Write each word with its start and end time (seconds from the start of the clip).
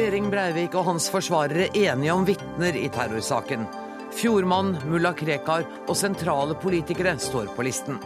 Behring 0.00 0.30
Breivik 0.32 0.72
og 0.80 0.86
hans 0.86 1.10
forsvarere 1.12 1.66
enige 1.76 2.12
om 2.14 2.22
vitner 2.24 2.76
i 2.78 2.86
terrorsaken. 2.88 3.66
Fjordmann, 4.16 4.70
mulla 4.88 5.10
Krekar 5.12 5.66
og 5.82 5.98
sentrale 5.98 6.56
politikere 6.56 7.12
står 7.20 7.50
på 7.52 7.66
listen. 7.66 7.98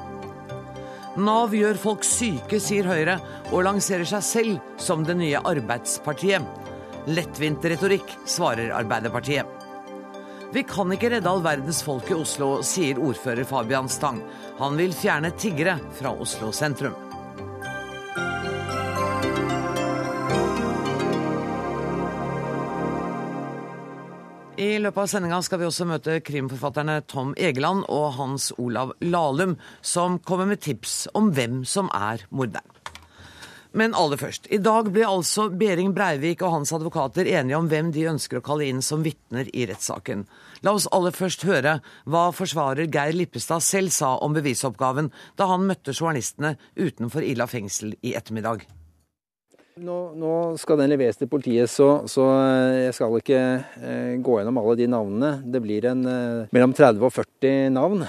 Nav 1.22 1.54
gjør 1.54 1.78
folk 1.78 2.02
syke, 2.02 2.58
sier 2.58 2.88
Høyre, 2.90 3.14
og 3.52 3.62
lanserer 3.68 4.08
seg 4.10 4.26
selv 4.26 4.74
som 4.82 5.06
det 5.06 5.14
nye 5.20 5.38
Arbeidspartiet. 5.38 6.42
Lettvint 7.14 7.62
retorikk, 7.70 8.10
svarer 8.26 8.74
Arbeiderpartiet. 8.74 9.46
Vi 10.50 10.66
kan 10.66 10.90
ikke 10.98 11.12
redde 11.14 11.30
all 11.30 11.46
verdens 11.46 11.84
folk 11.86 12.10
i 12.10 12.18
Oslo, 12.18 12.56
sier 12.66 12.98
ordfører 12.98 13.46
Fabian 13.46 13.86
Stang. 13.86 14.18
Han 14.58 14.82
vil 14.82 14.98
fjerne 14.98 15.30
tiggere 15.38 15.78
fra 15.94 16.10
Oslo 16.26 16.50
sentrum. 16.50 17.03
I 24.64 24.78
løpet 24.80 25.02
av 25.02 25.08
sendinga 25.10 25.38
skal 25.44 25.60
vi 25.60 25.66
også 25.66 25.84
møte 25.88 26.20
krimforfatterne 26.24 27.00
Tom 27.10 27.34
Egeland 27.36 27.82
og 27.92 28.14
Hans 28.16 28.46
Olav 28.56 28.94
Lahlum, 29.04 29.58
som 29.84 30.16
kommer 30.24 30.48
med 30.48 30.62
tips 30.64 31.02
om 31.18 31.32
hvem 31.36 31.58
som 31.68 31.90
er 31.92 32.22
morderen. 32.30 32.70
Men 33.74 33.96
aller 33.98 34.16
først. 34.16 34.46
I 34.54 34.60
dag 34.62 34.88
ble 34.94 35.02
altså 35.04 35.48
Behring 35.50 35.90
Breivik 35.96 36.44
og 36.46 36.54
hans 36.54 36.72
advokater 36.72 37.26
enige 37.26 37.58
om 37.58 37.68
hvem 37.68 37.90
de 37.92 38.06
ønsker 38.12 38.38
å 38.38 38.44
kalle 38.46 38.68
inn 38.70 38.80
som 38.86 39.02
vitner 39.04 39.50
i 39.50 39.66
rettssaken. 39.68 40.22
La 40.64 40.72
oss 40.78 40.86
aller 40.94 41.12
først 41.12 41.44
høre 41.44 41.80
hva 42.06 42.28
forsvarer 42.32 42.86
Geir 42.86 43.18
Lippestad 43.18 43.66
selv 43.66 43.92
sa 43.92 44.14
om 44.24 44.38
bevisoppgaven 44.38 45.10
da 45.36 45.50
han 45.50 45.66
møtte 45.68 45.92
journalistene 45.92 46.54
utenfor 46.78 47.26
Ila 47.26 47.50
fengsel 47.50 47.98
i 48.00 48.14
ettermiddag. 48.14 48.64
Nå, 49.74 49.94
nå, 50.14 50.32
skal 50.62 50.78
den 50.78 50.92
leveres 50.92 51.16
til 51.18 51.26
politiet, 51.26 51.66
så, 51.66 52.04
så 52.06 52.22
jeg 52.78 52.92
skal 52.94 53.16
ikke 53.18 53.38
eh, 53.82 54.12
gå 54.22 54.36
gjennom 54.38 54.60
alle 54.60 54.76
de 54.78 54.86
navnene. 54.86 55.30
Det 55.50 55.60
blir 55.64 55.88
en, 55.90 56.04
eh, 56.06 56.52
mellom 56.54 56.70
30 56.78 57.02
og 57.02 57.10
40 57.10 57.72
navn, 57.74 58.04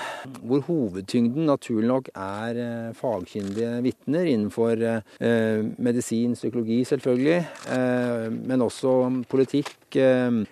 hvor 0.46 0.62
hovedtyngden 0.68 1.50
naturlig 1.50 1.90
nok 1.90 2.12
er 2.14 2.60
eh, 2.62 2.92
fagkyndige 3.00 3.80
vitner 3.82 4.30
innenfor 4.30 4.78
eh, 4.78 5.66
medisin, 5.82 6.38
psykologi 6.38 6.84
selvfølgelig, 6.86 7.40
eh, 7.74 8.28
men 8.30 8.66
også 8.68 8.94
politikk, 9.32 9.74
eh, 9.98 10.46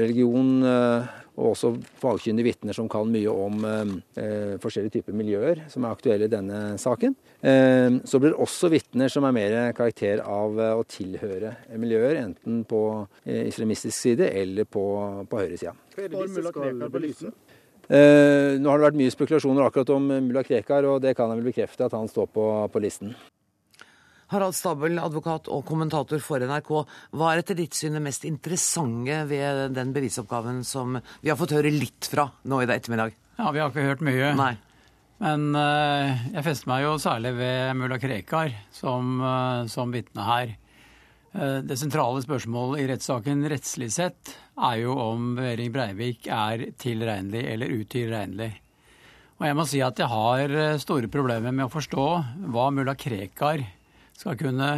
religion 0.00 0.64
og 1.34 1.50
også 1.50 1.72
fagkyndige 1.98 2.46
vitner 2.46 2.76
som 2.76 2.88
kan 2.90 3.08
mye 3.10 3.30
om 3.30 3.64
eh, 3.66 4.54
forskjellige 4.62 5.00
typer 5.00 5.16
miljøer 5.18 5.64
som 5.72 5.84
er 5.84 5.96
aktuelle 5.96 6.28
i 6.28 6.32
denne 6.32 6.60
saken. 6.80 7.16
Eh, 7.42 7.98
så 8.06 8.20
blir 8.22 8.34
det 8.34 8.42
også 8.44 8.70
vitner 8.72 9.10
som 9.10 9.26
er 9.26 9.34
mer 9.34 9.56
karakter 9.76 10.22
av 10.22 10.60
eh, 10.60 10.76
å 10.78 10.86
tilhøre 10.86 11.56
miljøer, 11.80 12.20
enten 12.22 12.62
på 12.70 12.84
eh, 13.24 13.48
islamistisk 13.48 13.96
side 13.98 14.30
eller 14.30 14.68
på, 14.68 14.86
på 15.30 15.42
høyresida. 15.42 15.74
Eh, 17.84 18.54
nå 18.56 18.70
har 18.70 18.80
det 18.80 18.88
vært 18.88 19.00
mye 19.02 19.12
spekulasjoner 19.12 19.66
akkurat 19.66 19.90
om 19.96 20.06
mulla 20.14 20.46
Krekar, 20.46 20.86
og 20.88 21.02
det 21.04 21.16
kan 21.18 21.32
jeg 21.32 21.42
vel 21.42 21.50
bekrefte 21.50 21.88
at 21.88 21.96
han 21.98 22.08
står 22.10 22.30
på, 22.32 22.50
på 22.70 22.84
listen. 22.84 23.16
Harald 24.34 24.56
Stabel, 24.58 24.98
advokat 24.98 25.46
og 25.52 25.62
kommentator 25.68 26.18
for 26.22 26.42
NRK. 26.42 26.70
Hva 27.14 27.30
er 27.30 27.42
etter 27.44 27.58
ditt 27.58 27.76
syn 27.78 27.94
det 27.94 28.02
mest 28.02 28.26
interessante 28.26 29.20
ved 29.30 29.76
den 29.76 29.92
bevisoppgaven 29.94 30.64
som 30.66 30.98
vi 31.22 31.30
har 31.30 31.38
fått 31.38 31.54
høre 31.54 31.70
litt 31.70 32.10
fra 32.10 32.26
nå 32.50 32.62
i 32.62 32.66
dag 32.68 32.80
ettermiddag? 32.80 33.14
Ja, 33.38 33.50
vi 33.54 33.62
har 33.62 33.70
ikke 33.70 33.86
hørt 33.86 34.02
mye. 34.04 34.32
Nei. 34.38 34.54
Men 35.22 35.54
uh, 35.54 36.10
jeg 36.34 36.44
fester 36.46 36.70
meg 36.70 36.82
jo 36.84 36.96
særlig 37.02 37.32
ved 37.38 37.78
mulla 37.78 38.00
Krekar 38.02 38.50
som, 38.74 39.14
uh, 39.22 39.62
som 39.70 39.94
vitne 39.94 40.26
her. 40.26 40.56
Uh, 41.34 41.60
det 41.66 41.78
sentrale 41.78 42.22
spørsmålet 42.24 42.82
i 42.82 42.88
rettssaken 42.90 43.46
rettslig 43.50 43.92
sett 43.94 44.34
er 44.54 44.80
jo 44.82 44.96
om 44.98 45.32
Behring 45.38 45.70
Breivik 45.74 46.26
er 46.26 46.66
tilregnelig 46.82 47.46
eller 47.54 47.78
utilregnelig. 47.78 48.50
Og 49.38 49.48
jeg 49.48 49.58
må 49.58 49.64
si 49.66 49.80
at 49.82 49.98
jeg 49.98 50.10
har 50.10 50.52
store 50.82 51.08
problemer 51.10 51.54
med 51.54 51.66
å 51.66 51.72
forstå 51.72 52.04
hva 52.54 52.68
mulla 52.74 52.94
Krekar 52.98 53.64
skal 54.16 54.38
kunne 54.38 54.70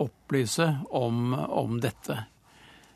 opplyse 0.00 0.66
om, 0.96 1.34
om 1.34 1.80
dette. 1.80 2.18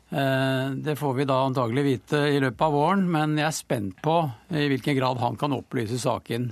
Eh, 0.09 0.69
det 0.85 0.95
får 0.95 1.13
vi 1.13 1.25
da 1.25 1.39
antagelig 1.45 1.83
vite 1.85 2.21
i 2.29 2.39
løpet 2.41 2.61
av 2.61 2.75
våren, 2.75 3.07
men 3.11 3.37
jeg 3.39 3.47
er 3.49 3.57
spent 3.57 3.97
på 4.05 4.19
i 4.53 4.67
hvilken 4.71 4.97
grad 4.99 5.21
han 5.21 5.39
kan 5.39 5.55
opplyse 5.55 5.99
saken. 6.01 6.51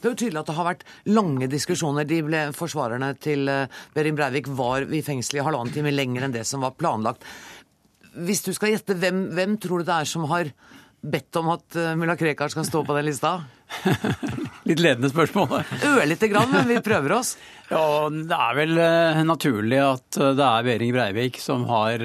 Det 0.00 0.08
er 0.08 0.12
jo 0.12 0.20
tydelig 0.20 0.40
at 0.42 0.50
det 0.50 0.56
har 0.58 0.68
vært 0.68 0.86
lange 1.08 1.48
diskusjoner. 1.48 2.06
De 2.08 2.20
ble, 2.24 2.44
forsvarerne 2.56 3.14
til 3.24 3.48
eh, 3.48 3.82
Behring 3.96 4.16
Breivik 4.18 4.50
var 4.52 4.84
i 4.84 5.02
fengsel 5.04 5.40
i 5.40 5.44
halvannen 5.46 5.74
time 5.74 5.94
lenger 5.94 6.26
enn 6.26 6.36
det 6.36 6.44
som 6.48 6.64
var 6.64 6.76
planlagt. 6.78 7.24
Hvis 8.14 8.44
du 8.46 8.52
skal 8.54 8.74
gjette, 8.74 8.96
hvem, 9.00 9.26
hvem 9.34 9.56
tror 9.58 9.82
du 9.82 9.88
det 9.88 9.96
er 9.96 10.08
som 10.08 10.28
har 10.30 10.52
bedt 11.04 11.36
om 11.36 11.50
at 11.54 11.76
eh, 11.76 11.94
mulla 11.98 12.16
Krekar 12.16 12.48
skal 12.52 12.66
stå 12.66 12.84
på 12.84 12.96
den 12.96 13.06
lista? 13.08 13.36
Litt 14.68 14.80
ledende 14.80 15.10
spørsmål. 15.12 15.64
Ørlite 15.84 16.28
grann, 16.32 16.52
men 16.52 16.68
vi 16.70 16.80
prøver 16.84 17.18
oss. 17.20 17.36
Ja, 17.64 18.10
Det 18.12 18.36
er 18.36 18.56
vel 18.58 18.76
eh, 18.76 19.22
naturlig 19.24 19.78
at 19.80 20.18
eh, 20.20 20.34
det 20.36 20.44
er 20.44 20.66
Behring 20.66 20.92
Breivik 20.92 21.38
som 21.40 21.64
har 21.70 22.02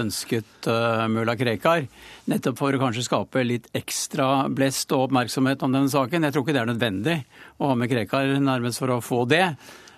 ønsket 0.00 0.66
mulla 1.12 1.36
Krekar. 1.38 1.86
Nettopp 2.26 2.58
for 2.58 2.74
å 2.74 2.80
kanskje 2.82 3.04
skape 3.06 3.44
litt 3.46 3.70
ekstra 3.76 4.48
blest 4.50 4.90
og 4.96 5.06
oppmerksomhet 5.06 5.62
om 5.62 5.76
denne 5.76 5.92
saken. 5.92 6.26
Jeg 6.26 6.34
tror 6.34 6.42
ikke 6.42 6.56
det 6.56 6.62
er 6.64 6.72
nødvendig 6.72 7.16
å 7.62 7.70
ha 7.70 7.78
med 7.78 7.90
Krekar 7.92 8.34
nærmest 8.42 8.82
for 8.82 8.96
å 8.96 9.02
få 9.04 9.22
det. 9.30 9.44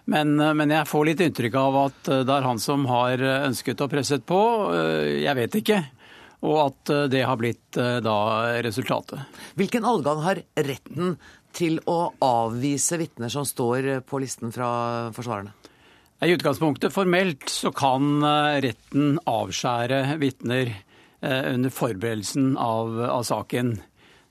Men, 0.09 0.37
men, 0.37 0.71
jeg 0.73 0.89
får 0.89 1.09
litt 1.09 1.25
inntrykk 1.25 1.57
av 1.61 1.81
at 1.87 2.13
det 2.29 2.37
er 2.37 2.47
han 2.47 2.61
som 2.61 2.85
har 2.89 3.21
ønsket 3.21 3.81
og 3.85 3.91
presset 3.93 4.25
på. 4.29 4.41
Jeg 5.21 5.37
vet 5.41 5.59
ikke 5.61 5.83
og 6.47 6.59
at 6.63 6.93
eh, 6.93 7.07
det 7.11 7.25
har 7.27 7.39
blitt 7.41 7.79
eh, 7.79 7.99
da 8.05 8.19
resultatet. 8.65 9.23
Hvilken 9.59 9.87
adgang 9.89 10.23
har 10.23 10.43
retten 10.55 11.17
til 11.57 11.81
å 11.91 12.13
avvise 12.23 12.99
vitner 13.01 13.33
som 13.33 13.47
står 13.49 13.89
eh, 13.97 14.05
på 14.05 14.21
listen 14.23 14.55
fra 14.55 14.71
forsvarerne? 15.17 15.55
I 16.23 16.35
utgangspunktet 16.35 16.95
formelt 16.95 17.47
så 17.51 17.71
kan 17.71 18.25
retten 18.59 19.21
avskjære 19.31 20.17
vitner 20.19 20.73
under 21.23 21.71
forberedelsen 21.71 22.57
av, 22.59 22.97
av, 23.05 23.23
saken. 23.23 23.71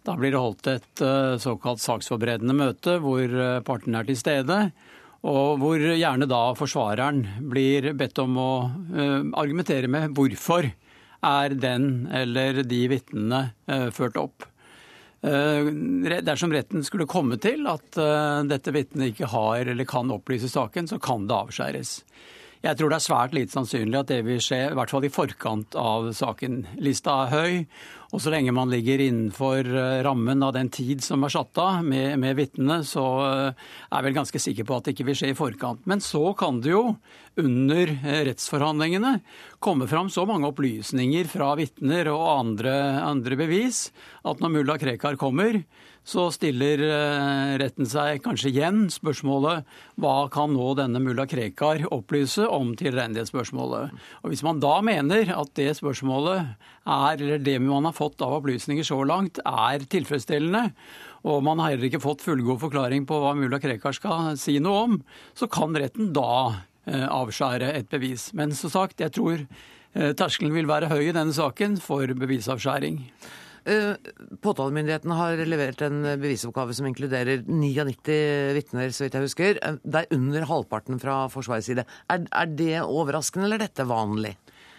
Da 0.03 0.17
blir 0.19 0.33
det 0.35 0.41
holdt 0.41 0.67
et 0.67 1.03
såkalt 1.39 1.79
saksforberedende 1.79 2.57
møte 2.59 2.97
hvor 2.99 3.31
partene 3.63 4.01
er 4.01 4.09
til 4.09 4.19
stede. 4.19 4.57
Og 5.31 5.63
hvor 5.63 5.79
gjerne 5.79 6.27
da 6.27 6.41
forsvareren 6.59 7.23
blir 7.55 7.93
bedt 7.95 8.19
om 8.19 8.35
å 8.35 8.51
argumentere 9.39 9.87
med 9.87 10.11
hvorfor 10.19 10.67
er 11.25 11.55
den 11.57 12.07
eller 12.13 12.61
de 12.67 12.83
vitnene 12.91 13.41
eh, 13.65 13.89
ført 13.95 14.19
opp. 14.21 14.45
Eh, 15.21 15.69
dersom 16.21 16.53
retten 16.53 16.83
skulle 16.85 17.09
komme 17.09 17.39
til 17.41 17.65
at 17.69 17.97
eh, 17.97 18.41
dette 18.51 18.73
vitnet 18.75 19.13
ikke 19.13 19.31
har 19.33 19.65
eller 19.73 19.89
kan 19.89 20.11
opplyse 20.13 20.49
saken, 20.51 20.89
så 20.89 20.99
kan 21.01 21.25
det 21.27 21.37
avskjæres. 21.37 21.93
Jeg 22.63 22.77
tror 22.77 22.89
det 22.89 22.97
er 22.97 23.05
svært 23.05 23.35
lite 23.37 23.53
sannsynlig 23.53 23.99
at 23.99 24.09
det 24.09 24.23
vil 24.25 24.41
skje, 24.41 24.63
i 24.71 24.75
hvert 24.77 24.91
fall 24.91 25.05
i 25.05 25.13
forkant 25.13 25.77
av 25.77 26.09
saken. 26.17 26.63
Lista 26.81 27.13
er 27.23 27.33
høy, 27.33 27.53
og 28.15 28.23
så 28.23 28.31
lenge 28.31 28.53
man 28.55 28.71
ligger 28.71 29.01
innenfor 29.03 29.67
eh, 29.67 29.99
rammen 30.05 30.41
av 30.45 30.53
den 30.55 30.71
tid 30.73 31.03
som 31.05 31.25
er 31.27 31.33
satt 31.33 31.59
av 31.61 31.83
med, 31.85 32.15
med 32.21 32.37
vitnene, 32.39 32.79
så 32.87 33.03
eh, 33.27 33.65
er 33.91 33.97
jeg 33.97 34.07
vel 34.07 34.17
ganske 34.17 34.41
sikker 34.41 34.67
på 34.67 34.77
at 34.77 34.87
det 34.87 34.95
ikke 34.95 35.09
vil 35.09 35.19
skje 35.19 35.31
i 35.33 35.37
forkant. 35.37 35.83
Men 35.91 36.01
så 36.03 36.31
kan 36.39 36.61
det 36.63 36.71
jo 36.71 36.83
under 37.37 37.93
eh, 37.93 38.21
rettsforhandlingene 38.31 39.17
komme 39.63 39.89
fram 39.91 40.09
så 40.13 40.25
mange 40.29 40.49
opplysninger 40.49 41.29
fra 41.29 41.51
vitner 41.59 42.09
og 42.13 42.25
andre, 42.31 42.73
andre 43.03 43.37
bevis 43.37 43.89
at 44.27 44.41
når 44.41 44.55
mulla 44.55 44.79
Krekar 44.81 45.19
kommer, 45.19 45.61
så 46.07 46.29
stiller 46.31 46.79
retten 47.59 47.87
seg 47.89 48.21
kanskje 48.23 48.53
igjen 48.53 48.85
spørsmålet 48.93 49.67
hva 49.99 50.15
kan 50.31 50.53
nå 50.55 50.69
denne 50.79 51.01
mulla 51.03 51.25
Krekar 51.27 51.83
opplyse 51.91 52.45
om 52.47 52.71
tilregnelighetsspørsmålet. 52.79 53.91
Og 54.23 54.31
Hvis 54.31 54.45
man 54.45 54.61
da 54.63 54.77
mener 54.85 55.33
at 55.35 55.51
det 55.59 55.73
spørsmålet 55.81 56.55
er, 56.87 57.19
eller 57.19 57.43
det 57.43 57.57
man 57.63 57.89
har 57.89 57.97
fått 57.97 58.23
av 58.23 58.37
opplysninger 58.39 58.87
så 58.87 59.01
langt, 59.07 59.41
er 59.43 59.83
tilfredsstillende, 59.83 60.71
og 61.27 61.41
man 61.43 61.59
har 61.59 61.73
heller 61.73 61.89
ikke 61.89 62.03
fått 62.03 62.23
fullgod 62.25 62.61
forklaring 62.61 63.07
på 63.09 63.17
hva 63.21 63.33
mulla 63.37 63.59
Krekar 63.59 63.95
skal 63.95 64.37
si 64.39 64.57
noe 64.63 64.83
om, 64.85 64.99
så 65.35 65.49
kan 65.51 65.75
retten 65.75 66.13
da 66.15 66.29
eh, 66.87 67.03
avskjære 67.03 67.73
et 67.73 67.89
bevis. 67.91 68.29
Men 68.37 68.55
som 68.55 68.71
sagt, 68.73 69.03
jeg 69.03 69.15
tror 69.17 69.41
eh, 69.43 70.13
terskelen 70.15 70.55
vil 70.55 70.69
være 70.69 70.91
høy 70.93 71.09
i 71.09 71.15
denne 71.15 71.35
saken 71.35 71.79
for 71.83 72.07
bevisavskjæring. 72.07 73.01
Uh, 73.67 73.95
påtalemyndigheten 74.43 75.11
har 75.11 75.41
levert 75.43 75.81
en 75.83 76.01
bevisoppgave 76.21 76.75
som 76.77 76.87
inkluderer 76.87 77.43
99 77.43 78.19
vitner, 78.55 78.93
så 78.95 79.05
vidt 79.05 79.17
jeg 79.17 79.27
husker. 79.27 79.61
Det 79.83 80.03
er 80.03 80.15
under 80.15 80.47
halvparten 80.47 81.01
fra 81.03 81.25
Forsvarets 81.33 81.67
side. 81.67 81.83
Er, 82.07 82.23
er 82.31 82.53
det 82.53 82.77
overraskende, 82.85 83.49
eller 83.49 83.59
er 83.59 83.67
dette 83.67 83.87
vanlig? 83.89 84.37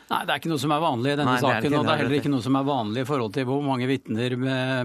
Nei, 0.09 0.23
Det 0.25 0.33
er 0.33 0.41
ikke 0.41 0.51
noe 0.55 0.63
som 0.63 0.73
er 0.73 0.81
vanlig 0.81 1.11
i 1.13 1.17
denne 1.21 1.35
Nei, 1.35 1.41
saken. 1.43 1.69
Det 1.69 1.77
og 1.77 1.85
det 1.85 1.93
er 1.93 2.01
heller 2.01 2.17
ikke 2.17 2.33
noe 2.33 2.45
som 2.45 2.57
er 2.57 2.69
vanlig 2.69 3.03
i 3.05 3.09
forhold 3.09 3.33
til 3.37 3.49
hvor 3.49 3.65
mange 3.65 3.89
vitner 3.91 4.37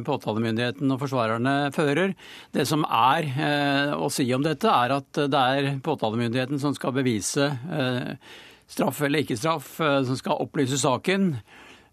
påtalemyndigheten 0.03 0.91
og 0.91 0.99
forsvarerne 0.99 1.53
fører. 1.75 2.15
Det 2.55 2.65
som 2.67 2.83
er 2.83 3.29
eh, 3.31 3.93
å 3.95 4.09
si 4.11 4.27
om 4.35 4.43
dette, 4.43 4.67
er 4.67 4.97
at 4.97 5.21
det 5.31 5.43
er 5.55 5.69
påtalemyndigheten 5.85 6.59
som 6.59 6.75
skal 6.75 6.95
bevise 6.97 7.47
eh, 7.55 8.11
straff 8.67 8.99
eller 9.05 9.23
ikke 9.23 9.39
straff, 9.39 9.77
som 9.79 10.19
skal 10.19 10.43
opplyse 10.43 10.81
saken 10.81 11.37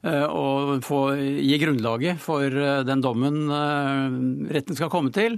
og 0.04 0.78
få, 0.86 1.00
gi 1.18 1.58
grunnlaget 1.60 2.20
for 2.22 2.54
den 2.88 3.02
dommen 3.04 3.50
retten 4.48 4.78
skal 4.78 4.92
komme 4.92 5.12
til. 5.12 5.36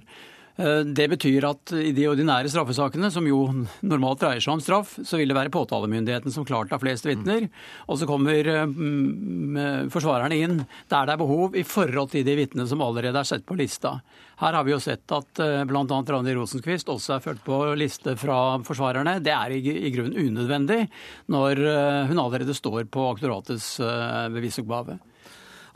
Eh, 0.63 0.83
det 0.87 1.09
betyr 1.11 1.47
at 1.49 1.73
i 1.75 1.91
de 1.97 2.07
ordinære 2.11 2.51
straffesakene, 2.53 3.11
som 3.11 3.27
jo 3.27 3.41
normalt 3.83 4.23
dreier 4.23 4.43
seg 4.43 4.55
om 4.55 4.63
straff, 4.63 4.95
så 5.03 5.19
vil 5.19 5.33
det 5.33 5.37
være 5.37 5.53
påtalemyndigheten 5.55 6.35
som 6.35 6.47
klart 6.47 6.71
har 6.75 6.83
flest 6.83 7.07
vitner. 7.09 7.49
Og 7.89 7.99
så 7.99 8.07
kommer 8.09 8.47
mm, 8.71 9.89
forsvarerne 9.93 10.39
inn 10.39 10.61
der 10.93 11.09
det 11.09 11.17
er 11.17 11.23
behov 11.23 11.57
i 11.59 11.65
forhold 11.67 12.13
til 12.13 12.27
de 12.27 12.37
vitnene 12.39 12.69
som 12.71 12.85
allerede 12.85 13.19
er 13.19 13.29
sett 13.29 13.47
på 13.49 13.59
lista. 13.59 13.99
Her 14.43 14.57
har 14.59 14.67
vi 14.67 14.75
jo 14.75 14.81
sett 14.83 15.15
at 15.15 15.43
eh, 15.43 15.63
bl.a. 15.69 15.83
Randi 15.83 16.37
Rosenquist 16.39 16.91
også 16.93 17.17
er 17.17 17.25
ført 17.25 17.43
på 17.47 17.63
liste 17.79 18.15
fra 18.21 18.39
forsvarerne. 18.67 19.19
Det 19.25 19.35
er 19.35 19.57
i, 19.59 19.91
grunnen 19.95 20.31
unødvendig 20.31 20.85
når 21.33 21.63
eh, 21.63 22.03
hun 22.11 22.23
allerede 22.23 22.55
står 22.55 22.87
på 22.93 23.09
aktoratets 23.15 23.75
bevisoppgave. 24.33 25.01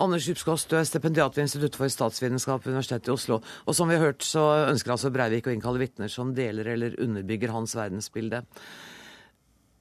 Anders 0.02 0.26
Djupskås, 0.28 0.66
er 0.76 0.84
stipendiat 0.84 1.36
ved 1.36 1.46
Institutt 1.46 1.78
for 1.78 1.88
statsvitenskap 1.92 2.64
ved 2.64 2.74
Universitetet 2.74 3.08
i 3.08 3.14
Oslo. 3.14 3.40
Og 3.64 3.76
som 3.76 3.88
vi 3.88 3.96
har 3.96 4.10
hørt, 4.10 4.24
så 4.26 4.44
ønsker 4.66 4.92
altså 4.92 5.12
Breivik 5.14 5.48
å 5.48 5.54
innkalle 5.54 5.80
vitner 5.80 6.12
som 6.12 6.34
deler 6.36 6.68
eller 6.74 6.98
underbygger 7.00 7.54
hans 7.54 7.72
verdensbilde. 7.78 8.42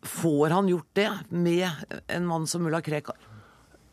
Får 0.05 0.55
han 0.55 0.69
gjort 0.71 0.91
det 0.95 1.09
med 1.35 1.67
en 2.07 2.29
mann 2.29 2.47
som 2.47 2.63
mulla 2.63 2.79
Krekar? 2.85 3.19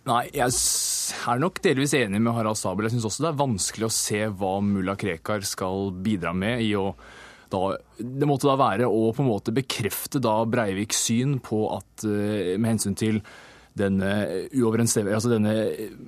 Nei, 0.07 0.23
jeg 0.35 0.51
er 0.51 1.43
nok 1.43 1.61
delvis 1.63 1.95
enig 1.95 2.19
med 2.23 2.35
Harald 2.35 2.59
Stabel. 2.59 2.87
Jeg 2.87 2.97
syns 2.97 3.09
også 3.11 3.27
det 3.27 3.31
er 3.33 3.43
vanskelig 3.43 3.87
å 3.87 3.95
se 3.95 4.25
hva 4.31 4.57
mulla 4.63 4.97
Krekar 4.99 5.47
skal 5.47 5.93
bidra 6.05 6.35
med 6.35 6.63
i 6.63 6.73
å 6.79 6.91
da, 7.53 7.77
det 7.99 8.27
måtte 8.29 8.49
da 8.49 8.57
være 8.57 8.87
å 8.89 9.11
på 9.13 9.21
en 9.21 9.29
måte 9.29 9.53
bekrefte 9.53 10.23
da 10.25 10.39
Breiviks 10.49 11.03
syn 11.11 11.37
på 11.45 11.67
at 11.75 12.05
eh, 12.09 12.55
med 12.57 12.71
hensyn 12.71 12.97
til 12.97 13.19
denne, 13.79 14.13
altså 14.53 15.33
denne 15.33 15.55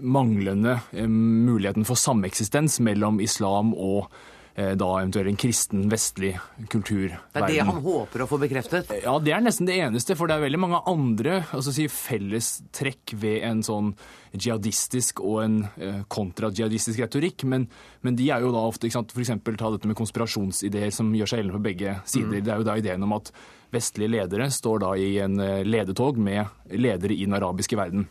manglende 0.00 0.78
eh, 0.92 1.08
muligheten 1.08 1.86
for 1.88 1.98
sameksistens 1.98 2.80
mellom 2.84 3.20
islam 3.24 3.72
og 3.72 4.10
eh, 4.54 4.74
da 4.78 4.88
eventuelt 5.00 5.30
en 5.30 5.38
kristen, 5.40 5.86
vestlig 5.92 6.34
kulturverden. 6.72 7.22
Det 7.32 7.42
er 7.42 7.54
det 7.54 7.64
han 7.70 7.80
håper 7.84 8.24
å 8.24 8.28
få 8.28 8.40
bekreftet? 8.42 8.92
Ja, 9.04 9.16
det 9.22 9.34
er 9.36 9.44
nesten 9.44 9.70
det 9.70 9.78
eneste. 9.80 10.16
For 10.18 10.28
det 10.28 10.36
er 10.36 10.44
veldig 10.44 10.60
mange 10.60 10.82
andre 10.90 11.40
altså 11.46 11.72
si, 11.74 11.88
fellestrekk 11.88 13.16
ved 13.22 13.48
en 13.48 13.64
sånn 13.66 13.94
jihadistisk 14.34 15.22
og 15.24 15.40
en 15.44 15.58
eh, 15.80 16.00
kontrajihadistisk 16.12 17.00
retorikk. 17.04 17.46
Men, 17.48 17.68
men, 18.04 18.20
de 18.20 18.28
er 18.34 18.44
jo 18.44 18.52
da 18.54 18.64
ofte 18.68 18.88
ikke 18.88 19.00
sant, 19.00 19.16
F.eks. 19.16 19.34
ta 19.56 19.74
dette 19.74 19.90
med 19.90 19.98
konspirasjonsideer 19.98 20.92
som 20.94 21.12
gjør 21.16 21.32
seg 21.32 21.42
gjeldende 21.42 21.60
på 21.60 21.68
begge 21.70 21.98
sider. 22.04 22.40
Mm. 22.40 22.40
Det 22.44 22.52
er 22.54 22.60
jo 22.60 22.68
da 22.68 22.80
ideen 22.80 23.08
om 23.08 23.16
at 23.16 23.32
vestlige 23.74 24.12
ledere 24.16 24.48
står 24.52 24.82
da 24.84 24.94
i 24.98 25.14
en 25.24 25.38
eh, 25.42 25.62
ledetog 25.66 26.18
med 26.20 26.70
ledere 26.72 27.14
i 27.16 27.26
den 27.26 27.36
arabiske 27.36 27.78
verden. 27.78 28.06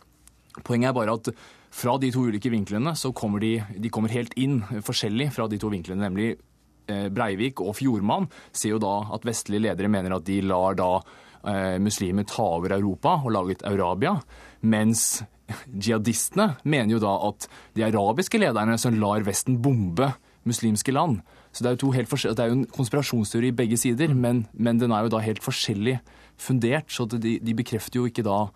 Poenget 0.62 0.92
er 0.92 0.96
bare 0.96 1.16
at 1.18 1.30
fra 1.74 1.96
de 1.98 2.12
to 2.14 2.28
ulike 2.28 2.52
vinklene 2.52 2.94
så 2.98 3.10
kommer 3.16 3.42
de, 3.42 3.56
de 3.82 3.90
kommer 3.90 4.12
helt 4.14 4.36
inn 4.38 4.60
forskjellig 4.62 5.32
fra 5.34 5.48
de 5.50 5.58
to 5.58 5.72
vinklene, 5.72 6.04
nemlig 6.06 6.34
eh, 6.86 7.08
Breivik 7.10 7.62
og 7.64 7.74
Fjordmann 7.80 8.28
ser 8.52 8.76
jo 8.76 8.82
da 8.82 8.96
at 9.16 9.26
vestlige 9.26 9.66
ledere 9.66 9.90
mener 9.90 10.14
at 10.14 10.26
de 10.28 10.38
lar 10.46 10.78
da 10.78 10.90
eh, 11.00 11.76
muslimer 11.82 12.28
ta 12.30 12.46
over 12.58 12.76
Europa 12.76 13.18
og 13.24 13.34
lage 13.34 13.58
et 13.58 13.66
Eurabia, 13.72 14.14
mens 14.62 15.24
jihadistene 15.68 16.54
mener 16.64 16.94
jo 16.96 17.02
da 17.02 17.16
at 17.28 17.48
de 17.76 17.84
arabiske 17.88 18.38
lederne 18.40 18.78
som 18.80 18.96
lar 19.00 19.26
Vesten 19.26 19.58
bombe 19.62 20.12
muslimske 20.48 20.92
land, 20.94 21.22
så 21.54 21.62
det 21.62 21.70
er 21.70 21.76
jo, 21.78 21.92
det 21.94 22.42
er 22.42 22.50
jo 22.50 22.58
en 22.58 22.66
konspirasjonsteori 22.66 23.52
i 23.52 23.54
begge 23.54 23.76
sider, 23.78 24.10
men, 24.14 24.44
men, 24.52 24.80
den 24.80 24.90
er 24.90 25.06
jo 25.06 25.12
da 25.14 25.20
helt 25.22 25.42
forskjellig 25.44 26.00
fundert. 26.40 26.90
Så 26.90 27.06
de, 27.06 27.38
de, 27.38 27.54
bekrefter 27.54 28.00
jo 28.00 28.08
ikke 28.10 28.24
da 28.26 28.48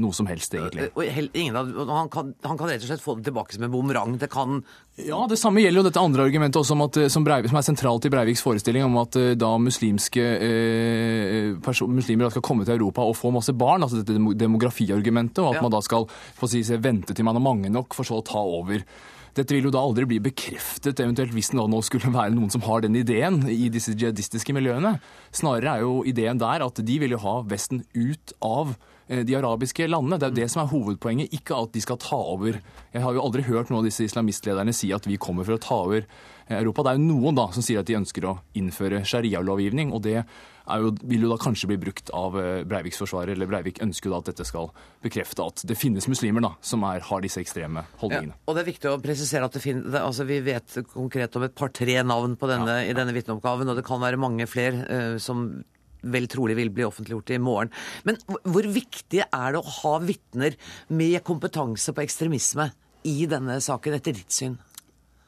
noe 0.00 0.14
som 0.16 0.28
helst, 0.30 0.54
egentlig. 0.54 0.88
Av, 0.92 1.68
han, 1.90 2.08
kan, 2.12 2.32
han, 2.44 2.58
kan, 2.58 2.68
rett 2.70 2.84
og 2.84 2.88
slett 2.88 3.04
få 3.04 3.16
det 3.18 3.26
tilbake 3.28 3.56
som 3.56 3.66
en 3.66 3.72
bumerang. 3.72 4.16
Det 4.20 4.30
kan 4.32 4.62
Ja, 4.96 5.22
det 5.28 5.38
samme 5.40 5.62
gjelder 5.62 5.82
jo 5.82 5.86
dette 5.88 6.02
andre 6.02 6.26
argumentet 6.28 6.60
også, 6.60 6.76
at, 6.84 6.98
eh, 7.02 7.10
som, 7.12 7.24
Breivik, 7.26 7.50
som, 7.52 7.60
er 7.60 7.66
sentralt 7.66 8.08
i 8.08 8.12
Breiviks 8.12 8.44
forestilling, 8.44 8.84
om 8.86 8.98
at 9.02 9.16
eh, 9.20 9.32
da 9.38 9.54
muslimske 9.60 10.26
eh, 10.48 11.86
muslimer 11.88 12.32
skal 12.32 12.44
komme 12.44 12.68
til 12.68 12.76
Europa 12.76 13.06
og 13.06 13.16
få 13.18 13.32
masse 13.34 13.54
barn, 13.56 13.84
altså 13.84 14.02
dette 14.02 14.36
demografiargumentet, 14.40 15.42
og 15.42 15.54
at 15.54 15.60
ja. 15.60 15.64
man 15.64 15.74
da 15.74 15.82
skal 15.84 16.08
si, 16.44 16.62
vente 16.76 17.16
til 17.16 17.26
man 17.28 17.40
er 17.40 17.44
mange 17.44 17.72
nok, 17.72 17.96
for 17.96 18.08
så 18.08 18.20
å 18.20 18.26
ta 18.26 18.42
over. 18.42 18.84
Dette 19.32 19.56
vil 19.56 19.64
jo 19.68 19.72
da 19.72 19.80
aldri 19.80 20.04
bli 20.08 20.18
bekreftet, 20.20 21.00
eventuelt 21.00 21.32
hvis 21.32 21.52
det 21.54 21.60
nå 21.72 21.80
skulle 21.84 22.12
være 22.12 22.34
noen 22.36 22.52
som 22.52 22.64
har 22.66 22.84
den 22.84 22.98
ideen 23.00 23.40
i 23.48 23.70
disse 23.72 23.94
jihadistiske 23.94 24.52
miljøene. 24.52 24.98
Snarere 25.32 25.78
er 25.78 25.86
jo 25.86 26.02
ideen 26.08 26.40
der 26.40 26.64
at 26.66 26.82
de 26.84 26.98
vil 27.00 27.16
jo 27.16 27.22
ha 27.24 27.38
Vesten 27.48 27.80
ut 27.96 28.34
av 28.44 28.74
eh, 28.74 28.82
de 29.08 29.34
arabiske 29.36 29.88
landene. 29.88 30.18
Det 30.20 30.28
er 30.28 30.32
jo 30.32 30.40
det 30.40 30.50
som 30.52 30.62
er 30.62 30.70
hovedpoenget, 30.70 31.34
ikke 31.36 31.58
at 31.58 31.74
de 31.74 31.82
skal 31.84 31.98
ta 32.00 32.18
over. 32.34 32.60
Jeg 32.94 33.02
har 33.04 33.16
jo 33.16 33.24
aldri 33.24 33.44
hørt 33.48 33.72
noen 33.72 33.82
av 33.82 33.88
disse 33.88 34.06
islamistlederne 34.06 34.74
si 34.76 34.92
at 34.94 35.08
vi 35.08 35.20
kommer 35.20 35.46
for 35.48 35.58
å 35.58 35.62
ta 35.62 35.80
over 35.86 36.06
Europa. 36.48 36.82
Det 36.82 36.92
er 36.92 37.00
jo 37.00 37.10
noen 37.10 37.36
da 37.38 37.48
som 37.54 37.64
sier 37.64 37.82
at 37.82 37.88
de 37.88 37.98
ønsker 37.98 38.26
å 38.28 38.38
innføre 38.58 39.02
sharialovgivning, 39.08 39.92
og 39.94 40.02
det 40.06 40.20
jo, 40.22 40.92
vil 41.02 41.26
jo 41.26 41.30
da 41.32 41.38
kanskje 41.40 41.68
bli 41.72 41.78
brukt 41.82 42.12
av 42.14 42.36
eh, 42.38 42.62
Breiviks 42.68 43.00
forsvarer. 43.02 43.34
eller 43.34 43.50
Breivik 43.50 43.82
ønsker 43.82 44.08
jo 44.08 44.14
da 44.14 44.22
at 44.22 44.30
dette 44.30 44.46
skal 44.46 44.70
bekrefte 45.02 45.46
at 45.46 45.64
det 45.68 45.78
finnes 45.78 46.06
muslimer 46.10 46.44
da, 46.44 46.52
som 46.64 46.84
er, 46.86 47.02
har 47.08 47.24
disse 47.24 47.42
ekstreme 47.42 47.84
holdningene. 48.02 48.36
Ja, 48.36 48.44
og 48.46 48.56
det 48.56 48.64
er 48.64 48.70
viktig 48.70 48.92
å 48.92 49.00
presisere 49.02 49.48
at 49.48 49.58
det 49.58 49.64
finnes, 49.64 49.98
altså 49.98 50.26
Vi 50.28 50.38
vet 50.44 50.78
konkret 50.92 51.36
om 51.38 51.46
et 51.46 51.56
par-tre 51.58 51.98
navn 52.06 52.36
denne, 52.38 52.78
ja, 52.78 52.86
ja. 52.86 52.90
i 52.90 52.96
denne 52.96 53.14
vitneoppgaven, 53.16 53.70
og 53.70 53.78
det 53.78 53.86
kan 53.86 54.02
være 54.02 54.20
mange 54.20 54.46
flere 54.50 54.86
uh, 54.86 55.16
som 55.22 55.48
vel 56.02 56.28
trolig 56.30 56.58
vil 56.58 56.72
bli 56.74 56.86
offentliggjort 56.86 57.34
i 57.34 57.40
morgen. 57.42 57.72
Men 58.08 58.18
hvor 58.26 58.66
viktig 58.74 59.24
er 59.24 59.54
det 59.54 59.62
å 59.62 59.76
ha 59.82 59.96
vitner 60.02 60.58
med 60.92 61.22
kompetanse 61.26 61.94
på 61.94 62.04
ekstremisme 62.04 62.70
i 63.08 63.24
denne 63.30 63.58
saken, 63.62 63.98
etter 63.98 64.14
ditt 64.16 64.34
syn? 64.34 64.58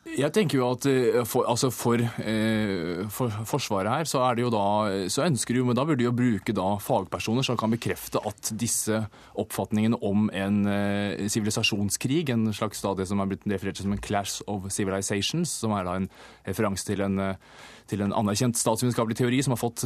Jeg 0.04 0.34
tenker 0.36 0.58
jo 0.58 0.66
at 0.68 0.84
eh, 0.86 1.22
for, 1.24 1.46
altså 1.48 1.70
for, 1.72 1.96
eh, 2.20 3.06
for, 3.08 3.32
Forsvaret 3.48 3.88
her, 3.88 4.08
så 4.08 4.20
er 4.26 4.36
det 4.36 4.44
jo 4.44 4.50
da 4.52 4.64
så 5.10 5.24
ønsker 5.24 5.56
de 5.56 5.62
jo, 5.62 5.68
men 5.68 5.78
da 5.78 5.86
burde 5.88 6.02
de 6.02 6.06
jo 6.06 6.12
bruke 6.14 6.54
da 6.54 6.74
fagpersoner 6.82 7.46
som 7.46 7.56
kan 7.58 7.72
bekrefte 7.72 8.20
at 8.20 8.52
disse 8.60 9.00
oppfatningene 9.40 9.96
om 10.04 10.28
en 10.28 10.60
eh, 10.68 11.24
sivilisasjonskrig, 11.32 12.28
eh, 12.28 12.36
en 12.36 12.52
slags 12.54 12.84
da 12.84 12.92
det 12.98 13.08
som 13.08 13.22
er 13.24 13.32
blitt 13.32 13.48
referert 13.48 13.80
til 13.80 13.88
som 13.88 13.96
en 13.96 14.04
clash 14.04 14.44
of 14.50 14.68
civilizations, 14.74 15.56
som 15.64 15.72
er 15.72 15.88
da 15.88 15.96
en 16.02 16.10
referanse 16.44 16.84
til 16.86 17.00
en 17.04 17.18
eh, 17.24 17.56
til 17.90 18.04
en 18.04 18.14
anerkjent 18.16 18.58
statsvitenskapelig 18.58 19.18
teori 19.18 19.40
som 19.44 19.54
har 19.54 19.60
fått 19.60 19.84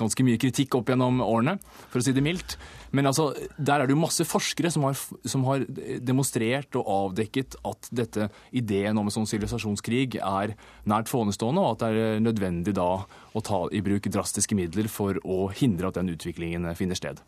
ganske 0.00 0.24
mye 0.26 0.40
kritikk 0.40 0.78
opp 0.78 0.92
gjennom 0.92 1.20
årene, 1.24 1.58
for 1.92 2.00
å 2.00 2.04
si 2.04 2.14
det 2.16 2.24
mildt. 2.24 2.56
Men 2.96 3.10
altså, 3.10 3.30
der 3.56 3.82
er 3.82 3.88
det 3.88 3.96
jo 3.96 4.00
masse 4.00 4.24
forskere 4.24 4.72
som 4.72 4.86
har, 4.88 4.96
som 5.28 5.44
har 5.48 5.66
demonstrert 6.04 6.78
og 6.80 6.88
avdekket 6.94 7.58
at 7.68 7.90
dette 7.92 8.30
ideen 8.56 8.98
om 8.98 9.10
en 9.10 9.16
sånn 9.18 9.28
sivilisasjonskrig 9.28 10.20
er 10.22 10.54
nært 10.88 11.12
forestående, 11.12 11.64
og 11.64 11.76
at 11.76 11.84
det 11.84 12.04
er 12.04 12.22
nødvendig 12.24 12.76
da 12.78 12.90
å 13.04 13.44
ta 13.44 13.66
i 13.72 13.84
bruk 13.84 14.08
drastiske 14.08 14.56
midler 14.58 14.88
for 14.92 15.20
å 15.24 15.50
hindre 15.52 15.90
at 15.90 16.00
den 16.00 16.14
utviklingen 16.14 16.68
finner 16.78 16.98
sted. 16.98 17.20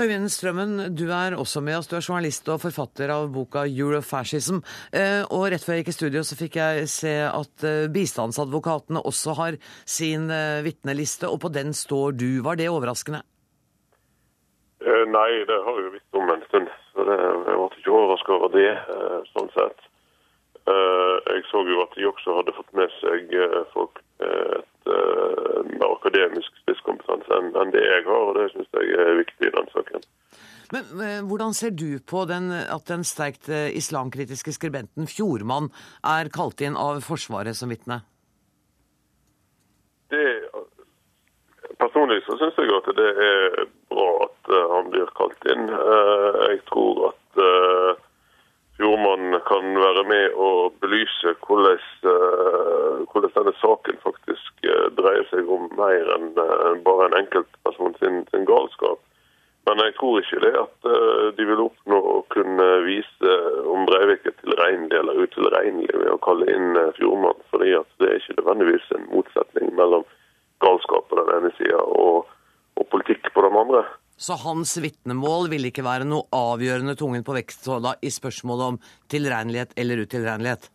Øyvind 0.00 0.30
Strømmen, 0.32 0.94
du 0.96 1.10
er 1.12 1.34
også 1.36 1.60
med 1.60 1.76
oss. 1.76 1.88
Du 1.88 1.96
er 1.96 2.04
journalist 2.06 2.46
og 2.48 2.62
forfatter 2.62 3.10
av 3.12 3.26
boka 3.34 3.66
Eurofascism. 3.68 4.62
Eh, 4.96 5.26
og 5.28 5.50
rett 5.52 5.60
før 5.66 5.76
jeg 5.76 5.82
gikk 5.82 5.90
i 5.92 5.96
studio, 5.96 6.22
så 6.24 6.38
fikk 6.38 6.56
jeg 6.56 6.86
se 6.88 7.12
at 7.26 7.64
eh, 7.68 7.90
bistandsadvokatene 7.92 9.02
også 9.10 9.34
har 9.36 9.58
sin 9.84 10.30
eh, 10.32 10.62
vitneliste, 10.64 11.28
og 11.28 11.42
på 11.44 11.52
den 11.52 11.74
står 11.76 12.16
du. 12.16 12.40
Var 12.46 12.56
det 12.56 12.70
overraskende? 12.72 13.20
Nei, 14.80 15.30
det 15.44 15.60
har 15.66 15.76
jeg 15.76 15.84
jo 15.90 15.92
visst 15.98 16.16
om 16.16 16.32
en 16.32 16.48
stund. 16.48 16.72
Så 16.94 17.04
det, 17.04 17.20
jeg 17.20 17.60
ble 17.60 17.68
ikke 17.82 17.96
overrasket 17.98 18.34
over 18.38 18.56
det, 18.56 18.72
sånn 19.34 19.52
sett. 19.52 19.88
Jeg 20.70 21.44
så 21.50 21.60
jo 21.68 21.82
at 21.84 21.92
de 21.98 22.08
også 22.08 22.38
hadde 22.38 22.56
fått 22.56 22.72
med 22.78 22.94
seg 23.02 23.34
folk 23.74 24.00
et 24.96 25.70
mer 25.76 25.92
akademisk 25.94 26.60
spisskompetanse 26.62 27.40
enn 27.40 27.72
det 27.74 27.82
jeg 27.84 28.04
har, 28.06 28.22
og 28.30 28.36
det 28.38 28.48
syns 28.52 28.70
jeg 28.76 28.94
er 28.96 29.18
viktig 29.20 29.48
i 29.48 29.54
den 29.56 29.70
saken. 29.74 30.06
Men 30.70 31.02
eh, 31.02 31.20
Hvordan 31.26 31.54
ser 31.56 31.74
du 31.74 31.98
på 32.12 32.24
den, 32.30 32.50
at 32.52 32.86
den 32.88 33.04
sterkt 33.06 33.48
eh, 33.50 33.70
islamkritiske 33.76 34.54
skribenten 34.54 35.10
Fjordmann 35.10 35.70
er 36.06 36.30
kalt 36.34 36.62
inn 36.62 36.78
av 36.78 37.02
Forsvaret 37.06 37.58
som 37.58 37.72
vitne? 37.74 38.02
Personlig 41.80 42.20
så 42.26 42.36
syns 42.36 42.58
jeg 42.58 42.70
at 42.76 42.88
det 42.98 43.10
er 43.24 43.60
bra 43.88 44.08
at 44.26 44.50
han 44.74 44.90
blir 44.92 45.10
kalt 45.16 45.46
inn. 45.48 45.70
Jeg 45.70 46.58
tror 46.68 47.12
at 47.12 47.40
Fjordmann 48.80 49.36
kan 49.44 49.74
være 49.76 50.04
med 50.08 50.36
og 50.40 50.72
belyse 50.80 51.34
hvordan, 51.44 51.82
hvordan 53.12 53.34
denne 53.34 53.52
saken 53.60 53.98
faktisk 54.00 54.64
dreier 54.96 55.26
seg 55.28 55.50
om 55.52 55.66
mer 55.76 56.08
enn 56.16 56.30
bare 56.86 57.10
en 57.10 57.18
enkeltperson 57.18 57.92
sin, 58.00 58.22
sin 58.32 58.48
galskap. 58.48 59.02
Men 59.68 59.82
jeg 59.84 59.94
tror 59.98 60.16
ikke 60.22 60.40
det 60.46 60.54
at 60.56 60.88
de 61.36 61.48
vil 61.50 61.60
oppnå 61.66 61.98
å 62.14 62.16
kunne 62.32 62.68
vise 62.86 63.34
om 63.68 63.84
Breivik 63.90 64.24
er 64.30 64.38
tilregnelig 64.40 64.96
eller 65.02 65.20
utilregnelig 65.26 66.00
ved 66.00 66.14
å 66.14 66.22
kalle 66.24 66.48
inn 66.48 66.80
Fjordmann. 66.96 67.44
fordi 67.52 67.76
det 68.00 68.08
er 68.08 68.16
ikke 68.16 68.38
nødvendigvis 68.40 68.88
en 68.96 69.06
motsetning 69.12 69.76
mellom 69.76 70.08
galskap 70.64 71.08
på 71.08 71.20
den 71.20 71.32
ene 71.36 71.52
sida 71.58 71.80
og, 71.84 72.28
og, 72.76 72.84
politikk 72.92 73.28
på 73.34 73.44
den 73.44 73.60
andre. 73.60 73.84
Så 74.20 74.36
hans 74.36 74.74
vitnemål 74.76 75.48
vil 75.48 75.70
ikke 75.70 75.86
være 75.86 76.04
noe 76.04 76.28
avgjørende 76.36 76.92
tungen 77.00 77.24
på 77.24 77.32
vektskåla 77.38 77.94
i 78.04 78.10
spørsmålet 78.12 78.74
om 78.74 78.76
tilregnelighet 79.08 79.72
eller 79.80 80.02
utilregnelighet? 80.04 80.68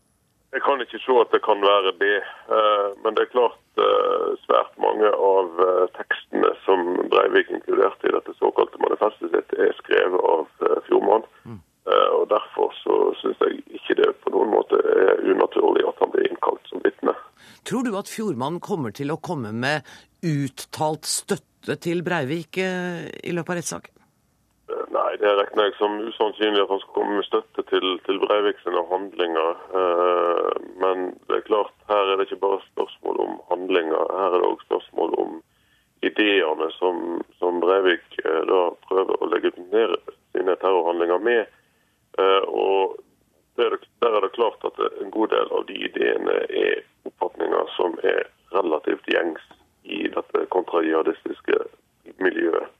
Jeg 0.55 0.63
kan 0.65 0.81
ikke 0.81 1.01
se 1.03 1.17
at 1.21 1.33
det 1.35 1.41
kan 1.45 1.61
være 1.61 1.91
det. 1.99 2.17
Eh, 2.57 2.87
men 3.03 3.13
det 3.13 3.25
er 3.25 3.33
klart 3.35 3.83
eh, 3.85 4.33
svært 4.47 4.73
mange 4.81 5.11
av 5.13 5.61
eh, 5.61 5.85
tekstene 5.99 6.55
som 6.63 6.87
Breivik 7.11 7.51
inkluderte 7.53 8.09
i 8.09 8.15
dette 8.15 8.33
såkalte 8.39 8.81
manifestet 8.81 9.35
sitt, 9.35 9.55
er 9.59 9.77
skrevet 9.83 10.25
av 10.31 10.47
Fjordmann. 10.87 11.27
Mm. 11.85 12.13
Og 12.19 12.23
Derfor 12.31 12.71
så 12.81 12.95
syns 13.21 13.41
jeg 13.45 13.61
ikke 13.77 13.97
det 14.01 14.11
på 14.23 14.33
noen 14.33 14.49
måte 14.55 14.79
er 14.81 15.21
unaturlig 15.29 15.85
at 15.85 15.99
han 16.01 16.13
blir 16.13 16.25
innkalt 16.29 16.71
som 16.71 16.81
vitne. 16.83 17.13
Tror 17.65 17.85
du 17.85 17.91
at 17.97 18.09
Fjordmann 18.09 18.57
kommer 18.63 18.93
til 18.95 19.13
å 19.13 19.21
komme 19.21 19.53
med 19.53 19.85
uttalt 20.25 21.05
støtte 21.05 21.77
til 21.81 22.01
Breivik 22.05 22.57
i 22.57 23.33
løpet 23.33 23.53
av 23.53 23.59
rettssaken? 23.61 23.95
Nei, 24.95 25.11
det 25.21 25.31
regner 25.37 25.67
jeg 25.67 25.73
som 25.77 25.97
usannsynlig 26.01 26.63
at 26.63 26.71
han 26.71 26.79
skal 26.81 26.95
komme 26.95 27.17
med 27.19 27.27
støtte 27.27 27.63
til, 27.69 27.85
til 28.07 28.21
Breivik 28.21 28.61
sine 28.63 28.81
handlinger. 28.89 29.59
Eh, 29.81 30.53
men 30.81 31.11
det 31.27 31.39
er 31.39 31.49
klart, 31.49 31.73
her 31.89 32.11
er 32.11 32.17
det 32.17 32.25
ikke 32.29 32.43
bare 32.45 32.61
spørsmål 32.71 33.19
om 33.25 33.35
handlinger. 33.51 34.13
Her 34.19 34.31
er 34.31 34.39
det 34.41 34.49
òg 34.49 34.63
spørsmål 34.65 35.13
om 35.23 35.35
ideene 36.09 36.69
som, 36.79 37.03
som 37.41 37.61
Breivik 37.61 38.17
eh, 38.23 38.41
da 38.49 38.61
prøver 38.87 39.19
å 39.19 39.29
legitimere 39.35 39.99
sine 40.33 40.57
terrorhandlinger 40.63 41.21
med. 41.29 41.54
Eh, 42.19 42.43
og 42.47 42.95
der 43.59 43.75
er 43.75 44.21
det 44.23 44.35
klart 44.35 44.63
at 44.67 44.79
en 45.01 45.11
god 45.11 45.31
del 45.33 45.51
av 45.57 45.67
de 45.67 45.75
ideene 45.87 46.39
er 46.49 46.81
oppfatninger 47.07 47.75
som 47.75 47.99
er 48.03 48.25
relativt 48.55 49.07
gjengs 49.11 49.43
i 49.83 50.05
dette 50.11 50.47
kontrajihadistiske 50.53 51.59
miljøet. 52.23 52.71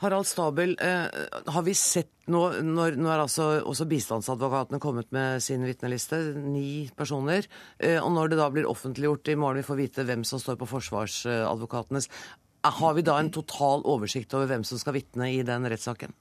Harald 0.00 0.24
Stabel, 0.24 0.78
eh, 0.80 1.08
har 1.52 1.62
vi 1.62 1.74
sett 1.76 2.12
nå, 2.32 2.40
når, 2.64 2.94
nå 2.96 3.10
er 3.12 3.20
altså 3.20 3.50
også 3.68 3.84
bistandsadvokatene 3.90 4.80
kommet 4.80 5.10
med 5.12 5.42
sin 5.44 5.66
vitneliste, 5.66 6.22
ni 6.40 6.88
personer, 6.96 7.44
eh, 7.76 7.98
og 8.00 8.14
når 8.14 8.32
det 8.32 8.38
da 8.40 8.46
blir 8.54 8.70
offentliggjort 8.70 9.28
i 9.28 9.36
morgen, 9.36 9.60
vi 9.60 9.66
får 9.66 9.80
vite 9.82 10.06
hvem 10.08 10.24
som 10.24 10.40
står 10.40 10.56
på 10.56 10.70
forsvarsadvokatenes, 10.70 12.08
har 12.80 12.96
vi 12.96 13.04
da 13.04 13.18
en 13.20 13.32
total 13.32 13.84
oversikt 13.88 14.32
over 14.36 14.48
hvem 14.48 14.64
som 14.64 14.80
skal 14.80 14.96
vitne 14.96 15.28
i 15.34 15.42
den 15.44 15.68
rettssaken? 15.68 16.16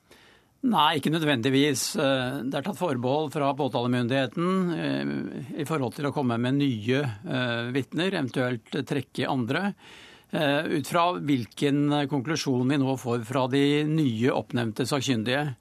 Nei, 0.67 0.97
ikke 0.99 1.11
nødvendigvis. 1.13 1.93
Eh, 1.95 2.41
det 2.51 2.57
er 2.59 2.65
tatt 2.65 2.79
forbehold 2.79 3.29
fra 3.31 3.53
påtalemyndigheten 3.55 4.73
eh, 4.75 5.13
i 5.63 5.67
forhold 5.67 5.95
til 5.95 6.09
å 6.09 6.13
komme 6.15 6.35
med 6.41 6.57
nye 6.59 6.99
eh, 6.99 7.69
vitner, 7.75 8.11
eventuelt 8.11 8.75
trekke 8.87 9.29
andre. 9.29 9.73
Ut 10.29 10.85
fra 10.85 11.07
hvilken 11.25 12.05
konklusjon 12.05 12.69
vi 12.69 12.77
nå 12.77 12.93
får 13.01 13.23
fra 13.25 13.47
de 13.49 13.81
nye 13.89 14.29
oppnevnte 14.29 14.85
sakkyndige. 14.85 15.55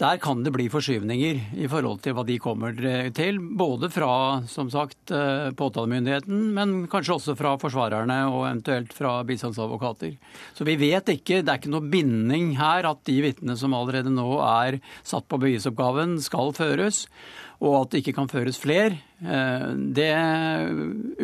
Der 0.00 0.16
kan 0.16 0.40
det 0.40 0.52
bli 0.54 0.64
forskyvninger 0.72 1.58
i 1.60 1.66
forhold 1.68 1.98
til 2.00 2.14
hva 2.16 2.22
de 2.24 2.38
kommer 2.40 2.72
til. 3.12 3.36
Både 3.60 3.90
fra 3.92 4.40
som 4.48 4.70
sagt, 4.72 5.10
eh, 5.12 5.50
påtalemyndigheten, 5.52 6.54
men 6.56 6.88
kanskje 6.88 7.18
også 7.18 7.36
fra 7.36 7.58
forsvarerne 7.60 8.16
og 8.30 8.46
eventuelt 8.48 8.94
fra 8.96 9.18
bistandsadvokater. 9.28 10.16
Så 10.56 10.64
vi 10.64 10.78
vet 10.80 11.12
ikke, 11.12 11.42
det 11.44 11.52
er 11.52 11.60
ikke 11.60 11.74
noe 11.74 11.90
binding 11.92 12.56
her 12.56 12.88
at 12.88 13.04
de 13.04 13.18
vitnene 13.20 13.58
som 13.60 13.76
allerede 13.76 14.08
nå 14.08 14.40
er 14.40 14.80
satt 15.04 15.28
på 15.28 15.36
bevisoppgaven, 15.36 16.16
skal 16.24 16.56
føres 16.56 17.04
og 17.60 17.74
at 17.76 17.92
det 17.92 18.00
ikke 18.00 18.16
kan 18.16 18.30
føres 18.30 18.58
fler. 18.60 18.96
Eh, 19.20 19.64
det 19.92 20.12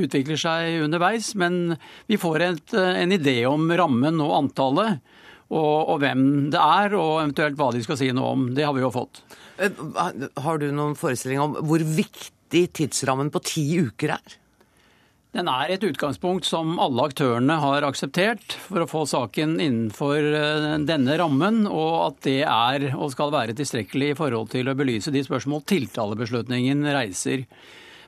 utvikler 0.05 0.41
seg 0.41 0.83
underveis, 0.85 1.33
men 1.35 1.79
vi 2.11 2.21
får 2.21 2.45
et, 2.45 2.75
eh, 2.75 3.03
en 3.03 3.13
idé 3.17 3.39
om 3.49 3.71
rammen 3.71 4.21
og 4.21 4.37
antallet. 4.43 5.01
Og, 5.47 5.75
og, 5.93 6.01
hvem 6.03 6.23
det 6.51 6.59
er, 6.59 6.97
og 6.99 7.21
eventuelt 7.21 7.59
hva 7.59 7.69
de 7.75 7.85
skal 7.85 7.99
si 8.01 8.09
noe 8.15 8.33
om. 8.35 8.49
Det 8.57 8.65
har 8.67 8.75
vi 8.75 8.83
jo 8.83 8.91
fått. 8.95 9.23
Eh, 9.63 9.85
har 10.43 10.59
du 10.59 10.67
noen 10.75 10.97
forestilling 10.99 11.43
om 11.43 11.55
hvor 11.63 11.85
viktig 11.87 12.65
tidsrammen 12.75 13.31
på 13.35 13.45
ti 13.47 13.67
uker 13.87 14.17
er? 14.17 14.37
Den 15.37 15.51
er 15.53 15.69
et 15.69 15.85
utgangspunkt 15.85 16.47
som 16.49 16.79
alle 16.81 17.11
aktørene 17.11 17.59
har 17.61 17.85
akseptert 17.85 18.55
for 18.57 18.81
å 18.81 18.89
få 18.89 19.03
saken 19.11 19.59
innenfor 19.61 20.17
eh, 20.17 20.69
denne 20.89 21.19
rammen, 21.21 21.67
og 21.69 21.97
at 22.07 22.23
det 22.25 22.41
er 22.49 22.87
og 22.95 23.13
skal 23.13 23.35
være 23.35 23.57
tilstrekkelig 23.59 24.15
i 24.15 24.17
forhold 24.17 24.55
til 24.55 24.71
å 24.71 24.77
belyse 24.79 25.13
de 25.13 25.23
spørsmål 25.27 25.67
tiltalebeslutningen 25.69 26.87
reiser. 26.89 27.45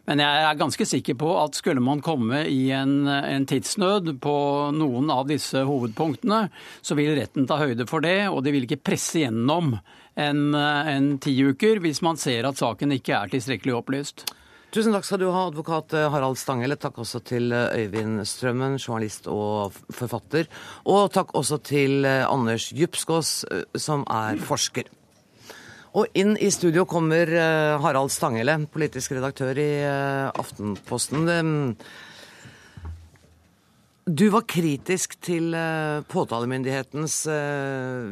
Men 0.09 0.23
jeg 0.25 0.45
er 0.49 0.57
ganske 0.57 0.87
sikker 0.89 1.19
på 1.21 1.35
at 1.37 1.59
skulle 1.59 1.83
man 1.85 2.01
komme 2.05 2.41
i 2.49 2.71
en, 2.73 3.03
en, 3.05 3.45
tidsnød 3.49 4.15
på 4.25 4.37
noen 4.73 5.13
av 5.13 5.29
disse 5.29 5.61
hovedpunktene, 5.69 6.47
så 6.81 6.97
vil 6.97 7.13
retten 7.19 7.45
ta 7.49 7.61
høyde 7.61 7.85
for 7.91 8.05
det, 8.05 8.23
og 8.33 8.41
de 8.47 8.55
vil 8.55 8.65
ikke 8.65 8.81
presse 8.89 9.21
gjennom 9.21 9.75
en, 10.17 10.43
en 10.57 11.13
ti 11.21 11.37
uker 11.45 11.83
hvis 11.85 12.01
man 12.07 12.17
ser 12.17 12.49
at 12.49 12.57
saken 12.57 12.97
ikke 12.97 13.19
er 13.21 13.37
tilstrekkelig 13.37 13.77
opplyst. 13.83 14.25
Tusen 14.69 14.93
takk 14.93 15.07
skal 15.09 15.23
du 15.23 15.31
ha, 15.33 15.47
advokat 15.49 15.95
eh, 15.97 16.11
Harald 16.13 16.37
Stangele. 16.37 16.77
Takk 16.77 16.99
også 17.01 17.23
til 17.25 17.55
eh, 17.57 17.87
Øyvind 17.87 18.21
Strømmen, 18.29 18.77
journalist 18.77 19.25
og 19.33 19.73
forfatter. 19.97 20.45
Og 20.85 21.09
takk 21.15 21.33
også 21.39 21.57
til 21.65 22.05
eh, 22.05 22.27
Anders 22.29 22.69
Djupskås, 22.77 23.33
som 23.81 24.05
er 24.13 24.37
forsker. 24.45 24.91
Og 25.97 26.07
inn 26.19 26.37
i 26.37 26.51
studio 26.53 26.85
kommer 26.89 27.31
Harald 27.81 28.13
Stangele, 28.13 28.59
politisk 28.69 29.15
redaktør 29.17 29.57
i 29.63 29.71
Aftenposten. 30.29 31.25
Du 34.09 34.27
var 34.33 34.45
kritisk 34.49 35.19
til 35.25 35.57
påtalemyndighetens 36.13 37.17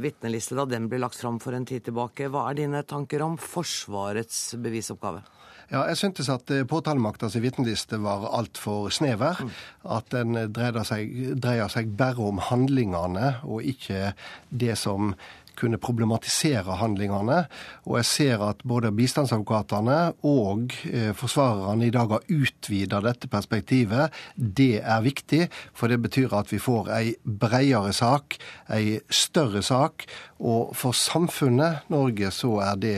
vitneliste 0.03 0.57
da 0.57 0.67
den 0.69 0.89
ble 0.93 1.01
lagt 1.05 1.21
fram 1.21 1.39
for 1.41 1.57
en 1.57 1.69
tid 1.69 1.87
tilbake. 1.87 2.29
Hva 2.33 2.49
er 2.51 2.61
dine 2.63 2.83
tanker 2.89 3.25
om 3.25 3.39
Forsvarets 3.41 4.57
bevisoppgave? 4.61 5.23
Ja, 5.67 5.81
jeg 5.91 5.99
syntes 5.99 6.29
at 6.31 6.53
påtalemaktas 6.71 7.35
vitneliste 7.43 7.99
var 7.99 8.29
altfor 8.39 8.93
snever. 8.95 9.41
Mm. 9.43 9.57
At 9.97 10.13
den 10.15 10.37
dreier 10.55 10.85
seg, 10.87 11.11
dreier 11.43 11.73
seg 11.73 11.91
bare 11.99 12.23
om 12.23 12.39
handlingene, 12.39 13.33
og 13.43 13.67
ikke 13.67 14.13
det 14.49 14.77
som 14.79 15.17
kunne 15.59 15.81
problematisere 15.83 16.79
handlingene. 16.81 17.43
Og 17.87 17.99
jeg 18.01 18.09
ser 18.11 18.45
at 18.47 18.63
både 18.67 18.93
bistandsadvokatene 18.97 19.99
og 20.29 20.77
eh, 20.91 21.13
forsvarerne 21.17 21.89
i 21.89 21.95
dag 21.95 22.13
har 22.17 22.29
utvida 22.33 23.01
dette 23.05 23.31
perspektivet. 23.33 24.15
Det 24.37 24.83
er 24.83 25.05
viktig, 25.07 25.47
for 25.77 25.93
det 25.93 26.01
betyr 26.05 26.37
at 26.37 26.53
vi 26.53 26.61
får 26.63 26.93
ei 26.97 27.17
bredere 27.25 27.95
sak, 27.97 28.39
ei 28.73 29.01
større 29.09 29.65
sak. 29.65 30.07
Og 30.37 30.75
for 30.77 30.97
samfunnet 30.97 31.89
Norge 31.93 32.31
så 32.35 32.59
er 32.67 32.81
det 32.81 32.97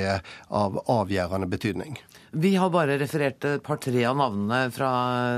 av 0.51 0.81
avgjørende 0.91 1.49
betydning. 1.51 1.99
Vi 2.37 2.53
har 2.61 2.69
bare 2.69 2.99
referert 3.01 3.45
et 3.49 3.63
par-tre 3.65 4.03
av 4.05 4.19
navnene 4.19 4.69
fra 4.75 4.91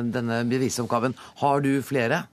denne 0.02 0.42
bevisoppgaven. 0.50 1.14
Har 1.42 1.62
du 1.62 1.76
flere? 1.86 2.24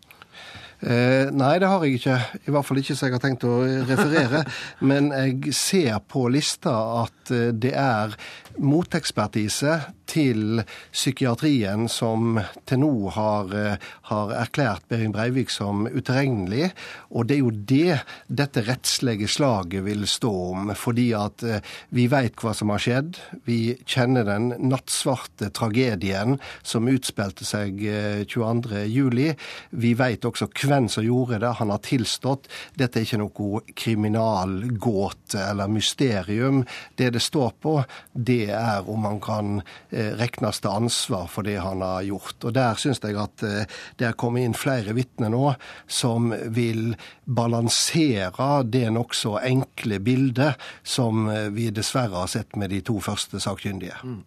Eh, 0.78 1.32
nei, 1.34 1.56
det 1.58 1.70
har 1.72 1.84
jeg 1.86 1.98
ikke. 1.98 2.18
I 2.46 2.54
hvert 2.54 2.68
fall 2.68 2.82
ikke 2.82 2.96
så 2.98 3.08
jeg 3.08 3.16
har 3.16 3.24
tenkt 3.24 3.46
å 3.50 3.56
referere. 3.90 4.44
Men 4.90 5.10
jeg 5.16 5.56
ser 5.58 5.98
på 6.06 6.28
lista 6.30 6.76
at 7.04 7.34
eh, 7.34 7.50
det 7.54 7.74
er 7.74 8.14
motekspertise 8.60 9.80
til 10.08 10.62
psykiatrien 10.94 11.88
som 11.92 12.40
til 12.68 12.80
nå 12.82 13.10
har, 13.12 13.52
eh, 13.54 13.78
har 14.10 14.32
erklært 14.32 14.88
Behring 14.90 15.12
Breivik 15.12 15.50
som 15.52 15.86
utilregnelig. 15.88 16.72
Og 17.12 17.28
det 17.28 17.36
er 17.36 17.40
jo 17.40 17.52
det 17.52 18.00
dette 18.28 18.64
rettslige 18.68 19.28
slaget 19.28 19.84
vil 19.84 20.08
stå 20.08 20.32
om. 20.52 20.72
Fordi 20.76 21.14
at 21.14 21.44
eh, 21.44 21.60
vi 21.92 22.08
veit 22.08 22.36
hva 22.36 22.54
som 22.56 22.70
har 22.70 22.80
skjedd. 22.80 23.20
Vi 23.46 23.78
kjenner 23.86 24.24
den 24.24 24.54
nattsvarte 24.70 25.52
tragedien 25.52 26.40
som 26.64 26.88
utspilte 26.88 27.46
seg 27.46 27.80
22.07. 28.28 29.36
Vi 29.72 29.94
veit 29.94 30.26
også 30.26 30.48
hvem 30.48 30.88
som 30.90 31.04
gjorde 31.04 31.42
det. 31.44 31.54
Han 31.60 31.70
har 31.70 31.84
tilstått. 31.84 32.48
Dette 32.78 33.00
er 33.00 33.08
ikke 33.08 33.22
noe 33.22 33.62
kriminalgåte 33.76 35.42
eller 35.52 35.68
mysterium. 35.68 36.64
Det 36.96 37.12
det 37.14 37.22
står 37.24 37.54
på, 37.62 37.84
det 38.14 38.47
er 38.56 38.88
om 38.90 39.06
han 39.08 39.20
kan 39.24 39.62
eh, 39.92 40.14
regnes 40.20 40.62
til 40.64 40.72
ansvar 40.72 41.28
for 41.32 41.48
det 41.48 41.58
han 41.64 41.84
har 41.86 42.06
gjort. 42.08 42.38
Og 42.44 42.56
Der 42.58 42.80
syns 42.80 43.02
jeg 43.04 43.18
at 43.20 43.44
eh, 43.44 43.80
det 44.00 44.10
er 44.10 44.18
kommet 44.20 44.48
inn 44.48 44.58
flere 44.58 44.96
vitner 44.98 45.34
nå 45.34 45.54
som 45.88 46.34
vil 46.54 46.96
balansere 47.28 48.64
det 48.64 48.90
nokså 48.90 49.40
enkle 49.44 50.00
bildet 50.00 50.56
som 50.84 51.28
eh, 51.30 51.50
vi 51.52 51.70
dessverre 51.76 52.16
har 52.16 52.28
sett 52.32 52.56
med 52.56 52.72
de 52.72 52.80
to 52.82 53.02
første 53.04 53.42
sakkyndige. 53.44 53.98
Mm. 54.04 54.22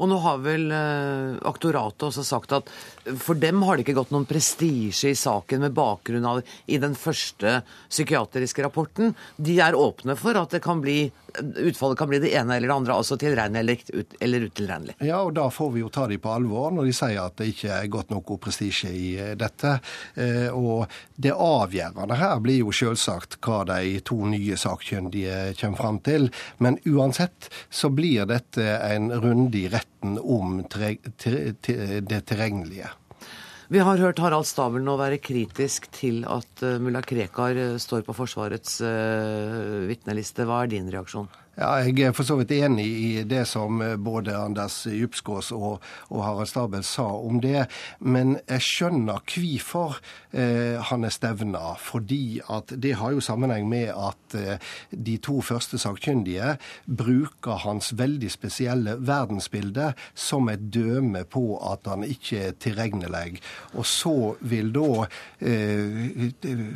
Og 0.00 0.08
nå 0.08 0.16
har 0.24 0.40
vel 0.44 0.70
eh, 0.72 1.36
aktoratet 1.48 2.06
også 2.08 2.24
sagt 2.24 2.54
at 2.56 2.72
for 3.20 3.36
dem 3.36 3.60
har 3.66 3.76
det 3.76 3.84
ikke 3.84 3.98
gått 3.98 4.14
noen 4.14 4.28
prestisje 4.28 5.12
i 5.12 5.18
saken 5.18 5.66
med 5.66 5.76
bakgrunn 5.76 6.24
av 6.28 6.40
i 6.66 6.80
den 6.80 6.96
første 6.96 7.60
psykiatriske 7.90 8.64
rapporten. 8.64 9.12
De 9.36 9.58
er 9.60 9.76
åpne 9.76 10.16
for 10.16 10.40
at 10.40 10.56
det 10.56 10.62
kan 10.64 10.80
bli, 10.80 11.10
utfallet 11.36 12.00
kan 12.00 12.08
bli 12.08 12.22
det 12.24 12.32
ene 12.40 12.56
eller 12.56 12.72
det 12.72 12.76
andre, 12.78 12.96
altså 12.96 13.20
tilregnelig 13.20 13.78
eller 14.20 14.48
utilregnelig. 14.48 14.96
Ja, 15.04 15.20
og 15.20 15.34
da 15.36 15.50
får 15.52 15.74
vi 15.76 15.84
jo 15.84 15.92
ta 15.92 16.08
de 16.08 16.16
på 16.20 16.32
alvor 16.32 16.72
når 16.72 16.88
de 16.88 16.96
sier 16.96 17.20
at 17.20 17.36
det 17.36 17.50
ikke 17.52 17.76
er 17.82 17.92
gått 17.92 18.12
noe 18.14 18.40
prestisje 18.40 18.90
i 18.96 19.12
dette. 19.36 19.76
Og 20.56 20.86
det 21.20 21.36
avgjørende 21.36 22.16
her 22.16 22.40
blir 22.46 22.62
jo 22.62 22.74
selvsagt 22.74 23.40
hva 23.44 23.64
de 23.68 23.98
to 24.06 24.18
nye 24.30 24.56
sakkyndige 24.60 25.54
kommer 25.60 25.82
fram 25.82 25.98
til. 26.06 26.30
Men 26.62 26.78
uansett 26.86 27.50
så 27.70 27.90
blir 27.92 28.28
dette 28.30 28.64
en 28.86 29.10
runde 29.12 29.58
i 29.58 29.66
retten 29.72 30.20
om 30.22 30.62
det 30.70 32.22
tilregnelige. 32.30 32.92
Vi 33.66 33.82
har 33.82 33.98
hørt 33.98 34.20
Harald 34.22 34.46
Stabel 34.46 34.84
nå 34.86 34.94
være 35.00 35.18
kritisk 35.18 35.88
til 35.90 36.20
at 36.30 36.62
mulla 36.78 37.02
Krekar 37.02 37.58
står 37.82 38.04
på 38.06 38.14
Forsvarets 38.14 38.78
uh, 38.78 39.82
vitneliste. 39.88 40.46
Hva 40.46 40.62
er 40.62 40.70
din 40.70 40.86
reaksjon? 40.92 41.26
Ja, 41.56 41.78
Jeg 41.80 42.00
er 42.04 42.12
for 42.12 42.26
så 42.28 42.34
vidt 42.36 42.50
enig 42.52 42.84
i 42.84 43.22
det 43.24 43.46
som 43.48 43.80
eh, 43.80 43.94
både 43.96 44.34
Anders 44.36 44.82
Djupskås 44.84 45.54
og, 45.56 45.78
og, 46.10 46.18
Harald 46.20 46.50
Stabel 46.50 46.82
sa 46.84 47.06
om 47.16 47.38
det. 47.40 47.62
Men 48.04 48.34
jeg 48.44 48.64
skjønner 48.66 49.22
hvorfor 49.24 49.96
eh, 50.36 50.76
han 50.84 51.08
er 51.08 51.14
stevna. 51.14 51.72
Fordi 51.80 52.42
at 52.52 52.74
det 52.76 52.98
har 53.00 53.14
jo 53.16 53.24
sammenheng 53.24 53.70
med 53.70 53.88
at 53.88 54.36
eh, 54.36 54.60
de 54.92 55.14
to 55.16 55.38
første 55.40 55.80
sakkyndige 55.80 56.58
bruker 56.84 57.64
hans 57.64 57.94
veldig 57.96 58.28
spesielle 58.34 58.98
verdensbilde 59.00 59.94
som 60.12 60.52
et 60.52 60.68
døme 60.76 61.24
på 61.24 61.56
at 61.72 61.88
han 61.88 62.04
ikke 62.04 62.42
er 62.50 62.60
tilregnelig. 62.60 63.40
Og 63.72 63.88
så 63.88 64.34
vil 64.44 64.74
da 64.76 65.08
eh, 65.40 66.28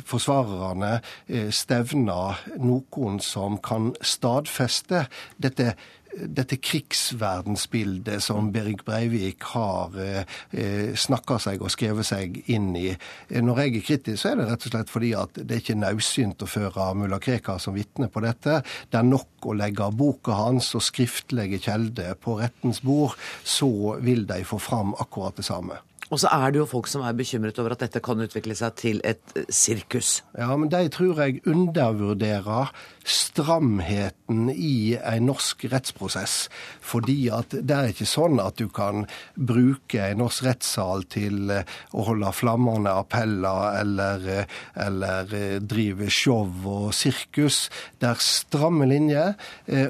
forsvarerne 0.09 0.95
eh, 1.29 1.53
stevne 1.53 2.17
noen 2.57 3.21
som 3.21 3.61
kan 3.61 3.93
stadfeste 4.01 4.70
beste 4.71 5.07
dette 5.41 5.75
dette 6.11 6.57
krigsverdensbildet 6.59 8.19
som 8.23 8.49
Berit 8.51 8.81
Breivik 8.83 9.45
har 9.53 9.93
eh, 9.95 10.95
snakka 10.99 11.37
seg 11.39 11.61
og 11.63 11.71
skrevet 11.71 12.03
seg 12.03 12.35
inn 12.51 12.73
i. 12.75 12.89
Når 13.31 13.61
jeg 13.63 13.75
er 13.77 13.85
kritisk, 13.85 14.17
så 14.19 14.33
er 14.33 14.41
det 14.41 14.47
rett 14.49 14.65
og 14.67 14.73
slett 14.73 14.91
fordi 14.91 15.13
at 15.15 15.39
det 15.39 15.55
er 15.55 15.63
ikke 15.63 15.77
naudsynt 15.79 16.43
å 16.43 16.49
føre 16.51 16.89
mulla 16.99 17.19
Krekar 17.23 17.61
som 17.63 17.77
vitne 17.77 18.09
på 18.11 18.25
dette. 18.25 18.59
Det 18.91 18.99
er 18.99 19.07
nok 19.07 19.47
å 19.47 19.55
legge 19.55 19.87
boka 19.95 20.35
hans 20.35 20.73
og 20.75 20.83
skriftlige 20.83 21.61
kjelder 21.63 22.19
på 22.19 22.41
rettens 22.41 22.83
bord, 22.83 23.15
så 23.47 23.95
vil 24.03 24.27
de 24.27 24.41
få 24.43 24.59
fram 24.59 24.91
akkurat 24.99 25.39
det 25.39 25.47
samme. 25.47 25.79
Og 26.11 26.19
så 26.19 26.27
er 26.35 26.51
det 26.51 26.59
jo 26.59 26.67
folk 26.67 26.89
som 26.91 27.05
er 27.07 27.15
bekymret 27.15 27.59
over 27.61 27.73
at 27.75 27.85
dette 27.85 28.01
kan 28.03 28.19
utvikle 28.19 28.55
seg 28.57 28.75
til 28.79 28.99
et 29.07 29.35
eh, 29.37 29.47
sirkus. 29.47 30.19
Ja, 30.35 30.51
men 30.59 30.71
de 30.71 30.83
tror 30.91 31.21
jeg 31.23 31.39
undervurderer 31.47 32.73
stramheten 33.07 34.49
i 34.51 34.97
en 34.99 35.29
norsk 35.29 35.63
rettsprosess. 35.71 36.35
Fordi 36.83 37.15
at 37.33 37.55
det 37.55 37.77
er 37.77 37.93
ikke 37.93 38.09
sånn 38.09 38.41
at 38.43 38.59
du 38.59 38.67
kan 38.73 39.05
bruke 39.35 40.03
en 40.11 40.19
norsk 40.25 40.49
rettssal 40.49 41.07
til 41.11 41.55
eh, 41.55 41.79
å 41.95 42.03
holde 42.09 42.33
flammende 42.35 42.91
appeller 42.91 43.79
eller, 43.79 44.27
eh, 44.35 44.59
eller 44.83 45.31
drive 45.63 46.11
show 46.11 46.43
og 46.67 46.91
sirkus. 46.95 47.63
Det 48.03 48.11
er 48.11 48.19
stramme 48.25 48.87
linjer, 48.89 49.33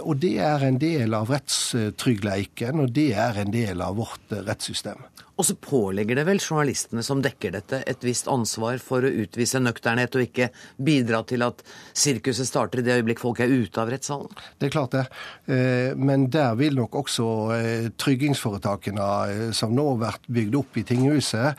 og 0.04 0.20
det 0.22 0.36
er 0.44 0.64
en 0.68 0.78
del 0.82 1.16
av 1.16 1.32
rettstryggleiken, 1.32 2.84
og 2.84 2.94
det 2.94 3.10
er 3.18 3.40
en 3.42 3.54
del 3.54 3.82
av 3.82 3.98
vårt 3.98 4.36
rettssystem. 4.46 5.02
Og 5.42 5.46
så 5.48 5.56
pålegger 5.58 6.20
det 6.20 6.24
vel 6.28 6.38
journalistene 6.38 7.02
som 7.02 7.22
dekker 7.26 7.56
dette, 7.56 7.80
et 7.90 8.04
visst 8.06 8.28
ansvar 8.30 8.78
for 8.78 9.02
å 9.02 9.10
utvise 9.24 9.58
nøkternhet 9.58 10.14
og 10.14 10.26
ikke 10.28 10.52
bidra 10.78 11.24
til 11.26 11.42
at 11.42 11.64
sirkuset 11.98 12.46
starter 12.46 12.84
i 12.84 12.84
det 12.86 13.00
øyeblikk 13.00 13.24
folk 13.24 13.42
er 13.42 13.50
ute 13.50 13.82
av 13.82 13.90
rettssalen? 13.90 14.30
Det 14.62 14.68
er 14.68 14.74
klart 14.76 14.94
det. 14.94 15.02
Eh, 15.50 15.98
men 15.98 16.28
der 16.30 16.54
vil 16.60 16.78
nok 16.78 17.00
også 17.02 17.30
eh, 17.56 17.88
tryggingsforetakene 17.98 19.08
eh, 19.32 19.42
som 19.58 19.74
nå 19.74 19.88
har 19.88 19.98
vært 20.04 20.30
bygd 20.30 20.60
opp 20.60 20.78
i 20.78 20.86
tinghuset, 20.92 21.58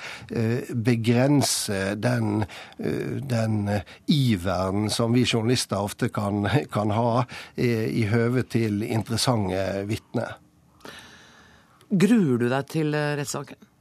begrense 0.87 1.81
den, 1.99 2.45
den 2.79 3.57
iveren 4.07 4.87
som 4.95 5.15
vi 5.17 5.25
journalister 5.27 5.83
ofte 5.83 6.13
kan, 6.15 6.47
kan 6.73 6.95
ha 6.95 7.25
i 7.57 8.07
høve 8.13 8.47
til 8.47 8.85
interessante 8.87 9.83
vitner. 9.91 10.39
Gruer 11.91 12.41
du 12.41 12.49
deg 12.53 12.73
til 12.73 12.95
rettssaken? 12.95 13.72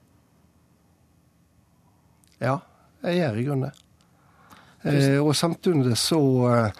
Ja, 2.41 2.57
jeg 3.05 3.21
gjør 3.21 3.37
i 3.37 3.45
grunnen 3.45 3.69
det. 3.69 3.87
Eh, 4.89 5.19
og 5.21 5.35
samtidig 5.37 5.93
så, 5.99 6.21
eh, 6.49 6.71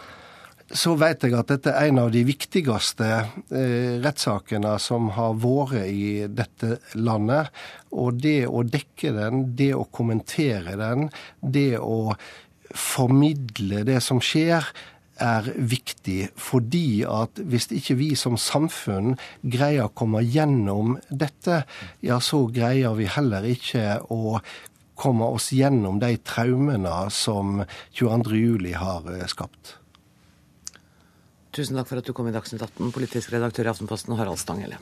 så 0.74 0.95
vet 0.97 1.21
jeg 1.28 1.36
at 1.38 1.52
dette 1.52 1.74
er 1.76 1.91
en 1.91 2.00
av 2.02 2.10
de 2.13 2.24
viktigste 2.26 3.10
eh, 3.12 4.00
rettssakene 4.02 4.74
som 4.82 5.12
har 5.17 5.36
vært 5.38 5.86
i 5.86 6.26
dette 6.26 6.80
landet. 6.97 7.52
Og 7.93 8.17
det 8.24 8.47
å 8.50 8.63
dekke 8.65 9.13
den, 9.17 9.52
det 9.56 9.74
å 9.78 9.86
kommentere 9.93 10.78
den, 10.80 11.12
det 11.41 11.76
å 11.78 12.15
formidle 12.71 13.84
det 13.86 14.00
som 14.02 14.21
skjer, 14.24 14.65
er 15.21 15.52
viktig. 15.56 16.32
Fordi 16.39 17.04
at 17.06 17.38
hvis 17.45 17.69
ikke 17.76 18.00
vi 18.00 18.10
som 18.17 18.39
samfunn 18.39 19.13
greier 19.43 19.86
å 19.86 19.93
komme 19.93 20.24
gjennom 20.26 20.95
dette, 21.10 21.62
ja, 22.02 22.17
så 22.24 22.47
greier 22.50 22.95
vi 22.97 23.06
heller 23.12 23.45
ikke 23.45 24.00
å 24.10 24.39
komme 25.02 25.28
oss 25.34 25.50
gjennom 25.56 26.00
de 26.02 26.14
traumene 26.22 26.96
som 27.14 27.64
22.07 27.98 28.74
har 28.78 29.12
eh, 29.16 29.28
skapt. 29.32 29.78
Tusen 31.52 31.76
takk 31.76 31.90
for 31.90 32.00
at 32.00 32.08
du 32.08 32.14
kom 32.16 32.30
i 32.30 32.36
Dagsnytt 32.36 32.64
18, 32.64 32.94
politisk 32.96 33.34
redaktør 33.34 33.68
i 33.68 33.74
Aftenposten 33.74 34.16
Harald 34.16 34.40
Stanghelle. 34.40 34.80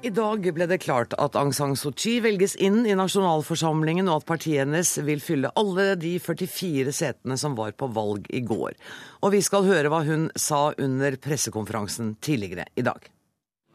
I 0.00 0.08
dag 0.08 0.46
ble 0.56 0.64
det 0.64 0.78
klart 0.80 1.12
at 1.20 1.34
Aung 1.36 1.50
San 1.52 1.74
Suu 1.76 1.90
Kyi 1.92 2.22
velges 2.24 2.54
inn 2.56 2.86
i 2.88 2.94
nasjonalforsamlingen, 2.96 4.06
og 4.08 4.22
at 4.22 4.30
partiet 4.30 4.62
hennes 4.62 4.94
vil 5.04 5.20
fylle 5.20 5.50
alle 5.60 5.90
de 6.00 6.14
44 6.16 6.94
setene 6.96 7.36
som 7.36 7.52
var 7.58 7.74
på 7.76 7.90
valg 7.92 8.24
i 8.32 8.40
går. 8.40 8.78
Og 9.20 9.34
vi 9.34 9.42
skal 9.44 9.68
høre 9.68 9.90
hva 9.92 10.00
hun 10.06 10.30
sa 10.40 10.70
under 10.80 11.18
pressekonferansen 11.20 12.14
tidligere 12.24 12.64
i 12.80 12.86
dag. 12.86 13.10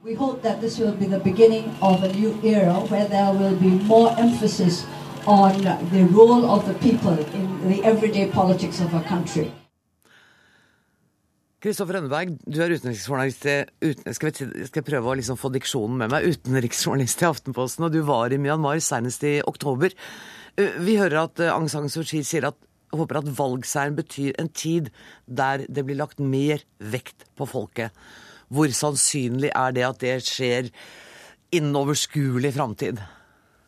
We 0.02 0.16
hope 0.18 0.42
that 0.42 0.62
this 0.62 0.80
will 0.80 0.98
be 0.98 1.06
the 1.06 1.22
beginning 1.22 1.70
of 1.82 2.02
era 2.02 2.80
where 2.90 3.06
there 3.06 3.34
will 3.38 3.56
be 3.62 3.78
more 3.86 4.10
emphasis 4.18 4.84
on 5.28 5.62
the 5.94 6.08
role 6.10 6.50
of 6.50 6.66
the 6.66 6.74
people 6.82 7.22
in 7.38 7.70
the 7.70 7.84
everyday 7.84 8.26
politics 8.32 8.82
of 8.82 8.96
our 8.96 9.06
country. 9.06 9.52
Kristoffer 11.66 11.96
Rønneberg, 11.98 12.36
du 12.46 12.60
er 12.62 12.76
utenriksjournalist 12.78 13.46
uten, 13.82 14.14
skal, 14.14 14.34
skal 14.38 14.78
jeg 14.84 14.86
prøve 14.86 15.10
å 15.10 15.16
liksom 15.18 15.38
få 15.42 15.50
diksjonen 15.56 15.96
med 15.98 16.12
meg? 16.14 16.28
Utenriksjournalist 16.36 17.24
i 17.24 17.26
Aftenposten, 17.26 17.88
og 17.88 17.96
du 17.96 18.04
var 18.06 18.30
i 18.30 18.38
Myanmar 18.38 18.78
senest 18.86 19.26
i 19.26 19.40
oktober. 19.50 19.96
Vi 20.86 20.98
hører 21.00 21.24
at 21.24 21.42
Aung 21.48 21.66
San 21.74 21.90
Suu 21.90 22.04
Kyi 22.06 22.22
sier 22.22 22.46
at 22.52 22.60
håper 22.94 23.18
at 23.18 23.32
valgseieren 23.40 23.98
betyr 23.98 24.38
en 24.44 24.52
tid 24.54 24.92
der 25.26 25.66
det 25.66 25.88
blir 25.88 25.98
lagt 26.04 26.22
mer 26.22 26.62
vekt 26.78 27.26
på 27.34 27.50
folket. 27.50 27.90
Hvor 28.54 28.70
sannsynlig 28.70 29.50
er 29.50 29.74
det 29.74 29.90
at 29.90 30.06
det 30.06 30.20
skjer 30.28 30.70
innen 31.50 31.82
overskuelig 31.82 32.54
framtid? 32.60 33.02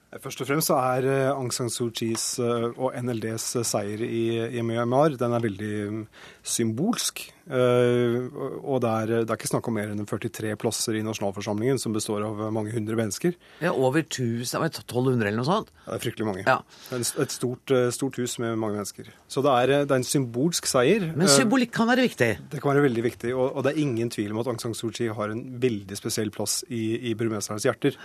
Først 0.07 0.39
og 0.39 0.47
fremst 0.47 0.69
så 0.71 0.77
er 0.79 1.05
eh, 1.11 1.29
Aung 1.33 1.49
San 1.51 1.67
Suu 1.67 1.89
Kyis 1.91 2.37
eh, 2.39 2.67
og 2.79 2.93
NLDs 2.95 3.47
eh, 3.59 3.65
seier 3.67 4.03
i, 4.07 4.61
Myanmar 4.63 5.17
den 5.19 5.33
er 5.35 5.43
veldig 5.43 5.71
mm, 5.91 6.05
symbolsk. 6.47 7.25
Og 7.47 8.79
det 8.83 8.89
er, 8.91 9.11
det 9.23 9.31
er, 9.31 9.37
ikke 9.37 9.47
snakk 9.47 9.67
om 9.69 9.75
mer 9.77 9.91
enn 9.93 10.07
43 10.07 10.51
plasser 10.59 10.97
i 10.99 11.03
nasjonalforsamlingen, 11.05 11.79
som 11.79 11.93
består 11.95 12.25
av 12.27 12.41
mange 12.51 12.73
hundre 12.75 12.97
mennesker. 12.99 13.37
Ja, 13.63 13.71
Over 13.71 14.01
1000, 14.03 14.65
1200 14.67 15.29
eller 15.29 15.39
noe 15.39 15.47
sånt? 15.47 15.71
Ja, 15.85 15.93
det 15.93 15.95
er 15.95 16.03
fryktelig 16.03 16.27
mange. 16.27 16.43
Ja. 16.43 16.57
Et 16.97 17.31
stort, 17.31 17.71
stort, 17.95 18.19
hus 18.19 18.35
med 18.43 18.59
mange 18.59 18.81
mennesker. 18.81 19.07
Så 19.31 19.43
det 19.45 19.53
er, 19.53 19.73
det 19.85 19.95
er, 19.95 20.01
en 20.01 20.07
symbolsk 20.07 20.67
seier. 20.67 21.07
Men 21.15 21.31
symbolikk 21.31 21.71
kan 21.75 21.87
være 21.87 22.03
viktig? 22.09 22.31
Det 22.51 22.63
kan 22.63 22.73
være 22.73 22.87
veldig 22.89 23.05
viktig. 23.07 23.31
Og, 23.35 23.47
og 23.53 23.63
det 23.63 23.73
er 23.73 23.83
ingen 23.85 24.11
tvil 24.11 24.35
om 24.35 24.43
at 24.43 24.51
Aung 24.51 24.59
San 24.63 24.75
Suu 24.75 24.91
Kyi 24.91 25.13
har 25.15 25.31
en 25.31 25.45
veldig 25.63 25.99
spesiell 25.99 26.33
plass 26.35 26.65
i, 26.67 26.97
i 27.11 27.15
burmesernes 27.15 27.67
hjerter. 27.69 27.95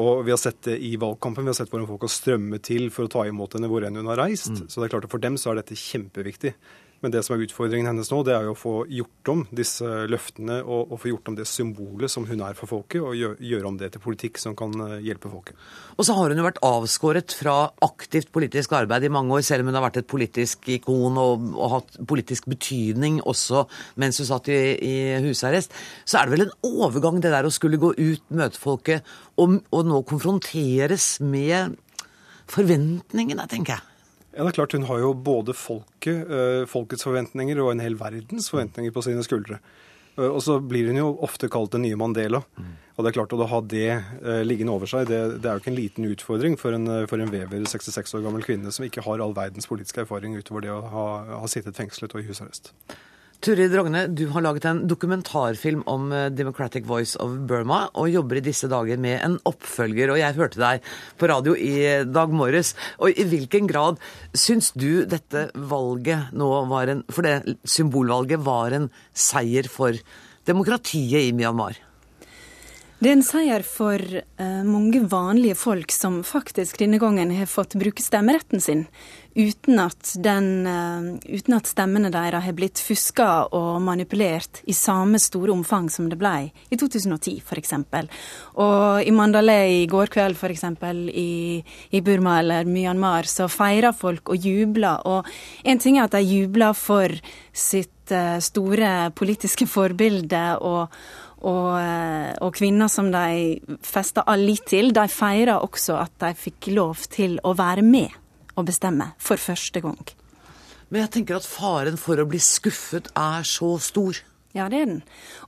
Og 0.00 0.24
vi 0.26 0.32
har 0.34 0.40
sett 0.40 0.62
det 0.66 0.78
i 0.82 0.94
valgkampen. 1.00 1.46
Vi 1.46 1.52
har 1.52 1.58
sett 1.58 1.70
hvordan 1.70 1.88
folk 1.90 2.06
har 2.06 2.12
strømmet 2.12 2.64
til 2.66 2.88
for 2.94 3.06
å 3.06 3.12
ta 3.12 3.26
imot 3.30 3.54
henne 3.54 3.70
hvor 3.70 3.86
enn 3.86 4.00
hun 4.00 4.10
har 4.10 4.18
reist. 4.24 4.50
Mm. 4.50 4.66
Så 4.66 4.80
det 4.80 4.88
er 4.88 4.94
klart 4.96 5.06
at 5.06 5.14
for 5.14 5.22
dem 5.22 5.38
så 5.40 5.52
er 5.52 5.60
dette 5.60 5.78
kjempeviktig. 5.78 6.54
Men 7.04 7.12
det 7.12 7.20
som 7.26 7.34
er 7.34 7.42
utfordringen 7.44 7.90
hennes 7.90 8.08
nå, 8.08 8.22
det 8.24 8.32
er 8.32 8.46
jo 8.46 8.54
å 8.54 8.56
få 8.56 8.70
gjort 8.88 9.28
om 9.28 9.42
disse 9.52 9.84
løftene 10.08 10.62
og, 10.62 10.94
og 10.94 11.00
få 11.02 11.10
gjort 11.10 11.26
om 11.28 11.36
det 11.36 11.44
symbolet 11.44 12.08
som 12.08 12.24
hun 12.24 12.40
er 12.46 12.56
for 12.56 12.70
folket, 12.70 13.02
og 13.04 13.12
gjøre, 13.18 13.36
gjør 13.44 13.68
om 13.68 13.76
det 13.80 13.90
til 13.92 14.00
politikk 14.00 14.40
som 14.40 14.56
kan 14.56 14.72
eh, 14.86 14.94
hjelpe 15.04 15.28
folket. 15.28 15.60
Og 15.98 16.08
så 16.08 16.16
har 16.16 16.32
hun 16.32 16.40
jo 16.40 16.46
vært 16.46 16.62
avskåret 16.64 17.36
fra 17.36 17.58
aktivt 17.84 18.32
politisk 18.32 18.72
arbeid 18.78 19.04
i 19.04 19.12
mange 19.12 19.36
år, 19.36 19.44
selv 19.44 19.66
om 19.66 19.68
hun 19.68 19.76
har 19.76 19.84
vært 19.84 20.00
et 20.00 20.08
politisk 20.08 20.70
ikon 20.78 21.20
og, 21.20 21.44
og 21.52 21.72
hatt 21.76 22.00
politisk 22.08 22.48
betydning 22.48 23.20
også 23.20 23.66
mens 24.00 24.22
hun 24.22 24.30
satt 24.32 24.48
i, 24.48 24.60
i, 24.80 24.96
husarrest. 25.28 25.76
Så 26.08 26.22
er 26.22 26.24
det 26.24 26.38
vel 26.38 26.48
en 26.48 26.58
overgang 26.86 27.20
det 27.20 27.34
der 27.36 27.44
å 27.44 27.52
skulle 27.52 27.82
gå 27.82 27.92
ut, 28.00 28.28
møte 28.32 28.64
folket 28.64 29.04
og, 29.36 29.60
og 29.68 29.88
nå 29.92 30.00
konfronteres 30.08 31.18
med 31.20 31.76
forventningene, 32.48 33.44
tenker 33.50 33.76
jeg. 33.76 33.93
Ja, 34.34 34.42
det 34.42 34.50
er 34.50 34.58
klart 34.58 34.74
Hun 34.74 34.88
har 34.88 35.00
jo 35.02 35.14
både 35.14 35.54
folket, 35.54 36.30
eh, 36.30 36.66
folkets 36.66 37.06
forventninger 37.06 37.60
og 37.62 37.72
en 37.72 37.82
hel 37.84 37.98
verdens 37.98 38.50
forventninger 38.50 38.94
på 38.94 39.04
sine 39.06 39.22
skuldre. 39.22 39.60
Eh, 40.18 40.26
og 40.26 40.42
så 40.42 40.58
blir 40.58 40.90
hun 40.90 40.98
jo 40.98 41.12
ofte 41.22 41.48
kalt 41.48 41.72
den 41.72 41.86
nye 41.86 41.98
Mandela. 41.98 42.42
Og 42.96 43.02
det 43.02 43.10
er 43.10 43.16
klart 43.16 43.32
Å 43.32 43.46
ha 43.50 43.60
det 43.60 43.90
eh, 43.90 44.42
liggende 44.42 44.74
over 44.74 44.90
seg, 44.90 45.06
det, 45.06 45.40
det, 45.40 45.46
er 45.46 45.54
jo 45.54 45.62
ikke 45.62 45.72
en 45.72 45.78
liten 45.78 46.10
utfordring 46.10 46.58
for 46.58 46.74
en, 46.74 46.86
for 47.10 47.18
en 47.18 47.30
vever 47.30 47.66
66 47.66 48.14
år 48.14 48.26
gammel 48.26 48.42
kvinne 48.42 48.70
som 48.74 48.86
ikke 48.86 49.06
har 49.06 49.22
all 49.22 49.34
verdens 49.34 49.70
politiske 49.70 50.02
erfaring 50.02 50.36
utover 50.36 50.66
det 50.66 50.74
å 50.74 50.82
ha, 50.82 51.08
ha 51.42 51.50
sittet 51.50 51.78
fengslet 51.78 52.14
og 52.14 52.22
i 52.22 52.28
husarrest. 52.28 52.74
Turid 53.44 53.74
Rogne, 53.76 54.06
du 54.08 54.22
har 54.32 54.40
laget 54.40 54.64
en 54.64 54.78
dokumentarfilm 54.88 55.82
om 55.90 56.06
eh, 56.16 56.30
Democratic 56.32 56.86
Voice 56.88 57.18
of 57.20 57.34
Burma, 57.44 57.82
og 57.92 58.08
jobber 58.08 58.40
i 58.40 58.44
disse 58.46 58.70
dager 58.72 58.96
med 58.96 59.18
en 59.20 59.36
oppfølger. 59.44 60.14
og 60.14 60.20
Jeg 60.22 60.36
hørte 60.38 60.62
deg 60.62 60.86
på 61.20 61.28
radio 61.28 61.52
i 61.52 61.74
dag 62.08 62.32
morges. 62.32 62.72
og 62.96 63.12
I 63.12 63.26
hvilken 63.28 63.68
grad 63.68 64.00
syns 64.32 64.72
du 64.72 65.04
dette 65.04 65.50
valget 65.52 66.32
nå 66.32 66.48
var 66.72 66.88
en 66.88 67.04
For 67.12 67.26
det 67.26 67.58
symbolvalget 67.68 68.40
var 68.40 68.72
en 68.72 68.88
seier 69.12 69.68
for 69.68 69.92
demokratiet 70.48 71.28
i 71.28 71.36
Myanmar? 71.36 71.76
Det 73.02 73.10
er 73.10 73.16
en 73.18 73.26
seier 73.26 73.64
for 73.66 74.00
uh, 74.00 74.62
mange 74.64 75.02
vanlige 75.10 75.56
folk 75.58 75.92
som 75.92 76.20
faktisk 76.24 76.78
denne 76.80 77.00
gangen 77.02 77.32
har 77.34 77.48
fått 77.50 77.74
bruke 77.76 78.02
stemmeretten 78.02 78.62
sin 78.62 78.84
uten 79.34 79.80
at, 79.82 80.12
den, 80.22 80.46
uh, 80.62 81.08
uten 81.26 81.56
at 81.56 81.66
stemmene 81.66 82.12
deres 82.14 82.46
har 82.46 82.54
blitt 82.54 82.78
fuska 82.78 83.26
og 83.50 83.82
manipulert 83.82 84.62
i 84.70 84.76
samme 84.78 85.18
store 85.18 85.52
omfang 85.56 85.88
som 85.90 86.06
det 86.08 86.20
ble 86.20 86.52
i 86.70 86.78
2010 86.78 87.42
f.eks. 87.42 87.74
Og 88.62 89.02
i 89.02 89.12
Mandalay 89.12 89.82
i 89.82 89.90
går 89.90 90.14
kveld 90.14 90.38
f.eks. 90.38 90.64
I, 91.10 91.32
i 91.90 92.04
Burma 92.06 92.38
eller 92.44 92.70
Myanmar 92.70 93.26
så 93.28 93.50
feirer 93.50 93.92
folk 93.92 94.30
og 94.30 94.38
jubler. 94.38 95.02
Og 95.02 95.26
en 95.66 95.82
ting 95.82 95.98
er 95.98 96.06
at 96.06 96.14
de 96.14 96.22
jubler 96.22 96.78
for 96.78 97.18
sitt 97.50 98.14
uh, 98.14 98.38
store 98.38 99.10
politiske 99.18 99.66
forbilde. 99.68 100.46
og 100.62 100.94
og, 101.44 101.70
eh, 101.78 102.32
og, 102.40 102.50
kvinner 102.56 102.88
som 102.88 103.10
de 103.12 103.76
festa 103.84 104.24
all 104.26 104.44
lit 104.48 104.64
til, 104.70 104.92
de 104.96 105.06
feirer 105.12 105.60
også 105.60 105.98
at 106.00 106.16
de 106.24 106.32
fikk 106.38 106.72
lov 106.74 107.06
til 107.12 107.38
å 107.44 107.54
være 107.58 107.84
med 107.84 108.12
og 108.54 108.68
bestemme 108.70 109.12
for 109.18 109.40
første 109.40 109.82
gang. 109.84 110.00
Men 110.88 111.04
jeg 111.04 111.12
tenker 111.18 111.40
at 111.40 111.48
faren 111.48 111.98
for 112.00 112.20
å 112.20 112.28
bli 112.28 112.40
skuffet 112.42 113.10
er 113.18 113.44
så 113.48 113.74
stor. 113.82 114.20
Ja, 114.54 114.68
det 114.70 114.78
er 114.78 114.86
den. 114.86 115.00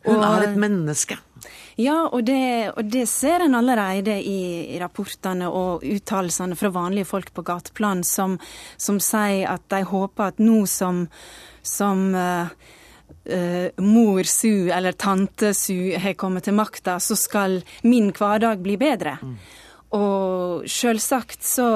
Og, 0.03 0.17
Hun 0.17 0.25
er 0.27 0.49
et 0.49 0.57
menneske. 0.59 1.21
Ja, 1.79 2.09
og 2.09 2.25
det, 2.27 2.73
og 2.75 2.89
det 2.91 3.05
ser 3.07 3.45
en 3.45 3.55
allerede 3.55 4.17
i, 4.19 4.41
i 4.75 4.81
rapportene 4.83 5.47
og 5.47 5.85
uttalelsene 5.87 6.57
fra 6.59 6.73
vanlige 6.75 7.07
folk 7.07 7.31
på 7.37 7.45
gateplan 7.47 8.03
som, 8.07 8.39
som, 8.81 8.99
sier 8.99 9.47
at 9.53 9.63
de 9.71 9.85
håper 9.87 10.33
at 10.33 10.43
nå 10.43 10.65
som, 10.67 11.05
som 11.63 12.09
uh, 12.17 12.51
uh, 13.31 13.69
mor 13.83 14.27
Su 14.31 14.69
eller 14.73 14.97
tante 14.97 15.53
Su 15.55 15.95
har 15.99 16.17
kommet 16.19 16.47
til 16.49 16.57
makta, 16.57 16.99
så 17.03 17.17
skal 17.19 17.61
min 17.87 18.13
hverdag 18.17 18.63
bli 18.65 18.79
bedre. 18.81 19.19
Mm. 19.23 19.39
Og 19.95 20.67
selvsagt 20.67 21.45
så 21.47 21.67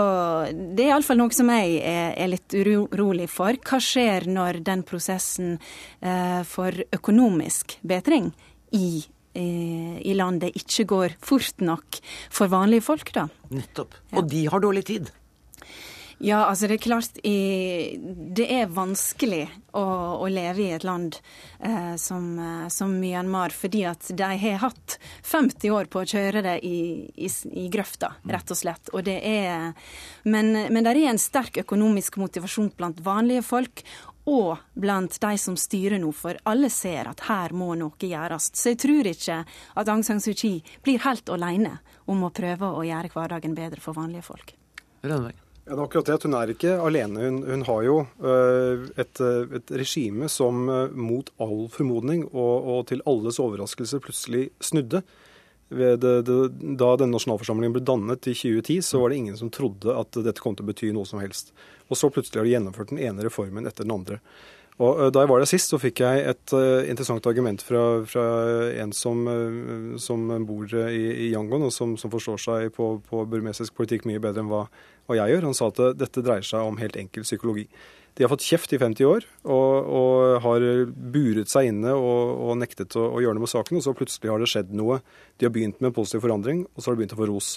Det 0.51 0.83
er 0.83 0.91
iallfall 0.91 1.21
noe 1.21 1.35
som 1.35 1.51
jeg 1.53 1.79
er, 1.79 2.11
er, 2.19 2.31
litt 2.33 2.57
urolig 2.57 3.29
for. 3.31 3.55
Hva 3.55 3.79
skjer 3.83 4.27
når 4.31 4.61
den 4.67 4.83
prosessen 4.87 5.55
eh, 6.01 6.43
for 6.49 6.75
økonomisk 6.97 7.79
bedring 7.87 8.33
i 8.75 9.05
eh, 9.35 9.97
i 10.03 10.17
landet 10.19 10.59
ikke 10.59 10.89
går 10.91 11.17
fort 11.23 11.63
nok 11.63 12.01
for 12.33 12.51
vanlige 12.51 12.89
folk, 12.89 13.15
da. 13.15 13.29
Nettopp. 13.55 13.95
Og 14.17 14.25
ja. 14.25 14.29
de 14.35 14.45
har 14.51 14.67
dårlig 14.67 14.85
tid. 14.91 15.11
Ja, 16.23 16.43
altså 16.45 16.69
det 16.69 16.77
er 16.77 16.83
klart 16.85 17.15
Det 17.25 18.45
er 18.45 18.73
vanskelig 18.77 19.47
å, 19.73 19.85
å 20.21 20.27
leve 20.29 20.67
i 20.67 20.75
et 20.77 20.85
land 20.85 21.17
eh, 21.65 21.95
som, 21.97 22.27
eh, 22.37 22.67
som, 22.69 22.93
Myanmar, 23.01 23.55
fordi 23.57 23.87
at 23.89 24.11
de 24.19 24.29
har 24.43 24.61
hatt 24.61 24.99
50 25.25 25.73
år 25.73 25.89
på 25.89 26.03
å 26.03 26.11
kjøre 26.11 26.43
det 26.45 26.59
i, 26.67 27.09
i, 27.17 27.31
i 27.63 27.67
grøfta, 27.73 28.13
rett 28.29 28.53
og 28.53 28.61
slett. 28.61 28.93
Og 28.93 29.07
det 29.09 29.17
er, 29.25 29.73
men, 30.29 30.53
men 30.69 30.85
det 30.85 30.93
er 30.93 31.15
en 31.15 31.23
sterk 31.23 31.63
økonomisk 31.65 32.21
motivasjon 32.21 32.75
blant 32.77 33.01
vanlige 33.07 33.47
folk. 33.47 33.85
Og 34.29 34.61
blant 34.77 35.17
de 35.23 35.35
som 35.41 35.57
styrer 35.57 35.99
nå, 36.03 36.13
for 36.13 36.37
alle 36.51 36.69
ser 36.71 37.09
at 37.09 37.25
her 37.31 37.57
må 37.57 37.73
noe 37.81 37.97
gjøres. 37.97 38.53
Så 38.53 38.75
jeg 38.75 38.83
tror 38.85 39.09
ikke 39.09 39.41
at 39.49 39.89
Aung 39.89 40.05
San 40.05 40.21
Suu 40.21 40.35
Kyi 40.37 40.59
blir 40.85 41.01
helt 41.07 41.33
alene 41.33 41.79
om 42.05 42.27
å 42.29 42.35
prøve 42.35 42.69
å 42.69 42.85
gjøre 42.85 43.15
hverdagen 43.15 43.57
bedre 43.57 43.81
for 43.81 43.97
vanlige 43.97 44.29
folk. 44.29 44.53
Rønneberg. 45.01 45.47
Ja, 45.71 45.77
det 45.77 45.83
er 45.85 45.87
akkurat 45.87 46.09
det 46.09 46.15
at 46.19 46.25
Hun 46.27 46.35
er 46.35 46.51
ikke 46.51 46.71
alene. 46.83 47.21
Hun, 47.23 47.37
hun 47.47 47.61
har 47.69 47.83
jo 47.87 47.99
uh, 48.03 48.89
et, 48.99 49.21
et, 49.23 49.71
regime 49.79 50.27
som 50.27 50.65
uh, 50.67 50.89
mot 50.91 51.31
all 51.39 51.69
formodning 51.71 52.25
og, 52.33 52.57
og, 52.73 52.81
til 52.91 53.05
alles 53.07 53.39
overraskelse 53.39 54.01
plutselig 54.03 54.49
snudde. 54.59 55.05
Det, 55.71 55.93
det, 56.03 56.39
da 56.75 56.89
denne 56.99 57.15
nasjonalforsamlingen 57.15 57.77
ble 57.77 57.85
dannet 57.87 58.27
i 58.27 58.35
2010, 58.35 58.81
så 58.83 58.99
var 58.99 59.13
det 59.13 59.21
ingen 59.21 59.39
som 59.39 59.53
trodde 59.55 59.95
at 59.95 60.19
dette 60.19 60.43
kom 60.43 60.59
til 60.59 60.67
å 60.67 60.73
bety 60.73 60.91
noe 60.97 61.07
som 61.07 61.23
helst. 61.23 61.55
Og 61.87 62.01
så 62.01 62.11
plutselig 62.11 62.41
har 62.41 62.49
de 62.49 62.57
gjennomført 62.57 62.91
den 62.91 63.05
ene 63.07 63.29
reformen 63.29 63.71
etter 63.71 63.87
den 63.87 63.95
andre. 63.95 64.19
Og 64.81 65.01
uh, 65.01 65.09
Da 65.13 65.23
jeg 65.23 65.31
var 65.31 65.43
der 65.43 65.51
sist, 65.51 65.73
så 65.73 65.81
fikk 65.81 66.01
jeg 66.01 66.23
et 66.31 66.55
interessant 66.89 67.27
argument 67.29 67.61
fra, 67.63 68.01
fra 68.09 68.25
en 68.81 68.95
som, 68.97 69.27
som 70.01 70.25
bor 70.49 70.73
i, 70.89 71.03
i, 71.27 71.27
Yangon, 71.35 71.69
og 71.69 71.75
som, 71.75 71.99
som 72.01 72.13
forstår 72.13 72.41
seg 72.41 72.73
på, 72.77 72.95
på 73.05 73.27
burmesisk 73.29 73.77
politikk 73.77 74.09
mye 74.09 74.23
bedre 74.23 74.45
enn 74.45 74.53
hva 74.53 74.65
hva 75.11 75.19
jeg 75.19 75.35
gjør. 75.35 75.49
Han 75.49 75.57
sa 75.59 75.71
at 75.71 75.81
dette 75.99 76.23
dreier 76.23 76.47
seg 76.47 76.67
om 76.67 76.79
helt 76.81 76.99
enkel 77.01 77.27
psykologi. 77.27 77.67
De 78.19 78.25
har 78.25 78.31
fått 78.33 78.45
kjeft 78.45 78.73
i 78.75 78.79
50 78.81 79.07
år 79.07 79.27
og, 79.47 79.75
og 79.87 80.41
har 80.45 80.65
buret 80.91 81.51
seg 81.51 81.71
inne 81.71 81.93
og, 81.95 82.33
og 82.43 82.57
nektet 82.59 82.97
å, 82.99 83.07
å, 83.15 83.21
gjøre 83.23 83.39
noe 83.39 83.47
med 83.47 83.53
saken. 83.53 83.79
Og 83.79 83.87
så 83.87 83.95
plutselig 83.97 84.33
har 84.33 84.43
det 84.43 84.51
skjedd 84.51 84.73
noe. 84.77 85.01
De 85.39 85.47
har 85.47 85.55
begynt 85.55 85.79
med 85.81 85.93
en 85.93 85.97
positiv 85.97 86.27
forandring, 86.27 86.65
og 86.75 86.83
så 86.83 86.91
har 86.91 86.97
de 86.97 87.03
begynt 87.03 87.15
å 87.17 87.21
få 87.21 87.31
ros. 87.31 87.53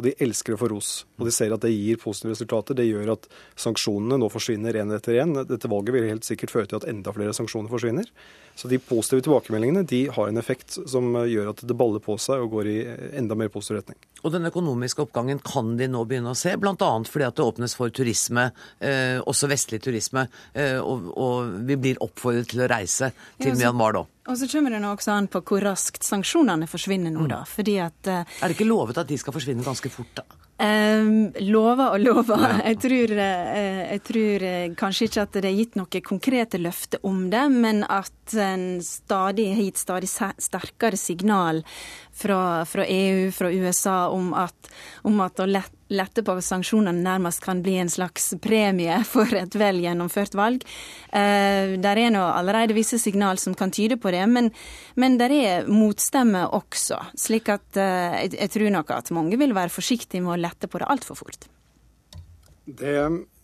Og 0.00 0.06
de 0.06 0.14
elsker 0.24 0.56
å 0.56 0.60
få 0.62 0.70
ros. 0.72 0.90
Og 1.20 1.26
de 1.28 1.32
ser 1.34 1.52
at 1.52 1.60
det 1.60 1.74
gir 1.74 1.98
positive 2.00 2.32
resultater. 2.32 2.78
Det 2.78 2.86
gjør 2.88 3.12
at 3.18 3.26
sanksjonene 3.60 4.16
nå 4.22 4.30
forsvinner 4.32 4.78
én 4.80 4.94
etter 4.96 5.18
én. 5.20 5.34
Dette 5.44 5.68
valget 5.68 5.92
vil 5.92 6.08
helt 6.08 6.24
sikkert 6.24 6.54
føre 6.54 6.70
til 6.70 6.80
at 6.80 6.86
enda 6.88 7.12
flere 7.12 7.34
sanksjoner 7.36 7.68
forsvinner. 7.68 8.08
Så 8.56 8.68
de 8.72 8.80
positive 8.80 9.26
tilbakemeldingene 9.26 9.84
de 9.88 10.00
har 10.12 10.30
en 10.30 10.40
effekt 10.40 10.78
som 10.88 11.12
gjør 11.28 11.52
at 11.52 11.60
det 11.68 11.76
baller 11.76 12.00
på 12.00 12.16
seg 12.20 12.40
og 12.46 12.56
går 12.56 12.70
i 12.72 12.78
enda 13.20 13.36
mer 13.36 13.52
positiv 13.52 13.82
retning. 13.82 14.00
Og 14.24 14.32
den 14.32 14.48
økonomiske 14.48 15.04
oppgangen 15.04 15.40
kan 15.44 15.74
de 15.76 15.88
nå 15.88 16.02
begynne 16.08 16.32
å 16.32 16.38
se, 16.38 16.56
bl.a. 16.60 16.90
fordi 17.08 17.28
at 17.28 17.36
det 17.36 17.44
åpnes 17.46 17.76
for 17.76 17.92
turisme, 17.92 18.50
eh, 18.80 19.20
også 19.20 19.48
vestlig 19.52 19.80
turisme, 19.84 20.26
eh, 20.52 20.76
og, 20.80 21.12
og, 21.12 21.54
vi 21.68 21.76
blir 21.80 22.00
oppfordret 22.04 22.50
til 22.52 22.64
å 22.64 22.70
reise 22.72 23.12
til 23.40 23.56
Myanmar 23.56 23.96
da. 23.96 24.04
Og 24.30 24.38
så 24.38 24.46
kommer 24.46 24.70
det 24.74 24.78
nå 24.82 24.92
også 24.94 25.14
an 25.16 25.26
på 25.30 25.42
hvor 25.42 25.64
raskt 25.66 26.06
sanksjonene 26.06 26.68
forsvinner 26.70 27.10
nå, 27.14 27.26
da. 27.30 27.42
Fordi 27.48 27.80
at 27.82 28.10
uh, 28.10 28.22
Er 28.22 28.46
det 28.46 28.56
ikke 28.56 28.68
lovet 28.68 29.00
at 29.02 29.10
de 29.10 29.18
skal 29.18 29.34
forsvinne 29.34 29.66
ganske 29.66 29.90
fort, 29.92 30.12
da? 30.20 30.26
Um, 30.60 31.30
lover 31.40 31.94
og 31.96 32.02
lover. 32.04 32.42
Jeg 32.68 32.76
tror, 32.84 33.14
uh, 33.16 33.80
jeg 33.90 34.02
tror 34.04 34.44
uh, 34.44 34.74
kanskje 34.78 35.08
ikke 35.08 35.24
at 35.24 35.38
det 35.38 35.48
er 35.48 35.56
gitt 35.56 35.78
noe 35.80 36.02
konkrete 36.04 36.60
løfter 36.60 37.00
om 37.08 37.24
det, 37.32 37.46
men 37.54 37.82
at 37.88 38.36
en 38.38 38.66
stadig 38.84 39.48
gitt 39.56 39.80
stadig 39.80 40.10
sterkere 40.12 41.00
signal 41.00 41.64
fra, 42.14 42.64
fra 42.68 42.86
EU, 42.86 43.28
fra 43.34 43.50
USA, 43.52 43.98
om 44.12 44.32
at, 44.34 44.72
om 45.06 45.20
at 45.24 45.40
å 45.40 45.48
lette 45.48 45.80
lette 45.90 46.22
på 46.22 46.36
sanksjonene 46.44 47.02
nærmest 47.02 47.42
kan 47.42 47.60
bli 47.64 47.76
en 47.82 47.90
slags 47.90 48.30
premie 48.42 49.00
for 49.12 49.30
et 49.36 49.56
vel 49.58 49.82
gjennomført 49.84 50.36
valg. 50.38 50.64
Eh, 51.10 51.76
der 51.82 52.02
er 52.04 52.14
nå 52.14 52.22
allerede 52.30 52.76
visse 52.76 53.00
signal 53.02 53.40
som 53.42 53.56
kan 53.58 53.74
tyde 53.74 53.98
på 54.00 54.12
det, 54.14 54.22
men, 54.30 54.52
men 54.94 55.18
der 55.20 55.34
er 55.34 55.70
motstemme 55.70 56.46
også. 56.56 57.00
Slik 57.18 57.50
at 57.52 57.80
eh, 57.80 58.20
jeg, 58.24 58.36
jeg, 58.38 58.54
tror 58.56 58.76
nok 58.78 58.94
at 58.94 59.10
mange 59.16 59.40
vil 59.40 59.56
være 59.56 59.74
forsiktige 59.74 60.22
med 60.24 60.36
å 60.36 60.42
lette 60.46 60.70
på 60.70 60.82
det 60.82 60.90
altfor 60.90 61.18
fort. 61.24 61.50
Det, 62.70 62.94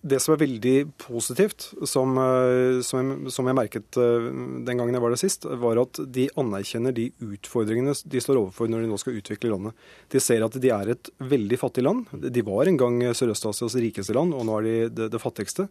det 0.07 0.19
som 0.23 0.35
er 0.35 0.41
veldig 0.43 0.75
positivt, 1.03 1.69
som, 1.89 2.17
eh, 2.21 2.81
som, 2.87 3.01
jeg, 3.03 3.33
som, 3.35 3.49
jeg, 3.49 3.59
merket 3.59 3.99
eh, 4.01 4.29
den 4.67 4.79
gangen 4.79 4.95
jeg 4.95 5.03
var 5.03 5.13
der 5.13 5.21
sist, 5.21 5.47
var 5.63 5.81
at 5.83 6.01
de 6.13 6.29
anerkjenner 6.39 6.95
de 6.97 7.09
utfordringene 7.25 7.95
de 8.07 8.23
står 8.23 8.41
overfor 8.41 8.71
når 8.71 8.85
de 8.85 8.91
nå 8.91 8.99
skal 9.03 9.19
utvikle 9.19 9.53
landet. 9.53 9.77
De 10.13 10.23
ser 10.23 10.45
at 10.47 10.59
de 10.63 10.73
er 10.73 10.95
et 10.95 11.13
veldig 11.19 11.61
fattig 11.61 11.85
land. 11.87 12.07
De 12.13 12.45
var 12.47 12.71
en 12.71 12.81
gang 12.81 12.99
Sørøst-Asias 13.11 13.79
rikeste 13.83 14.17
land, 14.17 14.35
og 14.37 14.47
nå 14.47 14.59
er 14.61 14.67
de 14.67 14.75
det, 14.97 15.11
det, 15.15 15.23
fattigste. 15.23 15.69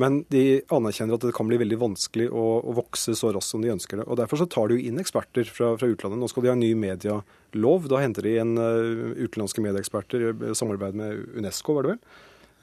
Men 0.00 0.20
de 0.32 0.60
anerkjenner 0.74 1.16
at 1.16 1.24
det 1.28 1.34
kan 1.36 1.48
bli 1.48 1.60
veldig 1.62 1.80
vanskelig 1.80 2.28
å, 2.28 2.46
å, 2.60 2.76
vokse 2.76 3.14
så 3.16 3.32
raskt 3.32 3.54
som 3.54 3.64
de 3.64 3.72
ønsker 3.72 4.02
det. 4.02 4.08
Og 4.10 4.20
Derfor 4.20 4.42
så 4.42 4.48
tar 4.50 4.68
de 4.68 4.76
jo 4.76 4.90
inn 4.90 5.00
eksperter 5.00 5.48
fra, 5.48 5.72
fra 5.80 5.88
utlandet. 5.88 6.20
Nå 6.20 6.28
skal 6.32 6.44
de 6.44 6.52
ha 6.52 6.56
en 6.58 6.64
ny 6.64 6.74
medialov. 6.76 7.88
Da 7.88 8.02
henter 8.02 8.26
de 8.26 8.36
inn 8.42 8.56
uh, 8.60 9.16
utenlandske 9.16 9.64
medieeksperter 9.64 10.30
i 10.50 10.56
samarbeid 10.58 10.98
med 10.98 11.38
UNESCO, 11.38 11.78
var 11.78 11.86
det 11.86 11.94
vel. 11.94 12.02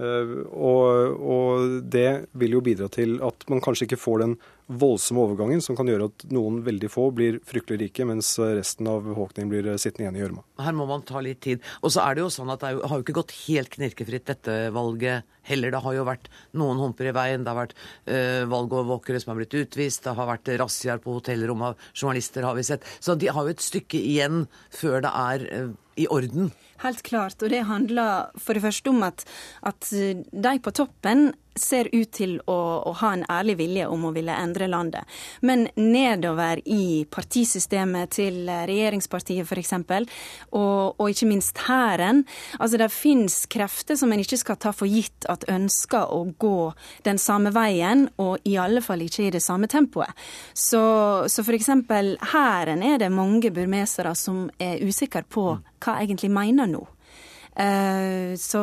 Eh, 0.03 0.33
og, 0.51 1.21
og, 1.21 1.79
det 1.93 2.25
vil 2.39 2.57
jo 2.57 2.63
bidra 2.65 2.89
til 2.91 3.19
at 3.23 3.45
man 3.51 3.61
kanskje 3.63 3.87
ikke 3.87 4.01
får 4.01 4.23
den 4.23 4.35
voldsomme 4.73 5.21
overgangen 5.25 5.61
som 5.61 5.75
kan 5.77 5.89
gjøre 5.89 6.07
at 6.09 6.25
noen 6.33 6.61
veldig 6.65 6.89
få 6.91 7.09
blir 7.15 7.39
fryktelig 7.47 7.87
rike, 7.87 8.07
mens 8.07 8.31
resten 8.39 8.87
av 8.89 9.03
befolkningen 9.05 9.51
blir 9.51 9.67
sittende 9.75 10.07
igjen 10.07 10.17
i 10.17 10.23
gjørma. 10.23 10.45
Her 10.63 10.77
må 10.77 10.87
man 10.89 11.03
ta 11.07 11.21
litt 11.23 11.41
tid. 11.43 11.61
Og 11.83 11.93
så 11.93 12.03
er 12.05 12.15
det 12.15 12.23
jo 12.23 12.31
sånn 12.33 12.51
at 12.53 12.63
det 12.63 12.71
har 12.79 12.95
jo 12.95 13.03
ikke 13.03 13.17
gått 13.19 13.35
helt 13.43 13.73
knirkefritt 13.75 14.27
dette 14.31 14.57
valget 14.73 15.27
heller. 15.49 15.73
Det 15.73 15.83
har 15.83 15.97
jo 15.97 16.07
vært 16.07 16.31
noen 16.59 16.81
humper 16.81 17.11
i 17.11 17.15
veien. 17.15 17.43
Det 17.43 17.51
har 17.51 17.59
vært 17.59 17.75
øh, 17.75 18.43
valgovervåkere 18.55 19.21
som 19.21 19.33
har 19.33 19.41
blitt 19.41 19.57
utvist. 19.59 20.05
Det 20.07 20.15
har 20.17 20.31
vært 20.31 20.53
razziaer 20.63 21.03
på 21.03 21.17
hotellrom 21.19 21.67
av 21.69 21.87
journalister, 21.93 22.47
har 22.47 22.57
vi 22.57 22.65
sett. 22.67 22.87
Så 23.03 23.17
de 23.19 23.31
har 23.31 23.43
jo 23.43 23.53
et 23.53 23.67
stykke 23.67 23.99
igjen 23.99 24.45
før 24.73 25.03
det 25.03 25.11
er 25.11 25.47
uh, 25.51 25.73
i 25.95 26.07
orden. 26.07 26.51
Helt 26.83 27.03
klart. 27.05 27.41
Og 27.43 27.51
det 27.53 27.63
handler 27.69 28.31
for 28.37 28.57
det 28.57 28.63
første 28.63 28.91
om 28.91 29.03
at, 29.05 29.23
at 29.63 29.89
de 29.89 30.59
på 30.63 30.73
toppen 30.75 31.31
ser 31.55 31.89
ut 31.93 32.11
til 32.15 32.37
å, 32.49 32.57
å, 32.87 32.93
ha 33.01 33.11
en 33.13 33.25
ærlig 33.31 33.57
vilje 33.59 33.87
om 33.91 34.07
å 34.07 34.13
ville 34.15 34.33
endre 34.33 34.67
landet. 34.71 35.09
Men 35.41 35.67
nedover 35.75 36.61
i 36.65 37.05
partisystemet 37.11 38.15
til 38.17 38.47
regjeringspartiet 38.47 39.47
f.eks., 39.47 39.73
og, 40.53 40.99
og 40.99 41.09
ikke 41.09 41.29
minst 41.29 41.57
hæren 41.67 42.23
altså 42.59 42.77
Det 42.79 42.89
fins 42.91 43.35
krefter 43.51 43.97
som 43.99 44.11
en 44.13 44.21
ikke 44.21 44.39
skal 44.39 44.57
ta 44.61 44.73
for 44.75 44.89
gitt 44.89 45.27
at 45.31 45.45
ønsker 45.51 46.11
å 46.13 46.23
gå 46.39 46.71
den 47.05 47.19
samme 47.21 47.53
veien, 47.55 48.07
og 48.21 48.43
i 48.49 48.55
alle 48.59 48.81
fall 48.83 49.03
ikke 49.05 49.27
i 49.27 49.33
det 49.33 49.43
samme 49.43 49.69
tempoet. 49.71 50.11
Så, 50.53 50.83
så 51.29 51.45
f.eks. 51.45 51.69
hæren 52.33 52.83
er 52.85 52.99
det 53.01 53.11
mange 53.13 53.51
burmesere 53.53 54.15
som 54.17 54.47
er 54.61 54.83
usikre 54.83 55.23
på 55.23 55.47
hva 55.83 55.99
egentlig 56.01 56.31
mener 56.33 56.69
nå. 56.69 56.83
Eh, 57.55 58.35
så, 58.35 58.61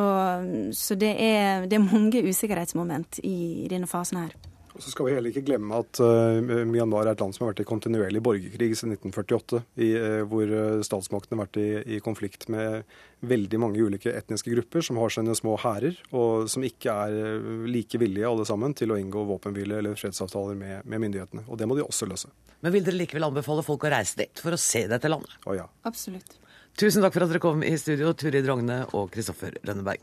så 0.73 0.95
det, 0.99 1.15
er, 1.15 1.67
det, 1.67 1.77
er, 1.77 1.91
mange 1.91 2.23
usikkerhetsmoment 2.27 3.21
i 3.23 3.67
denne 3.71 3.87
fasen 3.87 4.25
her. 4.25 4.33
Og 4.71 4.79
så 4.79 4.93
skal 4.93 5.07
vi 5.07 5.13
heller 5.13 5.33
ikke 5.33 5.43
glemme 5.49 5.81
at 5.83 5.99
uh, 5.99 6.39
Myanmar 6.39 7.03
er 7.03 7.11
et 7.11 7.19
land 7.21 7.35
som 7.35 7.43
har 7.43 7.49
vært 7.51 7.65
i 7.65 7.67
kontinuerlig 7.67 8.21
borgerkrig 8.23 8.69
siden 8.79 8.95
1948, 8.95 9.59
i, 9.83 9.89
uh, 9.99 10.21
hvor 10.31 10.53
statsmakten 10.87 11.35
har 11.35 11.43
vært 11.43 11.59
i, 11.59 11.65
i, 11.97 11.99
konflikt 12.03 12.47
med 12.51 12.87
veldig 13.27 13.59
mange 13.59 13.83
ulike 13.83 14.13
etniske 14.15 14.53
grupper 14.55 14.87
som 14.87 14.97
har 15.03 15.11
sine 15.11 15.35
små 15.37 15.57
hærer, 15.61 15.99
og 16.15 16.47
som 16.49 16.63
ikke 16.65 16.95
er 17.03 17.67
like 17.67 17.99
villige 17.99 18.31
alle 18.31 18.47
sammen 18.47 18.73
til 18.73 18.95
å 18.95 18.99
inngå 18.99 19.27
våpenhvile 19.35 19.83
eller 19.83 19.99
fredsavtaler 19.99 20.57
med, 20.57 20.87
med, 20.87 21.03
myndighetene. 21.03 21.45
Og 21.51 21.59
det 21.59 21.67
må 21.67 21.77
de 21.77 21.85
også 21.85 22.07
løse. 22.09 22.31
Men 22.63 22.73
vil 22.73 22.87
dere 22.87 23.03
likevel 23.03 23.27
anbefale 23.27 23.67
folk 23.67 23.85
å 23.85 23.91
reise 23.91 24.23
dit 24.23 24.41
for 24.41 24.55
å 24.55 24.61
se 24.61 24.87
dette 24.89 25.11
landet? 25.11 25.35
Å 25.45 25.59
ja. 25.59 25.67
Absolutt. 25.91 26.40
Tusen 26.79 27.03
takk 27.03 27.13
for 27.13 27.25
at 27.25 27.33
dere 27.33 27.43
kom 27.43 27.63
i 27.63 27.75
studio, 27.77 28.13
Turid 28.17 28.47
Rogne 28.49 28.83
og 28.97 29.11
Kristoffer 29.13 29.57
Rønneberg. 29.67 30.01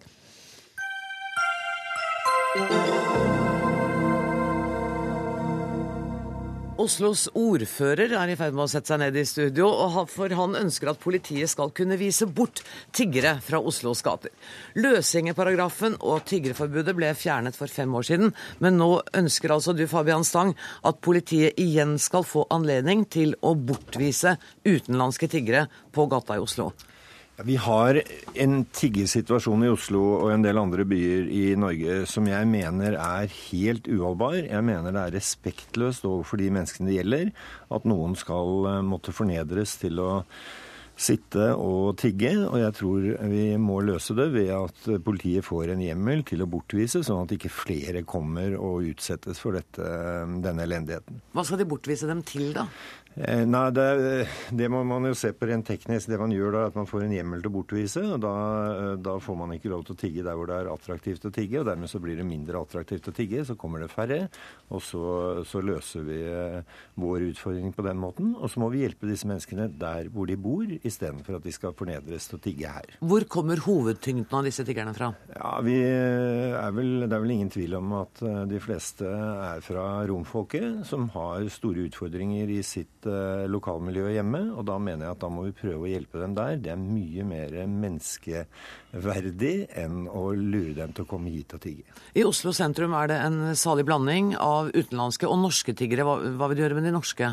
Oslos 6.78 7.24
ordfører 7.34 8.12
er 8.14 8.30
i 8.30 8.36
ferd 8.38 8.54
med 8.54 8.68
å 8.68 8.70
sette 8.70 8.92
seg 8.92 9.00
ned 9.02 9.16
i 9.18 9.24
studio, 9.26 9.66
for 10.06 10.30
han 10.38 10.52
ønsker 10.54 10.92
at 10.92 11.00
politiet 11.02 11.50
skal 11.50 11.72
kunne 11.74 11.96
vise 11.98 12.28
bort 12.30 12.62
tiggere 12.94 13.32
fra 13.42 13.58
Oslos 13.58 14.04
gater. 14.06 14.30
Løsgjengerparagrafen 14.78 15.96
og 15.98 16.22
tiggerforbudet 16.30 16.94
ble 16.94 17.10
fjernet 17.18 17.58
for 17.58 17.66
fem 17.66 17.96
år 17.98 18.06
siden, 18.06 18.30
men 18.62 18.78
nå 18.78 18.92
ønsker 19.18 19.56
altså 19.56 19.74
du, 19.74 19.88
Fabian 19.90 20.22
Stang, 20.22 20.54
at 20.86 21.02
politiet 21.02 21.58
igjen 21.58 21.96
skal 21.98 22.22
få 22.22 22.46
anledning 22.54 23.02
til 23.10 23.34
å 23.42 23.56
bortvise 23.58 24.36
utenlandske 24.62 25.26
tiggere 25.34 25.66
på 25.90 26.06
gata 26.06 26.38
i 26.38 26.44
Oslo. 26.46 26.70
Vi 27.46 27.54
har 27.54 28.00
en 28.34 28.54
tiggesituasjon 28.74 29.62
i 29.62 29.68
Oslo 29.70 30.00
og 30.16 30.32
en 30.34 30.42
del 30.42 30.58
andre 30.58 30.82
byer 30.90 31.28
i 31.30 31.42
Norge 31.54 32.00
som 32.10 32.26
jeg 32.26 32.48
mener 32.50 32.96
er 32.98 33.30
helt 33.30 33.86
uholdbar. 33.86 34.40
Jeg 34.40 34.64
mener 34.66 34.90
det 34.90 35.04
er 35.04 35.14
respektløst 35.14 36.08
overfor 36.08 36.42
de 36.42 36.48
menneskene 36.56 36.90
det 36.90 36.96
gjelder, 36.96 37.30
at 37.70 37.86
noen 37.86 38.18
skal 38.18 38.66
eh, 38.72 38.80
måtte 38.82 39.14
fornedres 39.14 39.76
til 39.78 40.02
å 40.02 40.10
sitte 40.98 41.52
og 41.54 41.94
tigge. 42.00 42.32
Og 42.48 42.58
jeg 42.58 42.74
tror 42.74 43.06
vi 43.30 43.44
må 43.60 43.78
løse 43.86 44.16
det 44.18 44.28
ved 44.34 44.50
at 44.54 44.88
politiet 45.06 45.46
får 45.46 45.74
en 45.74 45.82
hjemmel 45.84 46.24
til 46.26 46.42
å 46.42 46.50
bortvise, 46.50 47.04
sånn 47.06 47.22
at 47.24 47.34
ikke 47.38 47.52
flere 47.54 48.02
kommer 48.08 48.56
og 48.58 48.90
utsettes 48.90 49.38
for 49.42 49.54
dette, 49.58 49.92
denne 50.42 50.66
elendigheten. 50.66 51.22
Hva 51.36 51.46
skal 51.46 51.62
de 51.62 51.68
bortvise 51.70 52.08
dem 52.10 52.24
til, 52.26 52.50
da? 52.56 52.66
Eh, 53.16 53.42
nei, 53.48 53.64
det, 53.74 54.28
det, 54.54 54.68
må 54.70 54.84
man 54.86 55.08
jo 55.08 55.14
se 55.18 55.32
på 55.34 55.48
rent 55.48 55.66
teknisk. 55.66 56.10
Det 56.10 56.18
man 56.20 56.32
gjør 56.32 56.54
da, 56.54 56.60
er 56.62 56.70
at 56.70 56.76
man 56.78 56.88
får 56.88 57.06
en 57.06 57.14
hjemmel 57.16 57.42
til 57.42 57.50
å 57.50 57.54
bortvise. 57.56 58.02
og 58.14 58.20
da, 58.22 58.34
eh, 58.74 58.92
da, 59.02 59.16
får 59.22 59.38
man 59.40 59.54
ikke 59.56 59.72
lov 59.72 59.86
til 59.86 59.96
å 59.96 59.98
tigge 59.98 60.24
der 60.26 60.38
hvor 60.38 60.50
det 60.50 60.58
er 60.60 60.70
attraktivt 60.70 61.26
å 61.26 61.32
tigge. 61.34 61.58
og 61.60 61.66
Dermed 61.66 61.90
så 61.90 62.00
blir 62.02 62.18
det 62.18 62.26
mindre 62.28 62.62
attraktivt 62.62 63.10
å 63.10 63.14
tigge. 63.16 63.42
Så 63.48 63.56
kommer 63.58 63.82
det 63.82 63.90
færre. 63.90 64.20
Og 64.70 64.84
så, 64.84 65.02
så 65.48 65.62
løser 65.64 66.06
vi 66.06 66.20
eh, 66.20 66.76
vår 67.00 67.26
utfordring 67.32 67.74
på 67.74 67.86
den 67.88 67.98
måten. 67.98 68.34
Og 68.38 68.52
så 68.52 68.62
må 68.62 68.70
vi 68.74 68.84
hjelpe 68.84 69.10
disse 69.10 69.26
menneskene 69.30 69.70
der 69.80 70.12
hvor 70.14 70.30
de 70.30 70.38
bor, 70.38 70.66
istedenfor 70.78 71.40
at 71.40 71.48
de 71.48 71.54
skal 71.54 71.74
fornedres 71.78 72.30
til 72.30 72.38
å 72.38 72.42
tigge 72.44 72.70
her. 72.70 72.98
Hvor 73.02 73.26
kommer 73.30 73.64
hovedtyngden 73.64 74.30
av 74.38 74.46
disse 74.46 74.66
tiggerne 74.68 74.94
fra? 74.94 75.10
Ja, 75.34 75.56
er 75.58 76.72
vel, 76.76 77.08
Det 77.08 77.14
er 77.16 77.24
vel 77.24 77.34
ingen 77.34 77.50
tvil 77.50 77.74
om 77.80 77.92
at 77.98 78.22
de 78.50 78.62
fleste 78.62 79.08
er 79.08 79.62
fra 79.64 79.88
romfolket, 80.06 80.84
som 80.86 81.08
har 81.14 81.46
store 81.52 81.88
utfordringer 81.88 82.50
i 82.52 82.62
sitt 82.66 82.97
Eh, 83.06 83.44
lokalmiljø 83.46 84.08
hjemme. 84.10 84.40
Og 84.58 84.64
da 84.66 84.78
mener 84.82 85.06
jeg 85.06 85.14
at 85.14 85.22
da 85.22 85.30
må 85.30 85.44
vi 85.46 85.54
prøve 85.54 85.86
å 85.86 85.90
hjelpe 85.90 86.18
dem 86.22 86.34
der. 86.34 86.56
Det 86.62 86.72
er 86.72 86.80
mye 86.80 87.26
mer 87.28 87.54
menneskeverdig 87.70 89.54
enn 89.78 90.08
å 90.10 90.24
lure 90.34 90.74
dem 90.80 90.94
til 90.96 91.06
å 91.06 91.10
komme 91.10 91.30
hit 91.30 91.54
og 91.54 91.62
tigge. 91.62 91.86
I 92.18 92.26
Oslo 92.26 92.50
sentrum 92.56 92.96
er 92.98 93.12
det 93.12 93.20
en 93.22 93.38
salig 93.58 93.86
blanding 93.88 94.34
av 94.42 94.72
utenlandske 94.74 95.30
og 95.30 95.38
norske 95.44 95.76
tiggere. 95.78 96.06
Hva, 96.08 96.18
hva 96.40 96.50
vil 96.50 96.58
du 96.58 96.64
gjøre 96.64 96.80
med 96.80 96.88
de 96.88 96.94
norske? 96.96 97.32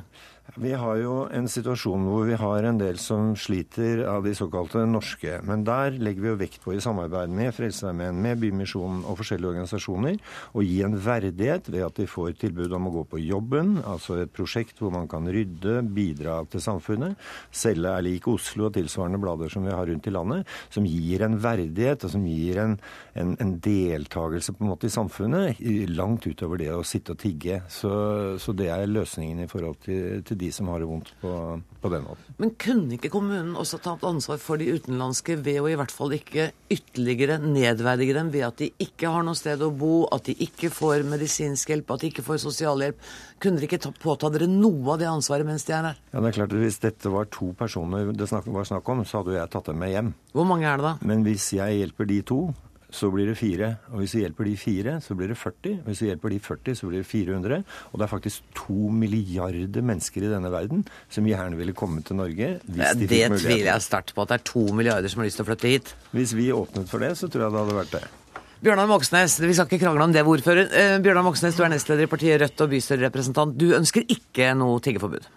Vi 0.53 0.71
har 0.77 0.99
jo 1.01 1.13
en 1.33 1.47
situasjon 1.49 2.03
hvor 2.05 2.27
vi 2.29 2.35
har 2.37 2.63
en 2.69 2.77
del 2.77 2.99
som 3.01 3.31
sliter 3.35 4.03
av 4.07 4.23
de 4.23 4.31
såkalte 4.37 4.83
norske. 4.87 5.39
Men 5.43 5.63
der 5.65 5.97
legger 5.97 6.21
vi 6.21 6.29
jo 6.29 6.37
vekt 6.37 6.59
på, 6.61 6.75
i 6.75 6.83
samarbeid 6.83 7.33
med 7.33 7.49
Frelsesarmeen, 7.57 8.19
med 8.21 8.39
Bymisjonen 8.43 9.01
og 9.09 9.17
forskjellige 9.19 9.51
organisasjoner, 9.55 10.19
å 10.53 10.63
gi 10.63 10.77
en 10.85 10.95
verdighet 11.01 11.67
ved 11.73 11.87
at 11.87 11.97
de 11.97 12.05
får 12.07 12.37
tilbud 12.43 12.75
om 12.77 12.87
å 12.87 12.93
gå 12.93 13.03
på 13.15 13.21
jobben, 13.23 13.79
altså 13.81 14.19
et 14.21 14.35
prosjekt 14.35 14.79
hvor 14.79 14.93
man 14.93 15.09
kan 15.11 15.25
rydde, 15.25 15.79
bidra 15.97 16.37
til 16.53 16.63
samfunnet. 16.63 17.17
Selge 17.49 17.95
er 17.97 18.05
lik 18.05 18.29
Oslo 18.29 18.69
og 18.69 18.77
tilsvarende 18.77 19.19
blader 19.25 19.51
som 19.51 19.65
vi 19.65 19.73
har 19.73 19.89
rundt 19.89 20.07
i 20.07 20.13
landet, 20.13 20.55
som 20.69 20.85
gir 20.85 21.25
en 21.25 21.39
verdighet 21.41 22.05
og 22.05 22.13
som 22.13 22.29
gir 22.29 22.61
en, 22.61 22.77
en, 23.17 23.33
en 23.41 23.55
deltakelse 23.65 24.53
på 24.53 24.63
en 24.63 24.71
måte 24.75 24.87
i 24.87 24.93
samfunnet, 24.93 25.65
langt 25.89 26.29
utover 26.29 26.61
det 26.61 26.71
å 26.71 26.85
sitte 26.85 27.17
og 27.17 27.21
tigge. 27.25 27.63
Så, 27.67 27.91
så 28.39 28.53
det 28.55 28.69
er 28.71 28.87
løsningen 28.87 29.43
i 29.43 29.51
forhold 29.51 29.81
til, 29.83 30.21
til 30.23 30.34
til 30.35 30.43
de 30.43 30.51
som 30.53 30.69
har 30.71 30.83
det 30.83 30.89
vondt 30.89 31.11
på, 31.21 31.31
på 31.81 31.91
den 31.93 32.03
måten. 32.05 32.35
Men 32.41 32.53
kunne 32.59 32.97
ikke 32.97 33.11
kommunen 33.13 33.55
også 33.59 33.79
tatt 33.83 34.03
ansvar 34.07 34.39
for 34.41 34.59
de 34.59 34.67
utenlandske 34.75 35.37
ved 35.45 35.61
å 35.61 35.69
i 35.71 35.77
hvert 35.79 35.93
fall 35.93 36.15
ikke 36.17 36.49
ytterligere 36.71 37.39
nedverdige 37.41 38.17
dem 38.17 38.31
ved 38.33 38.47
at 38.49 38.59
de 38.61 38.69
ikke 38.83 39.11
har 39.11 39.25
noe 39.25 39.37
sted 39.39 39.63
å 39.63 39.71
bo, 39.71 40.05
at 40.11 40.27
de 40.27 40.35
ikke 40.45 40.71
får 40.73 41.05
medisinsk 41.07 41.71
hjelp, 41.71 41.95
at 41.95 42.03
de 42.03 42.11
ikke 42.11 42.25
får 42.25 42.43
sosialhjelp? 42.43 42.99
Kunne 43.39 43.59
dere 43.59 43.69
ikke 43.69 43.81
ta, 43.87 43.93
påta 43.95 44.31
dere 44.33 44.49
noe 44.51 44.95
av 44.95 45.01
det 45.01 45.09
ansvaret 45.09 45.47
mens 45.47 45.67
de 45.67 45.75
er 45.77 45.89
her? 45.91 46.03
Ja, 46.11 46.19
det 46.19 46.31
er 46.31 46.39
klart 46.41 46.55
at 46.55 46.63
Hvis 46.65 46.81
dette 46.81 47.11
var 47.13 47.27
to 47.31 47.51
personer 47.57 48.11
det 48.15 48.29
var 48.31 48.67
snakk 48.67 48.89
om, 48.91 49.03
så 49.05 49.21
hadde 49.21 49.37
jeg 49.37 49.51
tatt 49.53 49.71
dem 49.71 49.81
med 49.81 49.93
hjem. 49.93 50.13
Hvor 50.35 50.47
mange 50.49 50.67
er 50.67 50.79
det 50.81 50.87
da? 50.87 50.95
Men 51.05 51.25
hvis 51.27 51.51
jeg 51.55 51.81
hjelper 51.81 52.09
de 52.09 52.21
to, 52.25 52.39
så 52.95 53.09
blir 53.13 53.29
det 53.29 53.37
fire. 53.39 53.73
Og 53.91 54.01
hvis 54.01 54.15
vi 54.15 54.23
hjelper 54.23 54.47
de 54.47 54.55
fire, 54.59 54.95
så 55.03 55.17
blir 55.17 55.31
det 55.31 55.37
40. 55.39 55.77
Hvis 55.85 56.01
vi 56.03 56.09
hjelper 56.09 56.33
de 56.33 56.39
40, 56.47 56.79
så 56.79 56.89
blir 56.89 57.03
det 57.03 57.09
400. 57.09 57.61
Og 57.91 57.99
det 57.99 58.07
er 58.07 58.11
faktisk 58.11 58.51
to 58.57 58.89
milliarder 59.03 59.85
mennesker 59.85 60.25
i 60.25 60.31
denne 60.31 60.51
verden 60.53 60.85
som 61.11 61.27
gjerne 61.27 61.59
ville 61.59 61.75
komme 61.77 62.03
til 62.05 62.19
Norge 62.19 62.55
hvis 62.65 62.81
ja, 62.81 62.93
de 62.95 63.07
fikk 63.07 63.11
mulighet. 63.11 63.37
Det 63.37 63.45
tviler 63.45 63.71
jeg 63.73 63.87
sterkt 63.87 64.15
på, 64.15 64.25
at 64.25 64.33
det 64.33 64.39
er 64.39 64.45
to 64.51 64.67
milliarder 64.75 65.11
som 65.11 65.21
har 65.21 65.29
lyst 65.29 65.41
til 65.41 65.45
å 65.47 65.49
flytte 65.51 65.71
hit. 65.71 65.95
Hvis 66.15 66.35
vi 66.37 66.51
åpnet 66.55 66.91
for 66.91 67.03
det, 67.03 67.15
så 67.19 67.29
tror 67.29 67.47
jeg 67.47 67.55
det 67.55 67.65
hadde 67.65 67.79
vært 67.83 67.97
det. 67.99 68.05
Bjørnar 68.65 68.87
Moxnes, 68.89 69.39
vi 69.43 69.53
skal 69.53 69.67
ikke 69.67 69.83
krangle 69.83 70.05
om 70.07 70.13
det, 70.15 70.23
ordfører. 70.25 70.69
Eh, 70.71 70.97
Bjørnar 71.03 71.25
Moxnes, 71.27 71.57
du 71.57 71.65
er 71.65 71.73
nestleder 71.73 72.07
i 72.07 72.09
partiet 72.09 72.39
Rødt 72.41 72.63
og 72.63 72.71
bystyrerepresentant. 72.71 73.57
Du 73.59 73.75
ønsker 73.77 74.07
ikke 74.09 74.53
noe 74.57 74.79
tiggeforbud? 74.81 75.27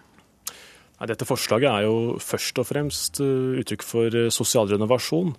Nei, 0.99 1.07
dette 1.07 1.27
forslaget 1.29 1.68
er 1.71 1.85
jo 1.87 1.99
først 2.23 2.59
og 2.59 2.66
fremst 2.66 3.21
uh, 3.23 3.59
uttrykk 3.61 3.85
for 3.87 4.14
uh, 4.18 4.31
sosial 4.35 4.71
renovasjon. 4.73 5.35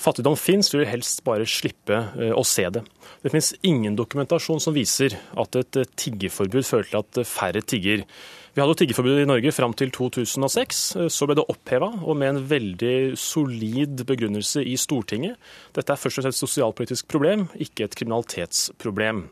Fattigdom 0.00 0.36
fins, 0.38 0.72
vi 0.72 0.80
vil 0.80 0.90
helst 0.90 1.22
bare 1.26 1.46
slippe 1.48 1.98
eh, 2.18 2.32
å 2.34 2.42
se 2.46 2.64
det. 2.72 2.84
Det 3.22 3.30
finnes 3.30 3.52
ingen 3.66 3.96
dokumentasjon 3.98 4.62
som 4.62 4.74
viser 4.74 5.18
at 5.38 5.58
et 5.60 5.82
tiggeforbud 5.96 6.22
tiggerforbud 6.22 6.66
fører 6.66 6.88
til 6.90 7.00
at 7.02 7.26
færre 7.28 7.62
tigger. 7.62 8.04
Vi 8.52 8.60
hadde 8.60 8.74
jo 8.74 8.78
tiggerforbud 8.82 9.22
i 9.22 9.28
Norge 9.28 9.52
fram 9.54 9.72
til 9.72 9.90
2006. 9.94 10.80
Så 11.08 11.26
ble 11.28 11.36
det 11.38 11.46
oppheva, 11.48 11.88
og 12.04 12.18
med 12.20 12.34
en 12.34 12.42
veldig 12.50 13.16
solid 13.16 14.04
begrunnelse 14.08 14.64
i 14.68 14.76
Stortinget. 14.76 15.38
Dette 15.72 15.94
er 15.94 16.00
først 16.00 16.20
og 16.20 16.26
fremst 16.26 16.36
et 16.36 16.44
sosialpolitisk 16.44 17.08
problem, 17.08 17.46
ikke 17.56 17.86
et 17.86 17.96
kriminalitetsproblem. 17.96 19.24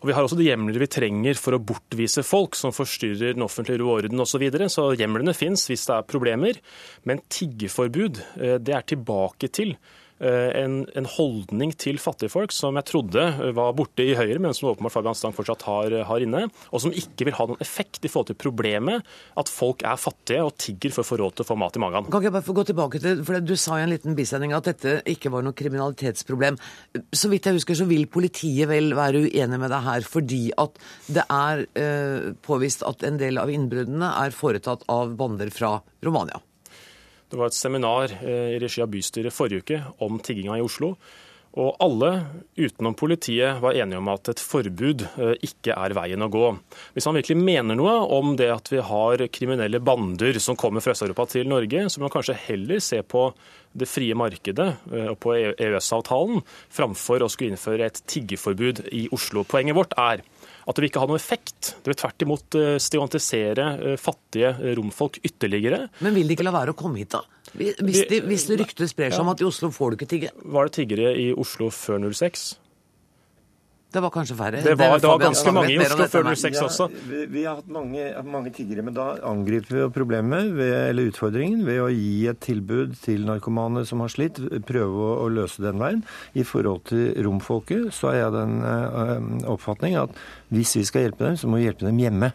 Og 0.00 0.08
Vi 0.08 0.16
har 0.16 0.24
også 0.24 0.38
de 0.40 0.48
hjemler 0.48 0.80
vi 0.80 0.88
trenger 0.88 1.38
for 1.38 1.54
å 1.54 1.62
bortvise 1.62 2.24
folk 2.24 2.56
som 2.58 2.72
forstyrrer 2.72 3.36
den 3.36 3.44
offentlige 3.44 3.82
ro 3.82 3.92
og 3.92 4.00
orden 4.00 4.24
osv. 4.24 4.32
Så, 4.32 4.40
videre. 4.40 4.70
så 4.72 4.88
hjemlene 4.96 5.36
fins 5.36 5.68
hvis 5.68 5.84
det 5.86 5.98
er 5.98 6.08
problemer. 6.08 6.62
Men 7.04 7.20
tiggeforbud 7.28 8.22
eh, 8.40 8.56
det 8.56 8.72
er 8.72 8.88
tilbake 8.88 9.52
til 9.52 9.76
Eh, 9.76 10.01
en, 10.22 10.76
en, 10.94 11.08
holdning 11.16 11.72
til 11.74 11.98
fattigfolk 12.00 12.52
som 12.54 12.76
jeg 12.78 12.86
trodde 12.88 13.24
var 13.56 13.72
borte 13.76 14.04
i 14.04 14.14
Høyre, 14.18 14.38
men 14.42 14.54
som 14.54 14.70
åpenbart 14.70 14.94
Fabian 14.94 15.18
Stang 15.18 15.34
fortsatt 15.34 15.64
har, 15.66 15.96
har, 16.08 16.24
inne, 16.24 16.44
og 16.70 16.82
som 16.84 16.94
ikke 16.94 17.26
vil 17.28 17.36
ha 17.36 17.46
noen 17.50 17.62
effekt 17.64 18.06
i 18.06 18.10
forhold 18.12 18.30
til 18.30 18.38
problemet 18.38 19.02
at 19.38 19.50
folk 19.50 19.82
er 19.88 20.00
fattige 20.00 20.44
og 20.46 20.54
tigger 20.60 20.94
for 20.94 21.02
å 21.02 21.08
få 21.08 21.18
råd 21.20 21.38
til 21.38 21.46
å 21.46 21.48
få 21.50 21.58
mat 21.58 21.78
i 21.78 21.82
magen. 21.82 22.08
Kan 22.08 22.22
ikke 22.22 22.30
jeg 22.30 22.36
bare 22.36 22.48
få 22.48 22.56
gå 22.56 22.66
tilbake 22.70 23.02
til, 23.02 23.24
for 23.26 23.42
Du 23.42 23.54
sa 23.58 23.78
i 23.78 23.84
en 23.86 23.92
liten 23.92 24.16
bisending 24.18 24.54
at 24.56 24.68
dette 24.70 24.98
ikke 25.10 25.32
var 25.32 25.44
noe 25.46 25.56
kriminalitetsproblem. 25.58 26.58
Så 27.14 27.30
vidt 27.32 27.48
jeg 27.48 27.58
husker 27.58 27.78
så 27.78 27.88
vil 27.90 28.06
politiet 28.12 28.70
vel 28.70 28.94
være 28.98 29.26
uenig 29.26 29.60
med 29.62 29.72
deg 29.72 29.86
her, 29.88 30.06
fordi 30.06 30.44
at 30.60 30.78
det 31.12 31.26
er 31.26 31.66
eh, 31.78 32.30
påvist 32.46 32.86
at 32.88 33.04
en 33.08 33.20
del 33.20 33.42
av 33.42 33.52
innbruddene 33.52 34.14
er 34.22 34.36
foretatt 34.36 34.86
av 34.92 35.16
bander 35.18 35.52
fra 35.54 35.76
Romania. 36.04 36.40
Det 37.32 37.38
var 37.40 37.48
et 37.48 37.56
seminar 37.56 38.12
eh, 38.20 38.52
i 38.52 38.58
regi 38.60 38.82
av 38.84 38.90
bystyret 38.92 39.32
forrige 39.32 39.64
uke 39.64 39.78
om 40.04 40.18
tigginga 40.20 40.58
i 40.60 40.64
Oslo. 40.64 40.92
Og 41.52 41.76
alle 41.84 42.10
utenom 42.56 42.94
politiet 42.96 43.58
var 43.60 43.76
enige 43.76 44.00
om 44.00 44.08
at 44.12 44.28
et 44.32 44.40
forbud 44.40 45.04
eh, 45.04 45.32
ikke 45.48 45.72
er 45.72 45.94
veien 45.96 46.24
å 46.24 46.28
gå. 46.32 46.50
Hvis 46.92 47.08
han 47.08 47.16
virkelig 47.16 47.38
mener 47.40 47.76
noe 47.76 47.94
om 48.16 48.34
det 48.36 48.50
at 48.52 48.68
vi 48.72 48.80
har 48.84 49.24
kriminelle 49.32 49.80
bander 49.84 50.36
som 50.44 50.56
kommer 50.60 50.84
fra 50.84 50.92
Øst-Europa 50.92 51.26
til 51.32 51.48
Norge, 51.48 51.86
så 51.88 52.00
må 52.00 52.10
man 52.10 52.14
kanskje 52.18 52.36
heller 52.50 52.84
se 52.84 53.00
på 53.00 53.30
det 53.72 53.88
frie 53.88 54.16
markedet 54.16 54.68
eh, 54.92 55.08
og 55.14 55.16
på 55.24 55.36
EØS-avtalen, 55.52 56.44
framfor 56.72 57.24
å 57.24 57.32
skulle 57.32 57.56
innføre 57.56 57.88
et 57.88 58.04
tiggeforbud 58.12 58.86
i 58.92 59.06
Oslo. 59.12 59.44
Poenget 59.48 59.80
vårt 59.80 59.96
er 59.96 60.24
at 60.62 60.76
det 60.76 60.84
vil 60.84 60.90
ikke 60.90 61.02
ha 61.02 61.10
noe 61.10 61.20
effekt. 61.20 61.74
Det 61.82 61.92
vil 61.92 61.98
tvert 61.98 62.24
imot 62.26 62.58
eh, 62.58 62.76
stigmatisere 62.82 63.68
eh, 63.76 63.98
fattige 64.00 64.54
romfolk 64.78 65.20
ytterligere. 65.22 65.86
Men 66.04 66.16
vil 66.16 66.30
de 66.30 66.36
ikke 66.36 66.46
la 66.46 66.54
være 66.54 66.74
å 66.74 66.78
komme 66.78 67.02
hit, 67.02 67.12
da? 67.16 67.24
Hvis, 67.52 68.04
de, 68.08 68.22
hvis 68.24 68.46
det 68.48 68.60
ryktet 68.62 68.88
sprer 68.88 69.12
seg 69.12 69.24
om 69.24 69.32
at 69.34 69.42
i 69.42 69.46
Oslo 69.46 69.68
får 69.74 69.92
du 69.92 69.98
ikke 69.98 70.10
tigge? 70.14 70.32
Var 70.54 70.68
det 70.68 70.76
tiggere 70.78 71.12
i 71.18 71.30
Oslo 71.36 71.68
før 71.74 72.06
06? 72.08 72.46
Det 73.92 74.00
var 74.00 74.12
kanskje 74.12 74.36
færre? 74.38 74.60
Det 74.64 74.72
var, 74.80 74.96
det 75.00 75.08
var 75.08 75.20
ganske 75.20 75.52
mange 75.52 75.74
i 75.74 75.78
Oslo 75.84 76.06
før 76.08 76.28
06 76.32 76.56
ja, 76.56 76.64
også. 76.64 76.86
Vi, 77.10 77.24
vi, 77.28 77.42
har 77.44 77.58
hatt 77.58 77.68
mange, 77.72 78.06
mange, 78.24 78.52
tiggere, 78.56 78.84
men 78.86 78.96
da 78.96 79.10
angriper 79.28 79.76
vi 79.76 79.88
problemet, 79.92 80.52
ved, 80.56 80.72
eller 80.88 81.10
utfordringen, 81.10 81.66
ved 81.68 81.82
å 81.84 81.90
gi 81.92 82.26
et 82.32 82.40
tilbud 82.40 82.96
til 83.04 83.26
narkomane 83.28 83.84
som 83.88 84.00
har 84.04 84.12
slitt, 84.12 84.40
prøve 84.68 85.08
å, 85.10 85.10
å 85.26 85.28
løse 85.32 85.64
den 85.64 85.82
veien. 85.82 86.00
I 86.32 86.46
forhold 86.48 86.86
til 86.88 87.10
romfolket 87.26 87.90
så 87.92 88.14
er 88.14 88.22
jeg 88.22 88.36
den 88.38 88.62
uh, 88.64 89.52
oppfatning 89.52 89.98
at 90.00 90.16
hvis 90.52 90.78
vi 90.80 90.86
skal 90.88 91.08
hjelpe 91.08 91.28
dem, 91.28 91.36
så 91.36 91.52
må 91.52 91.60
vi 91.60 91.68
hjelpe 91.68 91.88
dem 91.88 92.00
hjemme. 92.00 92.32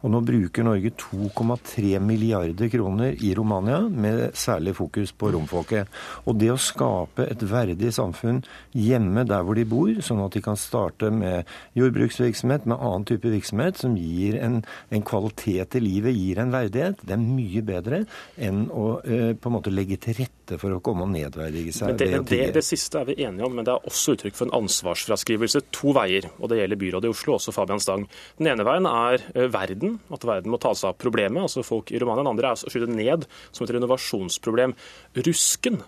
Og 0.00 0.12
nå 0.12 0.20
bruker 0.24 0.64
Norge 0.64 0.92
2,3 0.96 1.98
milliarder 2.02 2.70
kroner 2.72 3.16
i 3.20 3.34
Romania, 3.36 3.80
med 3.88 4.36
særlig 4.38 4.74
fokus 4.78 5.12
på 5.12 5.32
romfolket. 5.34 5.90
Og 6.24 6.38
det 6.40 6.50
å 6.52 6.58
skape 6.60 7.26
et 7.28 7.42
verdig 7.44 7.92
samfunn 7.94 8.40
hjemme 8.76 9.26
der 9.28 9.44
hvor 9.44 9.58
de 9.58 9.66
bor, 9.68 9.92
sånn 10.04 10.22
at 10.24 10.36
de 10.36 10.42
kan 10.44 10.58
starte 10.60 11.10
med 11.12 11.48
jordbruksvirksomhet, 11.78 12.68
med 12.70 12.78
annen 12.78 13.06
type 13.08 13.28
virksomhet, 13.28 13.80
som 13.80 13.96
gir 13.98 14.38
en, 14.40 14.60
en 14.88 15.04
kvalitet 15.06 15.76
i 15.76 15.84
livet, 15.84 16.16
gir 16.16 16.40
en 16.40 16.54
verdighet, 16.54 17.04
det 17.04 17.16
er 17.16 17.22
mye 17.22 17.64
bedre 17.66 18.02
enn 18.40 18.66
å 18.72 18.86
eh, 19.04 19.32
på 19.36 19.50
en 19.50 19.56
måte 19.58 19.72
legge 19.74 20.00
til 20.00 20.16
rette 20.22 20.58
for 20.60 20.74
å 20.74 20.80
komme 20.84 21.04
og 21.06 21.12
nedverdige 21.12 21.74
seg. 21.76 21.92
Men 21.92 22.00
det, 22.00 22.10
det, 22.30 22.40
det, 22.56 22.64
siste 22.66 23.02
er 23.02 23.10
vi 23.10 23.18
enige 23.20 23.46
om, 23.46 23.54
men 23.56 23.66
det 23.68 23.74
er 23.74 23.90
også 23.90 24.16
uttrykk 24.16 24.38
for 24.38 24.48
en 24.48 24.56
ansvarsfraskrivelse 24.62 25.62
to 25.74 25.94
veier. 25.96 26.30
Og 26.40 26.50
det 26.50 26.60
gjelder 26.62 26.80
byrådet 26.80 27.10
i 27.10 27.14
Oslo, 27.14 27.36
også 27.36 27.54
Fabian 27.54 27.82
Stang. 27.82 28.06
Den 28.40 28.52
ene 28.54 28.66
veien 28.66 28.88
er 28.90 29.28
eh, 29.34 29.50
verden 29.52 29.89
verden, 29.90 30.14
at 30.14 30.24
verden 30.24 30.52
må 30.52 30.58
ta 30.60 30.72
seg 30.74 30.92
av 30.92 30.98
problemet. 30.98 31.42
altså 31.42 31.62
folk 31.62 31.90
i 31.90 31.98
Romania. 31.98 32.22
Den 32.22 32.32
andre 32.32 32.50
er 32.50 32.54
å 32.54 32.70
skyte 32.70 32.90
ned 32.90 33.26
som 33.52 33.64
et 33.64 33.74
renovasjonsproblem. 33.74 34.74
Rusken, 35.16 35.82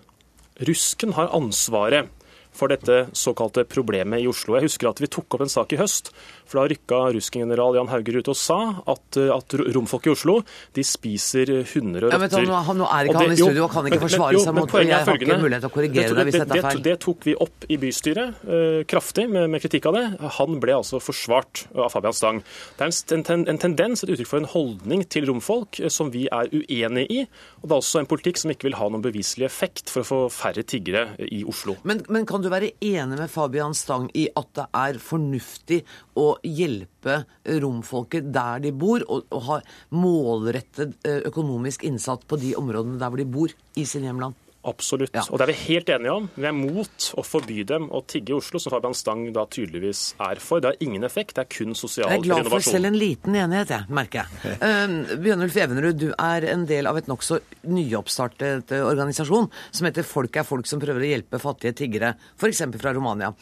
Rusken 0.59 1.13
har 1.13 1.31
ansvaret 1.33 2.09
for 2.53 2.71
dette 2.73 3.07
såkalte 3.17 3.65
problemet 3.69 4.23
i 4.23 4.29
Oslo. 4.29 4.57
Jeg 4.57 4.69
husker 4.69 4.91
at 4.91 5.01
vi 5.01 5.09
tok 5.11 5.37
opp 5.37 5.45
en 5.45 5.51
sak 5.51 5.73
i 5.73 5.79
høst 5.81 6.13
for 6.53 6.61
da 6.61 6.67
rykka 6.69 6.99
russken-general 7.15 7.77
Jan 7.79 7.89
Hauger 7.91 8.19
ut 8.19 8.29
og 8.31 8.37
sa 8.37 8.59
at, 8.89 9.17
eh, 9.17 9.31
at 9.33 9.55
romfolk 9.75 10.07
i 10.07 10.13
Oslo 10.13 10.39
de 10.75 10.85
spiser 10.85 11.49
hunder 11.73 12.07
og 12.07 12.13
rotter. 12.13 12.45
Ja, 12.45 12.61
nå, 12.61 12.75
nå 12.83 12.89
er 12.89 13.09
ikke 13.09 13.23
han 13.23 13.33
i 13.33 13.39
studio 13.39 13.65
og 13.65 13.73
kan 13.73 13.89
ikke 13.89 14.01
forsvare 14.03 14.43
seg 14.43 14.57
mot 14.57 14.69
det. 14.69 14.83
Jeg 14.89 15.07
har 15.07 15.19
ikke 15.19 15.39
mulighet 15.41 15.65
til 15.65 15.71
å 15.71 15.73
korrigere 15.73 16.11
det, 16.11 16.17
det 16.19 16.25
hvis 16.27 16.39
dette 16.41 16.57
er 16.59 16.67
feil. 16.67 16.81
Det, 16.83 16.91
det, 16.91 16.95
tok 17.03 17.27
vi 17.27 17.35
opp 17.45 17.67
i 17.67 17.79
bystyret 17.81 18.43
uh, 18.45 18.81
kraftig 18.89 19.27
med, 19.31 19.49
med, 19.53 19.63
kritikk 19.63 19.89
av 19.89 19.97
det. 19.97 20.05
Han 20.37 20.59
ble 20.63 20.77
altså 20.77 21.01
forsvart 21.03 21.65
av 21.73 21.89
Fabian 21.93 22.17
Stang. 22.17 22.43
Det 22.77 22.85
er 22.85 23.17
en, 23.17 23.25
ten, 23.25 23.47
en 23.49 23.61
tendens, 23.61 24.03
et 24.03 24.13
uttrykk 24.13 24.29
for 24.29 24.43
en 24.43 24.49
holdning 24.53 25.05
til 25.09 25.27
romfolk 25.31 25.81
uh, 25.81 25.89
som 25.93 26.11
vi 26.13 26.27
er 26.27 26.51
uenig 26.53 27.07
i. 27.09 27.23
Og 27.63 27.69
det 27.69 27.73
er 27.73 27.79
også 27.79 28.03
en 28.03 28.09
politikk 28.09 28.41
som 28.41 28.53
ikke 28.53 28.69
vil 28.69 28.77
ha 28.79 28.89
noen 28.91 29.05
beviselig 29.05 29.47
effekt 29.49 29.93
for 29.93 30.03
å 30.03 30.09
få 30.09 30.21
færre 30.33 30.65
tiggere 30.67 31.15
i 31.23 31.43
Oslo. 31.49 31.77
Men, 31.87 32.03
men 32.13 32.27
kan 32.29 32.42
du 32.43 32.51
være 32.51 32.73
enig 32.83 33.17
med 33.19 33.31
Fabian 33.31 33.75
Stang 33.77 34.09
i 34.17 34.27
at 34.35 34.51
det 34.57 34.67
er 34.83 35.01
fornuftig 35.01 35.81
å 36.19 36.33
hjelpe 36.43 37.23
romfolket 37.63 38.29
der 38.33 38.63
de 38.63 38.73
bor, 38.75 39.03
og, 39.07 39.25
og 39.33 39.47
ha 39.49 39.59
målrettet 39.95 40.95
økonomisk 41.29 41.87
innsats 41.87 42.27
på 42.27 42.39
de 42.41 42.53
områdene 42.59 42.99
der 43.01 43.11
hvor 43.11 43.21
de 43.21 43.29
bor 43.39 43.53
i 43.79 43.87
sin 43.87 44.07
hjemland? 44.07 44.42
Absolutt. 44.63 45.11
Ja. 45.11 45.25
Og 45.27 45.39
det 45.39 45.43
er 45.45 45.51
vi 45.51 45.55
helt 45.73 45.89
enige 45.91 46.13
om. 46.15 46.27
Vi 46.39 46.47
er 46.47 46.55
mot 46.55 47.07
å 47.19 47.23
forby 47.27 47.65
dem 47.67 47.89
å 47.91 47.99
tigge 48.07 48.31
i 48.31 48.37
Oslo, 48.37 48.61
som 48.63 48.71
Fabian 48.71 48.95
Stang 48.95 49.25
da 49.35 49.43
tydeligvis 49.51 50.03
er 50.23 50.39
for. 50.43 50.63
Det 50.63 50.71
har 50.71 50.85
ingen 50.85 51.03
effekt, 51.03 51.35
det 51.35 51.43
er 51.43 51.49
kun 51.51 51.75
sosial 51.75 52.07
renovasjon. 52.07 52.29
Jeg 52.29 52.39
er 52.39 52.47
glad 52.47 52.51
for 52.53 52.67
selv 52.69 52.89
en 52.89 52.99
liten 53.01 53.37
enighet, 53.41 53.73
jeg, 53.75 53.89
merker 53.99 54.23
jeg. 54.23 54.55
Uh, 54.63 55.13
Bjørnulf 55.25 55.59
Evenrud, 55.65 55.99
du 55.99 56.09
er 56.15 56.47
en 56.53 56.65
del 56.69 56.87
av 56.87 56.99
et 57.01 57.11
nokså 57.11 57.41
nyoppstartet 57.67 58.71
organisasjon 58.79 59.51
som 59.69 59.89
heter 59.89 60.07
Folk 60.07 60.39
er 60.39 60.47
folk, 60.47 60.69
som 60.69 60.79
prøver 60.79 61.03
å 61.03 61.11
hjelpe 61.11 61.41
fattige 61.43 61.75
tiggere, 61.83 62.15
f.eks. 62.39 62.63
fra 62.79 62.95
Romania. 62.95 63.33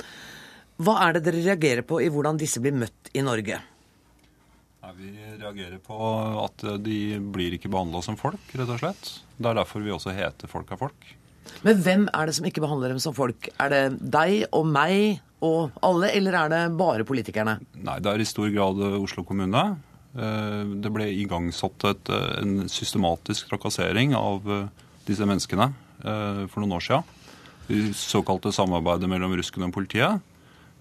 Hva 0.81 0.97
er 1.05 1.19
det 1.19 1.27
dere 1.27 1.45
reagerer 1.45 1.85
på 1.85 2.01
i 2.01 2.09
hvordan 2.09 2.39
disse 2.41 2.61
blir 2.63 2.73
møtt 2.73 3.13
i 3.13 3.21
Norge? 3.25 3.61
Nei, 4.81 4.91
vi 4.97 5.11
reagerer 5.37 5.77
på 5.85 5.97
at 6.41 6.63
de 6.81 7.19
blir 7.21 7.53
ikke 7.53 7.69
behandla 7.69 8.01
som 8.01 8.17
folk, 8.17 8.41
rett 8.57 8.69
og 8.69 8.79
slett. 8.81 9.11
Det 9.37 9.51
er 9.51 9.59
derfor 9.59 9.83
vi 9.85 9.93
også 9.93 10.13
heter 10.15 10.49
Folk 10.49 10.71
er 10.73 10.79
folk. 10.81 11.11
Men 11.65 11.83
hvem 11.85 12.07
er 12.09 12.29
det 12.29 12.33
som 12.37 12.47
ikke 12.47 12.63
behandler 12.63 12.93
dem 12.93 13.01
som 13.03 13.13
folk? 13.13 13.49
Er 13.61 13.69
det 13.73 13.83
deg 14.01 14.47
og 14.49 14.65
meg 14.65 15.21
og 15.45 15.77
alle, 15.85 16.09
eller 16.17 16.37
er 16.37 16.51
det 16.53 16.61
bare 16.79 17.05
politikerne? 17.05 17.59
Nei, 17.81 17.99
det 18.01 18.09
er 18.09 18.21
i 18.21 18.29
stor 18.29 18.49
grad 18.53 18.81
Oslo 18.97 19.25
kommune. 19.27 19.63
Eh, 20.11 20.73
det 20.83 20.91
ble 20.93 21.07
igangsatt 21.13 21.85
et, 21.91 22.11
en 22.41 22.65
systematisk 22.69 23.53
trakassering 23.53 24.15
av 24.17 24.49
eh, 24.49 24.67
disse 25.07 25.25
menneskene 25.27 25.69
eh, 25.69 26.43
for 26.51 26.61
noen 26.61 26.77
år 26.77 26.85
siden. 26.87 27.17
Det 27.69 27.93
såkalte 27.95 28.53
samarbeidet 28.53 29.09
mellom 29.09 29.37
ruskene 29.37 29.69
og 29.69 29.75
politiet 29.77 30.30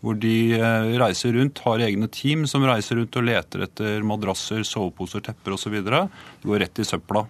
hvor 0.00 0.16
de 0.16 0.34
eh, 0.56 0.90
reiser 1.00 1.36
rundt, 1.36 1.60
har 1.66 1.82
egne 1.84 2.08
team 2.12 2.46
som 2.48 2.64
reiser 2.64 2.96
rundt 3.00 3.18
og 3.20 3.26
leter 3.26 3.66
etter 3.66 4.06
madrasser, 4.06 4.64
soveposer, 4.64 5.24
tepper 5.26 5.56
osv. 5.56 5.76
Det 5.84 6.02
går 6.46 6.64
rett 6.64 6.80
i 6.80 6.88
søpla. 6.88 7.26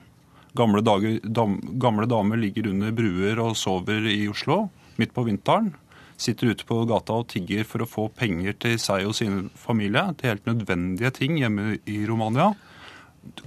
Gamle, 0.59 0.83
dager, 0.83 1.18
dam, 1.24 1.59
gamle, 1.83 2.06
damer 2.11 2.38
ligger 2.38 2.70
under 2.70 2.94
bruer 2.94 3.38
og 3.42 3.56
sover 3.59 4.06
i 4.11 4.22
Oslo 4.30 4.64
midt 4.98 5.14
på 5.14 5.26
vinteren. 5.26 5.72
Sitter 6.20 6.52
ute 6.52 6.66
på 6.68 6.83
gata 6.90 7.16
og 7.22 7.30
tigger 7.33 7.64
for 7.64 7.83
å 7.83 7.88
få 7.88 8.09
penger 8.12 8.59
til 8.61 8.74
seg 8.83 9.06
og 9.09 9.14
sin 9.16 9.46
familie. 9.56 10.02
Til 10.18 10.35
helt 10.35 10.50
nødvendige 10.50 11.14
ting 11.16 11.38
hjemme 11.40 11.78
i 11.88 12.02
Romania. 12.09 12.50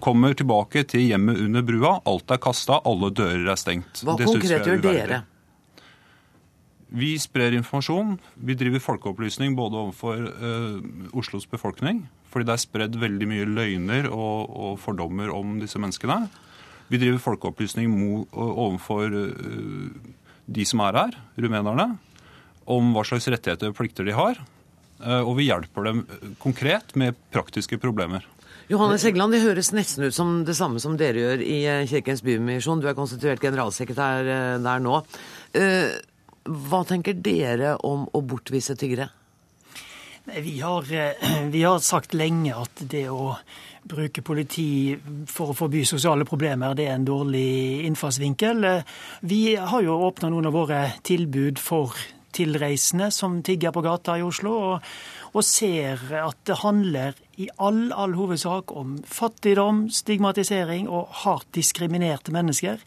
Kommer 0.01 0.33
tilbake 0.37 0.83
til 0.89 1.05
hjemmet 1.05 1.39
under 1.43 1.65
brua. 1.65 1.99
Alt 2.09 2.33
er 2.33 2.41
kasta, 2.41 2.79
alle 2.87 3.11
dører 3.13 3.51
er 3.53 3.59
stengt. 3.59 4.01
Hva 4.03 4.17
konkret 4.17 4.67
gjør 4.69 4.81
dere? 4.83 5.21
Vi 6.93 7.15
sprer 7.17 7.55
informasjon. 7.57 8.19
Vi 8.45 8.53
driver 8.57 8.81
folkeopplysning 8.83 9.55
både 9.57 9.79
overfor 9.81 10.27
uh, 10.29 11.15
Oslos 11.17 11.47
befolkning, 11.49 12.03
fordi 12.29 12.45
det 12.45 12.53
er 12.53 12.61
spredd 12.61 12.97
veldig 13.01 13.29
mye 13.31 13.47
løgner 13.49 14.09
og, 14.11 14.53
og 14.53 14.75
fordommer 14.81 15.33
om 15.33 15.55
disse 15.61 15.81
menneskene. 15.81 16.27
Vi 16.93 16.99
driver 17.01 17.23
folkeopplysning 17.23 17.89
mo, 17.89 18.27
overfor 18.29 19.09
uh, 19.09 20.13
de 20.45 20.67
som 20.69 20.85
er 20.85 20.99
her, 21.01 21.17
rumenerne, 21.41 21.95
om 22.69 22.93
hva 22.93 23.05
slags 23.09 23.25
rettigheter 23.33 23.73
og 23.73 23.79
plikter 23.81 24.05
de 24.05 24.13
har. 24.13 24.37
Uh, 25.01 25.25
og 25.25 25.33
vi 25.41 25.49
hjelper 25.49 25.89
dem 25.89 26.05
konkret 26.45 26.93
med 26.93 27.17
praktiske 27.33 27.81
problemer. 27.81 28.29
Johannes 28.69 29.03
Heggeland, 29.03 29.33
det 29.33 29.41
høres 29.41 29.73
nesten 29.73 30.05
ut 30.05 30.15
som 30.15 30.43
det 30.45 30.53
samme 30.55 30.77
som 30.79 30.93
dere 31.01 31.25
gjør 31.25 31.41
i 31.41 31.59
Kirkens 31.89 32.21
Bymisjon. 32.23 32.79
Du 32.79 32.85
er 32.87 32.95
konstituert 32.95 33.41
generalsekretær 33.41 34.29
der 34.61 34.85
nå. 34.85 35.01
Hva 36.43 36.83
tenker 36.87 37.15
dere 37.23 37.77
om 37.87 38.07
å 38.11 38.21
bortvise 38.27 38.75
tiggere? 38.75 39.09
Vi 40.25 40.59
har, 40.59 40.87
vi 41.55 41.63
har, 41.63 41.79
sagt 41.79 42.13
lenge 42.13 42.55
at 42.55 42.83
det 42.91 43.07
å 43.11 43.33
bruke 43.83 44.23
politi 44.23 44.95
for 45.27 45.51
å 45.51 45.57
forby 45.57 45.83
sosiale 45.87 46.27
problemer, 46.27 46.75
det 46.75 46.87
er 46.87 46.95
en 46.95 47.07
dårlig 47.07 47.83
innfallsvinkel. 47.89 48.63
Vi 49.27 49.41
har 49.59 49.83
jo 49.83 49.99
åpna 50.07 50.31
noen 50.31 50.47
av 50.47 50.55
våre 50.55 50.83
tilbud 51.03 51.59
for 51.59 51.95
tilreisende 52.33 53.11
som 53.11 53.41
tigger 53.45 53.75
på 53.75 53.83
gata 53.85 54.17
i 54.17 54.23
Oslo, 54.25 54.55
og, 54.71 54.93
og 55.33 55.45
ser 55.45 56.01
at 56.19 56.37
det 56.45 56.59
handler 56.61 57.17
i 57.41 57.47
all, 57.57 57.87
all 57.97 58.13
hovedsak 58.13 58.71
om 58.77 58.99
fattigdom, 59.09 59.87
stigmatisering 59.89 60.85
og 60.85 61.09
hardt 61.23 61.49
diskriminerte 61.57 62.33
mennesker. 62.35 62.81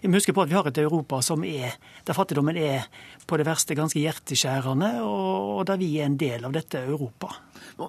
Vi 0.00 0.08
må 0.08 0.16
huske 0.16 0.32
på 0.36 0.46
at 0.46 0.50
vi 0.52 0.56
har 0.56 0.70
et 0.70 0.80
Europa 0.80 1.20
som 1.24 1.44
er, 1.44 1.76
der 2.08 2.16
fattigdommen 2.16 2.56
er 2.56 2.88
på 3.28 3.36
det 3.36 3.46
verste 3.48 3.76
ganske 3.76 4.00
hjerteskjærende, 4.00 4.94
og 5.04 5.66
der 5.68 5.80
vi 5.80 5.92
er 6.00 6.08
en 6.08 6.18
del 6.20 6.48
av 6.48 6.56
dette 6.56 6.80
Europa. 6.80 7.34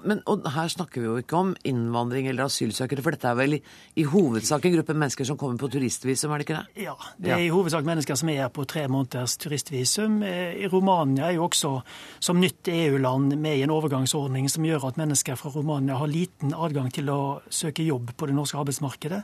Men 0.07 0.21
og 0.29 0.45
her 0.53 0.69
snakker 0.71 1.01
vi 1.01 1.07
jo 1.07 1.17
ikke 1.21 1.37
om 1.37 1.53
innvandring 1.67 2.29
eller 2.31 2.47
asylsøkere, 2.47 3.03
for 3.03 3.15
dette 3.15 3.29
er 3.29 3.37
vel 3.39 3.57
i, 3.57 3.61
i 3.99 4.05
hovedsak 4.07 4.65
en 4.67 4.75
gruppe 4.77 4.95
mennesker 4.95 5.27
som 5.27 5.39
kommer 5.39 5.59
på 5.61 5.69
turistvisum, 5.73 6.31
er 6.31 6.41
det 6.41 6.47
ikke 6.47 6.59
det? 6.59 6.83
Ja, 6.85 6.95
det 7.17 7.33
er 7.35 7.43
i 7.45 7.51
hovedsak 7.53 7.87
mennesker 7.87 8.19
som 8.19 8.31
er 8.31 8.43
her 8.45 8.53
på 8.53 8.65
tre 8.69 8.85
måneders 8.91 9.37
turistvisum. 9.41 10.21
I 10.23 10.69
Romania 10.71 11.29
er 11.29 11.37
jo 11.37 11.45
også 11.47 11.73
som 12.23 12.39
nytt 12.41 12.71
EU-land 12.71 13.35
med 13.35 13.59
i 13.59 13.65
en 13.65 13.75
overgangsordning 13.75 14.49
som 14.51 14.65
gjør 14.67 14.89
at 14.91 14.99
mennesker 15.01 15.39
fra 15.39 15.53
Romania 15.53 15.99
har 15.99 16.11
liten 16.11 16.55
adgang 16.55 16.91
til 16.93 17.11
å 17.11 17.21
søke 17.51 17.85
jobb 17.85 18.13
på 18.17 18.29
det 18.29 18.37
norske 18.37 18.59
arbeidsmarkedet. 18.61 19.23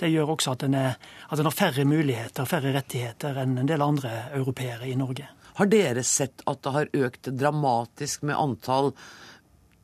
Det 0.00 0.12
gjør 0.12 0.36
også 0.36 0.54
at 0.54 0.66
en, 0.68 0.78
er, 0.78 0.98
at 1.28 1.40
en 1.40 1.50
har 1.50 1.56
færre 1.56 1.86
muligheter, 1.88 2.48
færre 2.48 2.74
rettigheter 2.76 3.42
enn 3.42 3.58
en 3.60 3.70
del 3.70 3.84
andre 3.84 4.14
europeere 4.34 4.88
i 4.90 4.98
Norge. 4.98 5.28
Har 5.54 5.70
dere 5.70 6.02
sett 6.02 6.42
at 6.50 6.64
det 6.66 6.72
har 6.74 6.96
økt 7.06 7.28
dramatisk 7.30 8.24
med 8.26 8.34
antall 8.34 8.90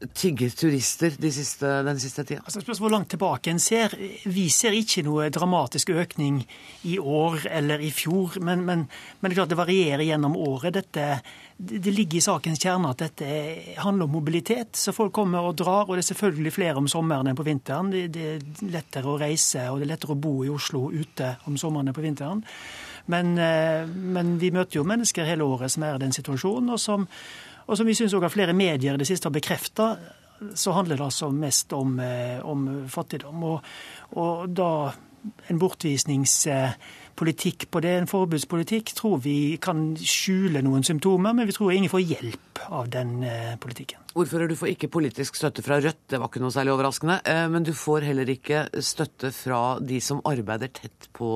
tiggerturister 0.01 1.12
de 1.20 1.30
siste, 1.32 1.68
den 1.84 1.98
siste 2.01 2.24
tida? 2.24 2.40
Altså, 2.44 2.62
spørs 2.64 2.80
hvor 2.80 2.92
langt 2.92 3.11
tilbake 3.12 3.53
en 3.53 3.61
ser. 3.61 3.92
Vi 4.24 4.46
ser 4.53 4.72
ikke 4.76 5.05
noe 5.05 5.28
dramatisk 5.32 5.92
økning 5.92 6.40
i 6.88 6.96
år 6.98 7.44
eller 7.51 7.82
i 7.84 7.90
fjor, 7.92 8.38
men, 8.40 8.64
men, 8.64 8.86
men 9.20 9.28
det 9.28 9.34
er 9.34 9.40
klart 9.42 9.53
det 9.53 9.61
varierer 9.61 10.05
gjennom 10.07 10.38
året. 10.40 10.78
Dette, 10.78 11.20
det 11.57 11.92
ligger 11.92 12.20
i 12.20 12.24
sakens 12.24 12.62
kjerne 12.62 12.94
at 12.94 13.05
dette 13.05 13.30
handler 13.84 14.09
om 14.09 14.16
mobilitet. 14.16 14.72
Så 14.80 14.96
folk 14.96 15.12
kommer 15.16 15.51
og 15.51 15.59
drar, 15.61 15.84
og 15.86 15.96
det 15.96 16.07
er 16.07 16.11
selvfølgelig 16.14 16.55
flere 16.57 16.80
om 16.80 16.88
sommeren 16.88 17.28
enn 17.28 17.38
på 17.38 17.46
vinteren. 17.46 17.92
Det, 17.92 18.07
det 18.16 18.28
er 18.34 18.70
lettere 18.72 19.12
å 19.12 19.18
reise, 19.20 19.68
og 19.68 19.80
det 19.80 19.88
er 19.88 19.94
lettere 19.94 20.16
å 20.16 20.22
bo 20.22 20.38
i 20.46 20.53
Oslo 20.53 20.88
ute 20.94 21.34
om 21.51 21.61
sommeren 21.61 21.92
enn 21.92 21.96
på 21.96 22.07
vinteren. 22.07 22.44
Men, 23.11 23.36
eh, 23.38 23.86
men 23.86 24.36
vi 24.40 24.53
møter 24.55 24.80
jo 24.80 24.88
mennesker 24.88 25.28
hele 25.28 25.44
året 25.44 25.72
som 25.72 25.84
er 25.84 25.96
i 25.96 26.05
den 26.05 26.14
situasjonen, 26.14 26.72
og 26.72 26.80
som 26.80 27.09
og 27.70 27.78
som 27.78 27.86
vi 27.86 27.94
syns 27.94 28.16
òg 28.18 28.26
flere 28.32 28.56
medier 28.56 28.96
i 28.96 29.00
det 29.00 29.06
siste 29.06 29.28
har 29.28 29.34
bekrefta, 29.36 29.92
så 30.58 30.72
handler 30.74 30.98
det 30.98 31.04
altså 31.04 31.28
mest 31.30 31.72
om, 31.76 32.00
eh, 32.00 32.40
om 32.42 32.66
fattigdom. 32.90 33.44
Og, 33.44 33.60
og, 34.18 34.48
da 34.50 34.90
en 35.52 35.60
bortvisningspolitikk 37.20 37.70
på 37.70 37.80
det, 37.80 37.92
en 37.98 38.08
forbudspolitikk, 38.08 38.94
tror 38.96 39.20
vi 39.22 39.58
kan 39.60 39.96
skjule 39.96 40.62
noen 40.62 40.84
symptomer, 40.84 41.34
men 41.34 41.46
vi 41.46 41.52
tror 41.52 41.72
ingen 41.72 41.90
får 41.90 42.00
hjelp 42.00 42.60
av 42.70 42.88
den 42.90 43.22
eh, 43.24 43.56
politikken. 43.60 43.98
Ordfører, 44.14 44.48
du 44.48 44.56
får 44.56 44.72
ikke 44.72 44.90
politisk 44.90 45.36
støtte 45.36 45.62
fra 45.62 45.80
Rødt, 45.80 46.08
det 46.10 46.18
var 46.18 46.30
ikke 46.30 46.42
noe 46.42 46.52
særlig 46.52 46.74
overraskende. 46.74 47.20
Eh, 47.24 47.46
men 47.50 47.64
du 47.64 47.72
får 47.76 48.06
heller 48.08 48.28
ikke 48.28 48.68
støtte 48.82 49.30
fra 49.32 49.78
de 49.80 50.00
som 50.00 50.22
arbeider 50.24 50.72
tett 50.72 51.10
på 51.16 51.30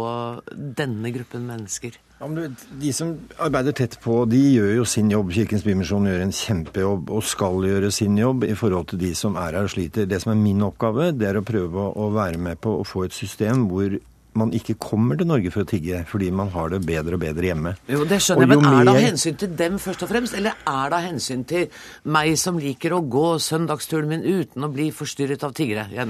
denne 0.50 1.12
gruppen 1.14 1.46
mennesker. 1.46 2.00
Ja, 2.20 2.28
de 2.30 2.92
som 2.94 3.16
arbeider 3.42 3.74
tett 3.76 3.98
på, 4.00 4.22
de 4.30 4.38
gjør 4.38 4.72
jo 4.78 4.88
sin 4.88 5.10
jobb. 5.12 5.32
Kirkens 5.34 5.64
Bymisjon 5.66 6.08
gjør 6.08 6.24
en 6.24 6.34
kjempejobb 6.34 7.12
og 7.12 7.26
skal 7.26 7.66
gjøre 7.68 7.90
sin 7.92 8.16
jobb 8.18 8.46
i 8.46 8.54
forhold 8.56 8.92
til 8.92 9.02
de 9.02 9.12
som 9.18 9.36
er 9.36 9.58
her 9.58 9.68
og 9.68 9.74
sliter. 9.74 10.08
Det 10.08 10.22
som 10.22 10.32
er 10.32 10.40
min 10.40 10.64
oppgave, 10.64 11.10
det 11.12 11.28
er 11.30 11.40
å 11.40 11.46
prøve 11.46 11.90
å 11.92 12.08
være 12.14 12.40
med 12.40 12.62
på 12.64 12.78
å 12.80 12.86
få 12.88 13.06
et 13.08 13.16
system 13.16 13.66
hvor 13.70 13.98
man 14.38 14.52
ikke 14.56 14.74
kommer 14.80 15.18
til 15.18 15.28
Norge 15.30 15.50
for 15.54 15.64
å 15.64 15.68
tigge 15.68 16.02
fordi 16.08 16.30
man 16.34 16.50
har 16.54 16.72
det 16.72 16.80
bedre 16.86 17.16
og 17.16 17.22
bedre 17.22 17.48
hjemme. 17.50 17.74
Jo, 17.90 18.02
det 18.08 18.20
skjønner 18.24 18.46
jeg, 18.46 18.50
men 18.50 18.66
Er 18.68 18.88
det 18.88 18.94
av 18.94 19.00
hensyn 19.04 19.38
til 19.40 19.54
dem 19.58 19.78
først 19.82 20.04
og 20.06 20.10
fremst, 20.10 20.36
eller 20.38 20.56
er 20.70 20.90
det 20.90 20.98
av 20.98 21.04
hensyn 21.06 21.44
til 21.48 21.84
meg 22.16 22.34
som 22.40 22.58
liker 22.60 22.96
å 22.96 23.00
gå 23.10 23.26
søndagsturen 23.42 24.10
min 24.10 24.24
uten 24.24 24.66
å 24.66 24.70
bli 24.74 24.88
forstyrret 24.94 25.44
av 25.46 25.54
tiggere? 25.56 25.86
Det 25.90 26.06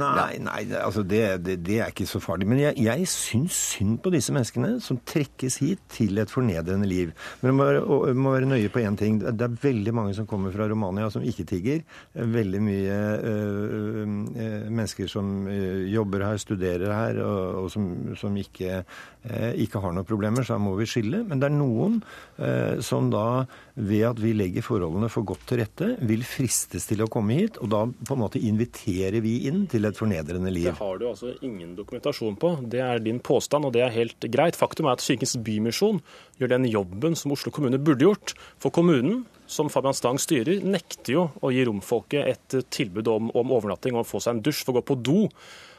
nei, 0.00 0.40
nei 0.44 0.60
altså 0.80 1.04
det, 1.06 1.22
det, 1.44 1.58
det, 1.66 1.80
er 1.84 1.92
ikke 1.92 2.08
så 2.08 2.22
farlig. 2.22 2.48
Men 2.50 2.62
jeg, 2.64 2.78
jeg 2.86 3.08
syns 3.12 3.60
synd 3.74 4.00
på 4.04 4.12
disse 4.14 4.34
menneskene 4.34 4.72
som 4.84 5.00
trekkes 5.06 5.60
hit 5.62 5.84
til 5.92 6.20
et 6.22 6.32
fornedrende 6.32 6.88
liv. 6.88 7.12
Men 7.42 7.52
man 7.52 7.60
må 7.60 7.68
være, 7.68 8.14
må 8.16 8.34
være 8.36 8.50
nøye 8.50 8.72
på 8.72 8.82
én 8.84 8.98
ting. 9.00 9.20
Det 9.20 9.46
er 9.46 9.60
veldig 9.62 9.94
mange 9.96 10.16
som 10.16 10.28
kommer 10.30 10.54
fra 10.54 10.68
Romania 10.70 11.10
som 11.12 11.24
ikke 11.26 11.46
tigger. 11.50 11.84
Veldig 12.14 12.62
mye 12.64 12.98
øh, 13.30 13.70
øh, 14.00 14.66
mennesker 14.70 15.10
som 15.10 15.48
øh, 15.50 15.84
jobber 15.92 16.24
her, 16.26 16.40
studerer 16.40 16.94
her. 16.94 17.22
og 17.24 17.49
og 17.58 17.70
som, 17.72 17.86
som 18.18 18.36
ikke, 18.38 18.82
eh, 19.26 19.52
ikke, 19.64 19.80
har 19.82 19.94
noen 19.96 20.06
problemer, 20.08 20.46
så 20.46 20.56
da 20.56 20.62
må 20.62 20.74
vi 20.78 20.88
skille. 20.88 21.22
Men 21.28 21.42
det 21.42 21.50
er 21.50 21.56
noen 21.56 21.98
eh, 22.38 22.80
som 22.84 23.10
da, 23.12 23.44
ved 23.74 24.06
at 24.10 24.22
vi 24.22 24.34
legger 24.36 24.64
forholdene 24.66 25.10
for 25.12 25.26
godt 25.28 25.46
til 25.50 25.62
rette, 25.62 25.90
vil 26.06 26.24
fristes 26.26 26.88
til 26.90 27.04
å 27.04 27.10
komme 27.12 27.38
hit. 27.40 27.60
Og 27.64 27.72
da 27.72 27.84
på 27.88 28.16
en 28.16 28.22
måte 28.22 28.42
inviterer 28.42 29.20
vi 29.24 29.36
inn 29.50 29.64
til 29.70 29.88
et 29.88 29.98
fornedrende 29.98 30.52
liv. 30.54 30.70
Det 30.70 30.78
har 30.80 31.00
du 31.00 31.08
altså 31.10 31.34
ingen 31.46 31.74
dokumentasjon 31.78 32.38
på. 32.40 32.54
Det 32.70 32.84
er 32.84 33.02
din 33.04 33.20
påstand, 33.24 33.68
og 33.68 33.74
det 33.76 33.84
er 33.86 33.96
helt 33.96 34.30
greit. 34.30 34.58
Faktum 34.58 34.88
er 34.88 34.98
at 34.98 35.04
Kirkens 35.04 35.36
Bymisjon 35.40 36.02
gjør 36.40 36.54
den 36.54 36.70
jobben 36.70 37.18
som 37.18 37.34
Oslo 37.34 37.52
kommune 37.54 37.80
burde 37.82 38.06
gjort. 38.06 38.34
For 38.62 38.74
kommunen 38.74 39.24
som 39.50 39.70
Fabian 39.70 39.96
Stang 39.96 40.20
styrer, 40.22 40.62
nekter 40.62 41.16
jo 41.16 41.24
å 41.42 41.50
gi 41.50 41.64
romfolket 41.66 42.28
et 42.30 42.70
tilbud 42.70 43.10
om, 43.10 43.32
om 43.34 43.56
overnatting 43.56 43.96
og 43.96 44.04
å 44.04 44.10
få 44.12 44.22
seg 44.22 44.36
en 44.36 44.44
dusj 44.46 44.62
for 44.62 44.72
å 44.72 44.78
gå 44.78 44.86
på 44.92 44.98
do. 45.02 45.18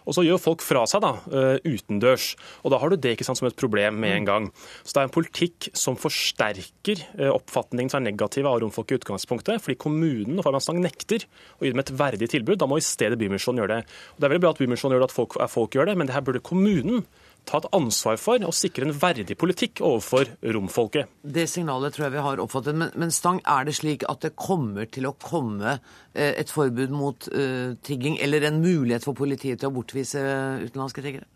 Og 0.05 0.17
så 0.17 0.25
gjør 0.25 0.41
folk 0.41 0.63
fra 0.65 0.83
seg 0.89 1.03
da, 1.03 1.13
uh, 1.33 1.57
utendørs. 1.67 2.31
Og 2.65 2.73
da 2.73 2.79
har 2.81 2.91
du 2.91 2.97
det 3.01 3.15
ikke 3.15 3.27
sant, 3.27 3.39
som 3.39 3.49
et 3.49 3.57
problem 3.57 3.99
med 4.01 4.15
en 4.19 4.29
gang. 4.29 4.49
Så 4.83 4.95
det 4.95 5.01
er 5.03 5.09
en 5.09 5.13
politikk 5.13 5.69
som 5.77 5.99
forsterker 5.99 7.03
uh, 7.19 7.29
oppfatningen 7.33 7.91
som 7.91 8.01
er 8.01 8.09
negativ 8.09 8.49
av 8.49 8.59
romfolk 8.63 8.93
i 8.93 8.99
utgangspunktet, 8.99 9.61
fordi 9.63 9.79
kommunen 9.81 10.39
og 10.39 10.47
Farmanstang 10.47 10.81
nekter 10.83 11.27
å 11.59 11.65
gi 11.65 11.73
dem 11.73 11.83
et 11.83 11.93
verdig 12.01 12.31
tilbud. 12.33 12.59
Da 12.61 12.69
må 12.69 12.81
i 12.81 12.85
stedet 12.85 13.19
Bymisjonen 13.21 13.63
gjøre 13.63 13.81
det. 13.81 13.97
Og 14.15 14.21
Det 14.21 14.27
er 14.27 14.35
veldig 14.35 14.45
bra 14.45 14.55
at 14.55 14.63
Bymisjonen 14.63 14.97
gjør 14.97 15.05
det, 15.05 15.11
at 15.11 15.17
folk, 15.17 15.37
folk 15.51 15.77
gjør 15.77 15.91
det, 15.91 15.97
men 15.99 16.09
det 16.09 16.17
her 16.17 16.25
burde 16.25 16.43
kommunen 16.45 17.05
ta 17.49 17.59
et 17.61 17.69
ansvar 17.75 18.19
for 18.21 18.43
å 18.47 18.53
sikre 18.55 18.87
en 18.87 18.95
verdig 18.95 19.37
politikk 19.39 19.81
overfor 19.85 20.29
romfolket. 20.55 21.09
Det 21.21 21.47
signalet 21.49 21.95
tror 21.95 22.07
jeg 22.07 22.15
vi 22.15 22.25
har 22.27 22.43
oppfattet. 22.43 22.77
Men, 22.77 22.93
men 22.99 23.13
Stang, 23.15 23.41
er 23.49 23.67
det 23.67 23.75
slik 23.79 24.05
at 24.09 24.23
det 24.25 24.35
kommer 24.39 24.87
til 24.91 25.09
å 25.09 25.15
komme 25.21 25.77
eh, 25.77 26.31
et 26.31 26.53
forbud 26.53 26.93
mot 26.95 27.27
uh, 27.33 27.73
tigging, 27.85 28.17
eller 28.21 28.47
en 28.47 28.61
mulighet 28.63 29.05
for 29.07 29.17
politiet 29.17 29.61
til 29.61 29.71
å 29.71 29.75
bortvise 29.75 30.21
utenlandske 30.67 31.05
tiggere? 31.05 31.29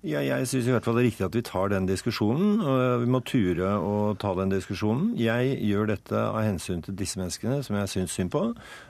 Ja, 0.00 0.22
jeg 0.24 0.46
syns 0.48 0.64
i 0.64 0.72
hvert 0.72 0.86
fall 0.86 0.96
det 0.96 1.02
er 1.02 1.10
riktig 1.10 1.24
at 1.26 1.34
vi 1.36 1.42
tar 1.44 1.68
den 1.68 1.84
diskusjonen. 1.84 2.62
og 2.64 3.02
Vi 3.02 3.08
må 3.12 3.18
ture 3.20 3.74
å 3.76 4.14
ta 4.16 4.30
den 4.38 4.48
diskusjonen. 4.48 5.10
Jeg 5.20 5.58
gjør 5.68 5.90
dette 5.90 6.22
av 6.22 6.40
hensyn 6.40 6.80
til 6.86 6.96
disse 6.96 7.20
menneskene, 7.20 7.58
som 7.66 7.76
jeg 7.76 7.90
syns 7.92 8.14
synd 8.16 8.32
på. 8.32 8.40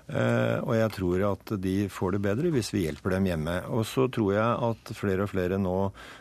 Eh, 0.06 0.58
og 0.62 0.70
jeg 0.78 0.92
tror 0.94 1.24
at 1.32 1.52
de 1.66 1.74
får 1.90 2.14
det 2.14 2.22
bedre 2.28 2.54
hvis 2.54 2.70
vi 2.76 2.84
hjelper 2.84 3.16
dem 3.16 3.26
hjemme. 3.26 3.56
Og 3.74 3.82
så 3.90 4.06
tror 4.06 4.36
jeg 4.36 4.70
at 4.70 4.94
flere 4.94 5.26
og 5.26 5.32
flere 5.34 5.58
nå 5.58 5.76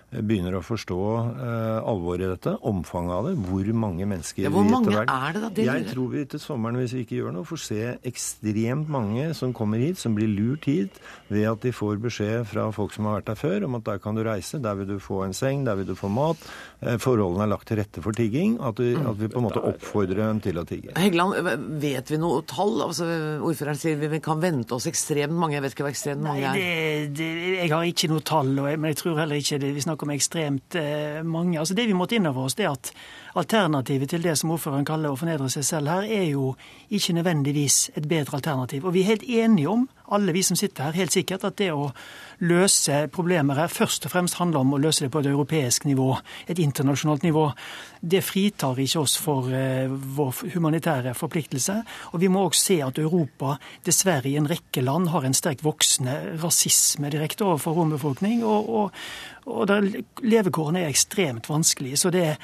begynner 0.10 0.56
å 0.58 0.62
forstå 0.66 0.98
uh, 0.98 1.88
alvoret 1.88 2.26
i 2.26 2.30
dette, 2.32 2.56
omfanget 2.66 3.14
av 3.14 3.28
det, 3.30 3.34
hvor 3.46 3.68
mange 3.78 4.08
mennesker 4.10 4.48
ja, 4.48 4.52
Hvor 4.54 4.66
mange 4.66 4.96
er 5.04 5.36
det 5.36 5.44
da? 5.44 5.50
Det 5.54 5.66
jeg 5.68 5.86
tror 5.92 6.10
vi 6.16 6.24
til 6.32 6.42
sommeren, 6.42 6.80
hvis 6.82 6.96
vi 6.98 7.04
ikke 7.06 7.20
gjør 7.20 7.36
noe, 7.36 7.48
får 7.48 7.62
se 7.62 7.82
ekstremt 8.10 8.90
mange 8.90 9.28
som 9.38 9.54
kommer 9.56 9.82
hit, 9.82 10.02
som 10.02 10.18
blir 10.18 10.32
lurt 10.32 10.66
hit 10.70 10.98
ved 11.30 11.46
at 11.52 11.62
de 11.66 11.74
får 11.76 12.02
beskjed 12.02 12.48
fra 12.50 12.70
folk 12.74 12.96
som 12.96 13.10
har 13.10 13.20
vært 13.20 13.30
der 13.30 13.40
før, 13.40 13.68
om 13.70 13.78
at 13.78 13.86
der 13.86 14.02
kan 14.02 14.18
du 14.18 14.24
reise, 14.26 14.62
der 14.64 14.80
vil 14.82 14.90
du 14.90 14.98
få 15.04 15.22
en 15.28 15.38
seng, 15.38 15.66
der 15.68 15.78
vil 15.78 15.92
du 15.92 15.96
få 16.00 16.10
mat. 16.10 16.42
Uh, 16.80 16.96
forholdene 17.02 17.44
er 17.44 17.52
lagt 17.52 17.68
til 17.70 17.80
rette 17.82 18.04
for 18.04 18.16
tigging. 18.16 18.58
At 18.64 18.80
vi, 18.82 18.94
at 18.96 19.20
vi 19.20 19.30
på 19.32 19.42
en 19.42 19.48
måte 19.48 19.64
oppfordrer 19.72 20.22
dem 20.22 20.42
til 20.44 20.62
å 20.62 20.66
tigge. 20.68 20.96
Heggeland, 21.00 21.36
vet 21.82 22.12
vi 22.14 22.20
noe 22.22 22.44
tall? 22.50 22.76
Altså, 22.86 23.08
ordføreren 23.44 23.80
sier 23.80 24.00
vi 24.00 24.22
kan 24.24 24.42
vente 24.44 24.78
oss 24.78 24.88
ekstremt 24.90 25.36
mange. 25.36 25.58
Jeg 25.58 25.68
vet 25.68 25.78
ikke 25.78 25.88
hva 25.88 25.94
ekstremt 25.94 26.24
mange 26.26 26.44
er. 26.44 26.56
Nei, 26.56 26.66
det, 27.12 27.16
det, 27.20 27.30
jeg 27.60 27.74
har 27.74 27.88
ikke 27.90 28.12
noe 28.12 28.26
tall, 28.26 28.54
men 28.70 28.92
jeg 28.92 29.02
tror 29.04 29.20
heller 29.24 29.42
ikke 29.42 29.62
det 29.62 29.74
vi 29.76 29.86
snakker 29.86 30.08
om 30.08 30.16
ekstremt 30.16 30.80
eh, 30.80 31.20
mange. 31.26 31.60
Altså 31.62 31.78
Det 31.78 31.88
vi 31.90 31.98
måtte 31.98 32.18
inn 32.20 32.30
over 32.30 32.48
oss, 32.48 32.58
det 32.60 32.68
er 32.68 32.76
at 32.76 32.94
alternativet 33.38 34.10
til 34.10 34.24
det 34.24 34.38
som 34.40 34.52
ordføreren 34.56 34.88
kaller 34.88 35.14
å 35.14 35.20
fornedre 35.20 35.50
seg 35.54 35.66
selv 35.68 35.92
her, 35.92 36.08
er 36.10 36.28
jo 36.32 36.54
ikke 36.90 37.14
nødvendigvis 37.20 37.92
et 38.00 38.08
bedre 38.10 38.40
alternativ. 38.40 38.86
Og 38.86 38.96
vi 38.96 39.04
er 39.04 39.14
helt 39.14 39.28
enige 39.28 39.70
om, 39.70 39.88
alle 40.10 40.34
vi 40.34 40.42
som 40.42 40.58
sitter 40.58 40.88
her, 40.88 40.98
helt 40.98 41.14
sikkert 41.14 41.44
at 41.46 41.58
det 41.60 41.70
å 41.70 41.92
løse 42.50 43.04
problemer 43.14 43.60
her 43.60 43.70
først 43.70 44.08
og 44.08 44.14
fremst 44.14 44.40
handler 44.40 44.64
om 44.64 44.74
å 44.74 44.80
løse 44.82 45.06
det 45.06 45.12
på 45.14 45.22
et 45.22 45.30
europeisk 45.30 45.86
nivå, 45.86 46.08
et 46.50 46.60
internasjonalt 46.62 47.26
nivå. 47.28 47.46
Det 48.02 48.24
fritar 48.26 48.80
ikke 48.80 49.04
oss 49.04 49.18
for 49.22 49.52
uh, 49.52 49.92
vår 50.18 50.56
humanitære 50.56 51.14
forpliktelse. 51.18 51.76
Og 52.14 52.24
vi 52.24 52.32
må 52.32 52.48
også 52.48 52.64
se 52.72 52.80
at 52.86 53.02
Europa 53.02 53.58
dessverre 53.86 54.32
i 54.32 54.38
en 54.40 54.50
rekke 54.50 54.82
land 54.86 55.12
har 55.14 55.28
en 55.28 55.38
sterkt 55.38 55.66
voksende 55.66 56.40
rasisme 56.42 57.12
direkte 57.14 57.46
overfor 57.46 57.78
rombefolkning, 57.78 58.42
og, 58.48 58.70
og, 58.70 59.04
og 59.46 60.26
levekårene 60.26 60.86
er 60.86 60.90
ekstremt 60.90 61.50
vanskelige. 61.52 62.00
Så 62.00 62.14
det 62.14 62.26
er 62.32 62.42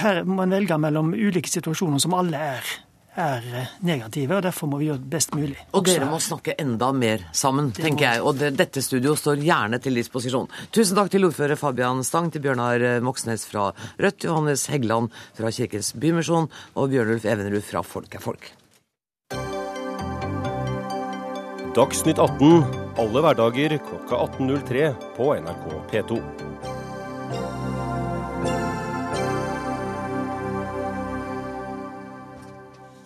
her 0.00 0.24
må 0.28 0.44
en 0.44 0.56
velge 0.56 0.76
mellom 0.80 1.14
ulike 1.14 1.50
situasjoner 1.50 2.02
som 2.02 2.14
alle 2.16 2.40
er, 2.54 2.72
er 3.16 3.46
negative, 3.86 4.36
og 4.36 4.44
derfor 4.44 4.68
må 4.70 4.80
vi 4.80 4.90
gjøre 4.90 5.00
det 5.02 5.10
best 5.14 5.34
mulig. 5.36 5.56
Og 5.72 5.86
dere 5.88 6.08
må 6.10 6.20
snakke 6.20 6.56
enda 6.60 6.90
mer 6.92 7.24
sammen, 7.36 7.70
det 7.76 7.86
tenker 7.86 8.08
jeg. 8.10 8.22
Og 8.22 8.36
det, 8.40 8.52
dette 8.60 8.84
studioet 8.84 9.22
står 9.22 9.42
gjerne 9.46 9.80
til 9.82 9.96
disposisjon. 9.96 10.50
Tusen 10.74 10.98
takk 10.98 11.12
til 11.14 11.28
ordfører 11.28 11.60
Fabian 11.60 12.04
Stang, 12.04 12.30
til 12.32 12.44
Bjørnar 12.44 12.84
Moxnes 13.04 13.48
fra 13.48 13.70
Rødt, 13.96 14.28
Johannes 14.28 14.68
Heggeland 14.72 15.12
fra 15.38 15.52
Kirkens 15.52 15.94
Bymisjon 15.96 16.50
og 16.74 16.92
Bjørnulf 16.92 17.24
Evenrud 17.24 17.64
fra 17.64 17.84
Folk 17.86 18.18
er 18.18 18.24
folk. 18.24 18.52
Dagsnytt 21.76 22.16
18 22.16 22.86
alle 22.96 23.20
hverdager 23.20 23.76
klokka 23.84 24.16
18.03 24.16 24.86
på 25.16 25.34
NRK 25.36 25.64
P2. 25.90 26.20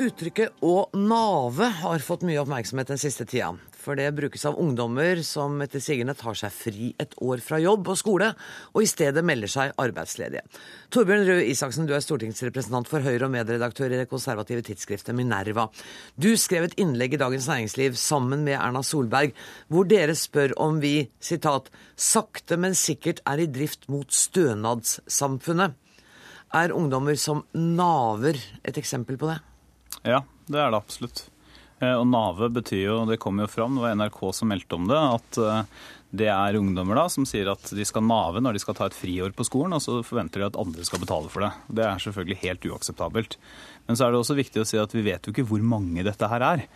Uttrykket 0.01 0.62
'å 0.64 0.88
nave' 0.96 1.66
har 1.82 1.98
fått 2.01 2.22
mye 2.24 2.40
oppmerksomhet 2.40 2.88
den 2.88 3.01
siste 3.01 3.26
tida. 3.28 3.51
For 3.76 3.94
det 3.94 4.14
brukes 4.16 4.46
av 4.48 4.57
ungdommer 4.57 5.20
som 5.22 5.61
etter 5.61 5.80
sigende 5.84 6.14
tar 6.16 6.32
seg 6.32 6.55
fri 6.57 6.94
et 6.98 7.12
år 7.20 7.42
fra 7.44 7.59
jobb 7.61 7.90
og 7.92 7.98
skole, 8.01 8.30
og 8.72 8.80
i 8.80 8.88
stedet 8.88 9.20
melder 9.22 9.53
seg 9.53 9.74
arbeidsledige. 9.76 10.40
Torbjørn 10.88 11.26
Røe 11.28 11.44
Isaksen, 11.53 11.84
du 11.84 11.92
er 11.92 12.01
stortingsrepresentant 12.01 12.88
for 12.88 13.05
Høyre 13.05 13.26
og 13.28 13.34
medredaktør 13.34 13.92
i 13.92 14.01
det 14.01 14.09
konservative 14.09 14.62
tidsskriftet 14.64 15.14
Minerva. 15.14 15.68
Du 16.16 16.32
skrev 16.34 16.64
et 16.64 16.78
innlegg 16.80 17.12
i 17.12 17.20
Dagens 17.20 17.51
Næringsliv 17.53 17.92
sammen 17.92 18.42
med 18.48 18.57
Erna 18.57 18.80
Solberg, 18.80 19.36
hvor 19.68 19.84
dere 19.84 20.16
spør 20.16 20.57
om 20.57 20.80
vi, 20.80 21.11
sitat, 21.20 21.68
sakte, 21.94 22.57
men 22.57 22.72
sikkert 22.72 23.20
er 23.26 23.44
i 23.44 23.46
drift 23.53 23.84
mot 23.92 24.09
stønadssamfunnet. 24.09 25.76
Er 26.55 26.72
ungdommer 26.72 27.20
som 27.20 27.44
naver 27.53 28.40
et 28.64 28.80
eksempel 28.80 29.20
på 29.20 29.28
det? 29.28 29.42
Ja, 30.07 30.24
det 30.48 30.59
er 30.61 30.72
det 30.72 30.80
absolutt. 30.80 31.26
Og 31.80 32.05
Nave 32.05 32.51
betyr 32.53 32.82
jo, 32.82 32.98
det 33.09 33.16
kom 33.22 33.40
jo 33.40 33.46
fram, 33.48 33.78
det 33.78 33.86
var 33.86 33.96
NRK 33.96 34.20
som 34.36 34.51
meldte 34.53 34.76
om 34.76 34.88
det, 34.90 34.98
at 35.01 35.38
det 36.11 36.26
er 36.28 36.59
ungdommer 36.59 36.98
da 36.98 37.05
som 37.09 37.24
sier 37.28 37.48
at 37.53 37.70
de 37.72 37.84
skal 37.86 38.03
nave 38.03 38.42
når 38.42 38.57
de 38.57 38.61
skal 38.61 38.74
ta 38.76 38.88
et 38.90 38.96
friår 38.98 39.30
på 39.36 39.46
skolen, 39.46 39.76
og 39.76 39.80
så 39.80 40.01
forventer 40.05 40.42
de 40.42 40.48
at 40.51 40.59
andre 40.61 40.84
skal 40.84 41.01
betale 41.01 41.30
for 41.32 41.46
det. 41.46 41.51
Det 41.78 41.86
er 41.86 42.03
selvfølgelig 42.03 42.40
helt 42.42 42.66
uakseptabelt. 42.68 43.36
Men 43.86 43.96
så 43.96 44.05
er 44.05 44.12
det 44.12 44.20
også 44.20 44.36
viktig 44.36 44.61
å 44.61 44.66
si 44.68 44.80
at 44.82 44.92
vi 44.92 45.07
vet 45.07 45.24
jo 45.24 45.32
ikke 45.32 45.46
hvor 45.48 45.62
mange 45.64 46.05
dette 46.05 46.28
her 46.32 46.44
er. 46.44 46.66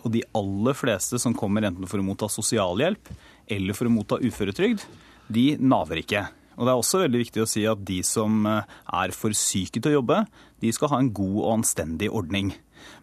Og 0.00 0.08
de 0.16 0.24
aller 0.40 0.78
fleste 0.80 1.20
som 1.20 1.36
kommer 1.36 1.68
enten 1.68 1.86
for 1.90 2.00
å 2.00 2.06
motta 2.08 2.30
sosialhjelp 2.32 3.12
eller 3.52 3.76
for 3.76 3.86
å 3.86 3.94
motta 3.94 4.18
uføretrygd, 4.18 4.82
de 5.30 5.46
naver 5.60 6.02
ikke. 6.02 6.24
Og 6.60 6.66
det 6.68 6.72
er 6.72 6.78
også 6.78 7.00
veldig 7.00 7.22
viktig 7.22 7.40
å 7.40 7.48
si 7.48 7.64
at 7.64 7.80
de 7.88 8.02
som 8.04 8.44
er 8.44 9.14
for 9.16 9.32
syke 9.32 9.80
til 9.80 9.94
å 9.94 10.00
jobbe, 10.02 10.18
de 10.60 10.72
skal 10.76 10.92
ha 10.92 10.98
en 11.00 11.08
god 11.16 11.38
og 11.40 11.54
anstendig 11.54 12.10
ordning. 12.12 12.52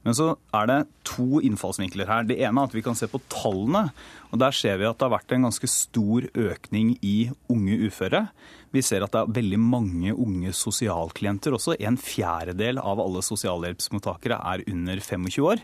Men 0.05 0.15
så 0.17 0.27
er 0.55 0.69
det 0.69 0.77
to 1.07 1.41
innfallsvinkler 1.43 2.09
her. 2.09 2.27
Det 2.29 2.37
ene 2.37 2.61
er 2.61 2.69
at 2.69 2.75
vi 2.75 2.83
kan 2.85 2.97
se 2.97 3.09
på 3.09 3.21
tallene. 3.33 3.89
og 4.31 4.39
Der 4.41 4.53
ser 4.55 4.77
vi 4.79 4.87
at 4.87 4.97
det 4.97 5.07
har 5.07 5.15
vært 5.17 5.33
en 5.35 5.47
ganske 5.49 5.69
stor 5.71 6.29
økning 6.33 6.95
i 7.01 7.31
unge 7.51 7.79
uføre. 7.89 8.27
Vi 8.73 8.83
ser 8.83 9.05
at 9.05 9.13
det 9.13 9.21
er 9.21 9.35
veldig 9.37 9.59
mange 9.61 10.13
unge 10.13 10.51
sosialklienter 10.55 11.55
også. 11.55 11.77
En 11.79 11.97
fjerdedel 11.99 12.81
av 12.81 12.99
alle 13.03 13.23
sosialhjelpsmottakere 13.25 14.37
er 14.51 14.63
under 14.67 14.99
25 14.99 15.47
år. 15.47 15.63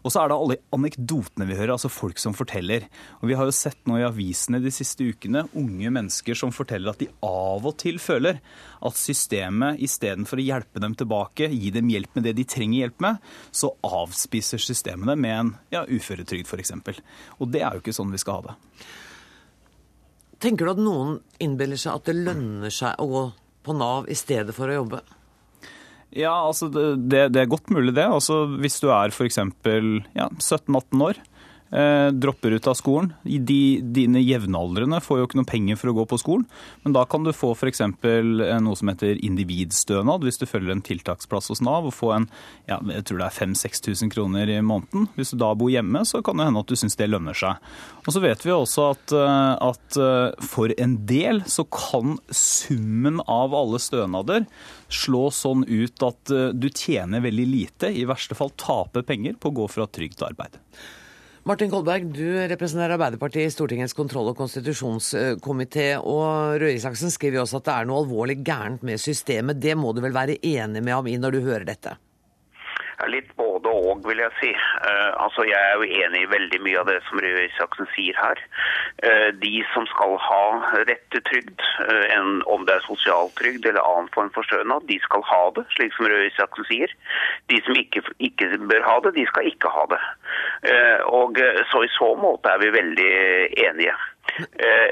Og 0.00 0.12
så 0.12 0.22
er 0.22 0.30
det 0.30 0.38
alle 0.38 0.56
anekdotene 0.74 1.46
vi 1.48 1.56
hører, 1.58 1.74
altså 1.74 1.90
folk 1.92 2.20
som 2.20 2.34
forteller. 2.36 2.86
Og 3.20 3.28
Vi 3.30 3.36
har 3.38 3.48
jo 3.48 3.54
sett 3.54 3.78
nå 3.88 3.98
i 4.00 4.06
avisene 4.06 4.62
de 4.62 4.72
siste 4.74 5.04
ukene 5.04 5.44
unge 5.58 5.92
mennesker 5.92 6.38
som 6.38 6.54
forteller 6.54 6.92
at 6.92 7.02
de 7.02 7.10
av 7.26 7.66
og 7.66 7.76
til 7.80 8.00
føler 8.02 8.40
at 8.80 8.96
systemet 8.96 9.82
istedenfor 9.84 10.40
å 10.40 10.46
hjelpe 10.46 10.82
dem 10.82 10.96
tilbake, 10.96 11.50
gi 11.52 11.70
dem 11.74 11.92
hjelp 11.92 12.16
med 12.16 12.28
det 12.28 12.34
de 12.38 12.48
trenger 12.48 12.86
hjelp 12.86 13.04
med, 13.04 13.20
så 13.52 13.74
avspiser 13.84 14.62
systemet 14.62 15.12
dem 15.12 15.22
med 15.22 15.36
en 15.36 15.54
ja, 15.74 15.84
uføretrygd 15.84 16.48
f.eks. 16.48 16.74
Og 17.38 17.52
det 17.52 17.62
er 17.62 17.76
jo 17.76 17.84
ikke 17.84 17.96
sånn 17.96 18.12
vi 18.14 18.20
skal 18.22 18.40
ha 18.40 18.50
det. 18.50 18.58
Tenker 20.40 20.66
du 20.66 20.72
at 20.72 20.80
noen 20.80 21.18
innbiller 21.42 21.80
seg 21.80 21.98
at 21.98 22.08
det 22.08 22.16
lønner 22.16 22.72
seg 22.72 23.00
å 23.00 23.08
gå 23.10 23.24
på 23.66 23.74
Nav 23.76 24.08
i 24.08 24.16
stedet 24.16 24.54
for 24.56 24.70
å 24.72 24.78
jobbe? 24.80 25.02
Ja, 26.16 26.32
altså 26.48 26.70
det, 26.72 27.28
det 27.34 27.42
er 27.42 27.50
godt 27.50 27.70
mulig 27.70 27.92
det. 27.94 28.06
Altså 28.08 28.42
Hvis 28.58 28.80
du 28.82 28.88
er 28.90 29.12
f.eks. 29.12 29.38
Ja, 29.38 30.30
17-18 30.32 31.04
år, 31.06 31.20
dropper 31.70 32.56
ut 32.56 32.66
av 32.66 32.74
skolen. 32.74 33.12
De, 33.22 33.78
dine 33.94 34.18
jevnaldrende 34.18 34.98
får 35.04 35.20
jo 35.20 35.26
ikke 35.28 35.38
noe 35.38 35.48
penger 35.48 35.78
for 35.78 35.92
å 35.92 35.94
gå 36.00 36.04
på 36.10 36.18
skolen, 36.18 36.46
men 36.82 36.96
da 36.96 37.04
kan 37.06 37.22
du 37.22 37.30
få 37.36 37.52
f.eks. 37.54 37.82
noe 38.02 38.78
som 38.78 38.90
heter 38.90 39.20
individstønad 39.22 40.26
hvis 40.26 40.40
du 40.40 40.48
følger 40.50 40.74
en 40.74 40.82
tiltaksplass 40.84 41.52
hos 41.52 41.62
Nav 41.62 41.86
og 41.86 41.94
får 41.94 42.16
en 42.16 42.26
ja, 42.66 42.80
jeg 42.96 43.06
tror 43.06 43.22
det 43.22 43.28
er 43.28 43.38
5000-6000 43.38 44.12
kroner 44.14 44.50
i 44.50 44.58
måneden. 44.64 45.06
Hvis 45.14 45.30
du 45.34 45.38
da 45.40 45.52
bor 45.54 45.70
hjemme, 45.70 46.02
så 46.08 46.24
kan 46.26 46.40
det 46.40 46.48
hende 46.48 46.64
at 46.64 46.70
du 46.70 46.78
syns 46.78 46.98
det 46.98 47.10
lønner 47.10 47.38
seg. 47.38 47.62
Og 48.02 48.14
så 48.14 48.22
vet 48.24 48.44
vi 48.46 48.54
også 48.54 48.90
at, 48.96 49.14
at 49.70 50.00
for 50.50 50.74
en 50.74 50.96
del 51.08 51.44
så 51.50 51.66
kan 51.70 52.18
summen 52.34 53.22
av 53.30 53.54
alle 53.56 53.80
stønader 53.82 54.46
slå 54.90 55.28
sånn 55.34 55.66
ut 55.68 56.06
at 56.06 56.32
du 56.54 56.70
tjener 56.70 57.22
veldig 57.22 57.46
lite, 57.46 57.92
i 57.94 58.08
verste 58.08 58.38
fall 58.38 58.50
taper 58.58 59.06
penger 59.06 59.38
på 59.38 59.50
å 59.52 59.60
gå 59.62 59.68
fra 59.70 59.86
trygd 59.86 60.18
til 60.18 60.32
arbeid. 60.32 60.58
Martin 61.48 61.70
Kolberg, 61.72 62.10
du 62.12 62.36
representerer 62.36 62.98
Arbeiderpartiet 62.98 63.48
i 63.48 63.52
Stortingets 63.52 63.94
kontroll- 63.96 64.28
og 64.28 64.36
konstitusjonskomité. 64.36 65.86
Og 65.96 66.60
Røe 66.60 66.74
Isaksen 66.76 67.08
skriver 67.10 67.40
også 67.40 67.62
at 67.62 67.64
det 67.64 67.76
er 67.78 67.88
noe 67.88 68.02
alvorlig 68.02 68.36
gærent 68.44 68.84
med 68.84 69.00
systemet. 69.00 69.56
Det 69.56 69.72
må 69.72 69.94
du 69.96 70.02
vel 70.04 70.12
være 70.12 70.36
enig 70.36 70.82
med 70.84 70.92
ham 70.92 71.08
i 71.08 71.16
når 71.16 71.38
du 71.38 71.40
hører 71.46 71.64
dette? 71.64 71.96
Jeg 73.00 73.06
er 73.06 73.12
Litt 73.14 73.32
både 73.40 73.49
og, 73.80 74.02
vil 74.08 74.20
jeg 74.22 74.32
si. 74.40 74.50
Uh, 74.86 75.10
altså, 75.24 75.44
Jeg 75.50 75.60
er 75.68 75.74
jo 75.78 75.88
enig 76.02 76.22
i 76.22 76.30
veldig 76.34 76.60
mye 76.66 76.80
av 76.82 76.88
det 76.90 76.98
som 77.06 77.20
Røe 77.24 77.46
Isaksen 77.46 77.88
sier 77.94 78.18
her. 78.20 78.42
Uh, 79.04 79.30
de 79.44 79.54
som 79.72 79.86
skal 79.92 80.16
ha 80.26 80.42
rett 80.90 81.06
til 81.14 81.24
trygd, 81.28 81.64
uh, 81.88 82.04
en, 82.16 82.40
om 82.54 82.66
det 82.68 82.76
er 82.76 82.86
sosialtrygd 82.88 83.68
eller 83.70 83.88
annen 83.92 84.12
form 84.16 84.30
for 84.36 84.46
stønad, 84.48 84.86
de 84.90 84.98
skal 85.06 85.24
ha 85.30 85.42
det, 85.56 85.66
slik 85.76 85.96
som 85.96 86.10
Røe 86.10 86.28
Isaksen 86.28 86.68
sier. 86.70 86.94
De 87.52 87.60
som 87.66 87.78
ikke, 87.82 88.04
ikke, 88.18 88.52
bør 88.70 88.86
ha 88.88 88.98
det, 89.06 89.16
de 89.18 89.26
skal 89.32 89.50
ikke 89.50 89.72
ha 89.74 89.86
det. 89.94 90.00
og 91.08 91.38
Så 91.70 91.82
i 91.84 91.90
så 91.96 92.10
måte 92.20 92.50
er 92.52 92.60
vi 92.62 92.72
veldig 92.74 93.12
enige. 93.66 93.94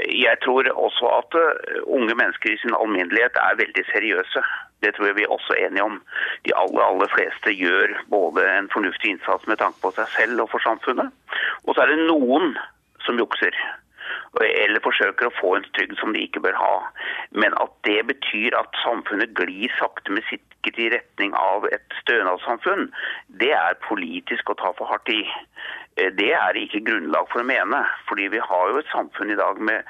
Jeg 0.09 0.37
tror 0.45 0.67
også 0.73 1.11
at 1.21 1.37
unge 1.85 2.15
mennesker 2.15 2.53
i 2.53 2.59
sin 2.63 2.75
alminnelighet 2.81 3.37
er 3.43 3.61
veldig 3.61 3.85
seriøse. 3.93 4.43
Det 4.85 4.95
tror 4.95 5.09
jeg 5.09 5.17
vi 5.19 5.27
er 5.27 5.35
også 5.35 5.57
enige 5.59 5.85
om. 5.85 5.99
De 6.47 6.55
aller, 6.55 6.83
aller 6.85 7.11
fleste 7.15 7.55
gjør 7.59 7.97
både 8.13 8.45
en 8.59 8.71
fornuftig 8.73 9.11
innsats 9.15 9.47
med 9.51 9.59
tanke 9.63 9.81
på 9.83 9.91
seg 9.97 10.11
selv 10.15 10.45
og 10.45 10.51
for 10.53 10.63
samfunnet. 10.63 11.11
Og 11.67 11.75
så 11.75 11.83
er 11.85 11.93
det 11.93 12.07
noen 12.07 12.55
som 13.07 13.19
jukser. 13.19 13.55
Eller 14.45 14.83
forsøker 14.85 15.29
å 15.29 15.37
få 15.39 15.55
en 15.57 15.67
trygd 15.77 15.99
som 16.01 16.13
de 16.15 16.25
ikke 16.27 16.43
bør 16.45 16.59
ha. 16.59 16.75
Men 17.31 17.57
at 17.63 17.73
det 17.89 18.01
betyr 18.11 18.57
at 18.59 18.81
samfunnet 18.85 19.35
glir 19.39 19.73
sakte, 19.79 20.13
men 20.13 20.27
sikkert 20.29 20.79
i 20.79 20.91
retning 20.95 21.35
av 21.39 21.67
et 21.73 21.99
stønadssamfunn, 22.03 22.89
det 23.41 23.53
er 23.57 23.81
politisk 23.87 24.51
å 24.51 24.59
ta 24.61 24.73
for 24.79 24.91
hardt 24.91 25.11
i. 25.13 25.23
Det 25.99 26.31
er 26.31 26.55
det 26.55 26.67
ikke 26.67 26.85
grunnlag 26.87 27.27
for 27.33 27.43
å 27.43 27.49
mene. 27.49 27.83
fordi 28.09 28.29
vi 28.29 28.39
har 28.39 28.71
jo 28.71 28.79
et 28.79 28.93
samfunn 28.93 29.31
i 29.31 29.39
dag 29.39 29.59
med 29.61 29.83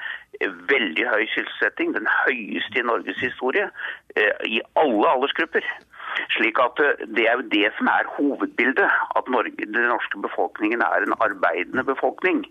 veldig 0.71 1.05
høy 1.05 1.25
sysselsetting, 1.33 1.93
den 1.93 2.07
høyeste 2.25 2.79
i 2.79 2.87
Norges 2.87 3.19
historie, 3.21 3.69
i 4.45 4.61
alle 4.75 5.07
aldersgrupper. 5.13 5.65
Slik 6.35 6.59
at 6.61 6.79
Det 7.15 7.25
er 7.27 7.39
jo 7.39 7.45
det 7.51 7.71
som 7.77 7.87
er 7.91 8.09
hovedbildet. 8.17 8.89
At 9.17 9.29
Norge, 9.31 9.65
den 9.65 9.87
norske 9.91 10.19
befolkningen 10.21 10.81
er 10.81 11.05
en 11.05 11.15
arbeidende 11.19 11.83
befolkning. 11.83 12.45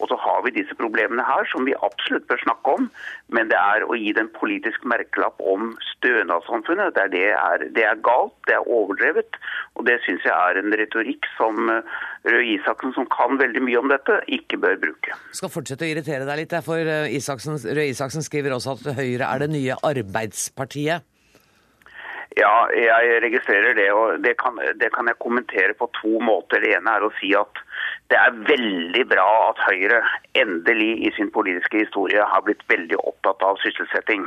Og 0.00 0.08
så 0.10 0.16
har 0.20 0.42
vi 0.44 0.54
disse 0.58 0.74
problemene 0.80 1.24
her 1.26 1.48
som 1.52 1.66
vi 1.68 1.76
absolutt 1.88 2.28
bør 2.28 2.42
snakke 2.44 2.76
om. 2.78 2.90
Men 3.28 3.50
det 3.52 3.58
er 3.58 3.86
å 3.86 3.98
gi 3.98 4.12
den 4.16 4.30
politisk 4.40 4.84
merkelapp 4.84 5.40
om 5.40 5.74
stønadssamfunnet. 5.92 6.94
Det 6.96 7.10
det 7.14 7.26
det 7.76 7.84
er 7.84 8.02
galt, 8.08 8.34
det 8.48 8.56
er 8.58 8.68
overdrevet. 8.68 9.38
Og 9.74 9.86
det 9.88 9.98
syns 10.04 10.24
jeg 10.26 10.34
er 10.34 10.60
en 10.60 10.74
retorikk 10.80 11.26
som 11.38 11.70
Røe 12.24 12.44
Isaksen, 12.54 12.94
som 12.96 13.08
kan 13.12 13.38
veldig 13.40 13.62
mye 13.64 13.80
om 13.80 13.90
dette, 13.92 14.20
ikke 14.32 14.60
bør 14.62 14.78
bruke. 14.86 15.16
Skal 15.36 15.52
fortsette 15.52 15.84
å 15.84 15.90
irritere 15.90 16.28
deg 16.28 16.44
litt, 16.44 16.54
for 16.64 16.92
Isaksen, 17.18 17.58
Røe 17.64 17.90
Isaksen 17.90 18.24
skriver 18.24 18.56
også 18.56 18.78
at 18.78 18.94
Høyre 19.00 19.28
er 19.28 19.44
det 19.44 19.50
nye 19.52 19.76
arbeidspartiet. 19.84 21.04
Ja, 22.34 22.66
jeg 22.74 23.20
registrerer 23.22 23.76
det, 23.78 23.90
og 23.94 24.22
det 24.24 24.34
kan, 24.40 24.56
det 24.80 24.90
kan, 24.94 25.06
jeg 25.06 25.20
kommentere 25.22 25.74
på 25.78 25.90
to 26.00 26.18
måter. 26.24 26.62
Det 26.64 26.72
ene 26.74 26.96
er 26.96 27.04
å 27.06 27.12
si 27.20 27.30
at 27.38 27.60
det 28.10 28.18
er 28.18 28.40
veldig 28.48 29.04
bra 29.12 29.26
at 29.50 29.60
Høyre 29.68 30.00
endelig 30.40 30.90
i 31.06 31.12
sin 31.16 31.30
politiske 31.34 31.84
historie 31.84 32.24
har 32.32 32.42
blitt 32.46 32.64
veldig 32.72 32.98
opptatt 33.04 33.44
av 33.46 33.60
sysselsetting, 33.62 34.26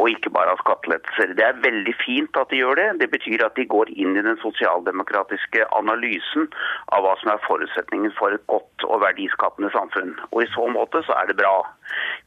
og 0.00 0.10
ikke 0.14 0.32
bare 0.32 0.54
av 0.54 0.62
skattelettelser. 0.62 1.34
Det 1.36 1.44
er 1.44 1.60
veldig 1.64 1.94
fint 2.00 2.40
at 2.40 2.52
de 2.52 2.62
gjør 2.62 2.80
det. 2.80 2.88
Det 3.02 3.10
betyr 3.12 3.44
at 3.44 3.58
de 3.58 3.66
går 3.74 3.92
inn 3.92 4.16
i 4.16 4.24
den 4.24 4.40
sosialdemokratiske 4.42 5.66
analysen 5.76 6.48
av 6.96 7.04
hva 7.04 7.16
som 7.20 7.34
er 7.34 7.42
forutsetningen 7.44 8.14
for 8.16 8.36
et 8.36 8.46
godt 8.52 8.86
og 8.88 9.02
verdiskapende 9.04 9.72
samfunn. 9.74 10.14
Og 10.32 10.44
i 10.44 10.50
så 10.54 10.68
måte 10.72 11.04
så 11.04 11.18
er 11.20 11.30
det 11.30 11.38
bra. 11.42 11.58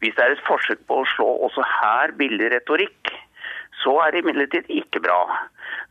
Hvis 0.04 0.16
det 0.18 0.26
er 0.26 0.38
et 0.38 0.46
forsøk 0.48 0.86
på 0.90 1.02
å 1.02 1.10
slå 1.16 1.32
også 1.50 1.66
her 1.80 2.14
billig 2.20 2.54
retorikk, 2.54 3.14
så 3.84 3.96
er 4.04 4.12
det 4.12 4.24
imidlertid 4.24 4.70
ikke 4.82 5.02
bra. 5.04 5.20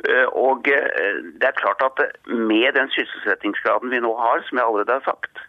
Eh, 0.08 0.26
og 0.36 0.68
eh, 0.70 1.20
det 1.40 1.48
er 1.48 1.60
klart 1.60 1.82
at 1.84 2.02
med 2.26 2.72
den 2.78 2.90
sysselsettingsgraden 2.94 3.92
vi 3.94 4.02
nå 4.04 4.14
har, 4.18 4.44
som 4.46 4.60
jeg 4.60 4.66
allerede 4.66 4.98
har 4.98 5.06
sagt, 5.06 5.44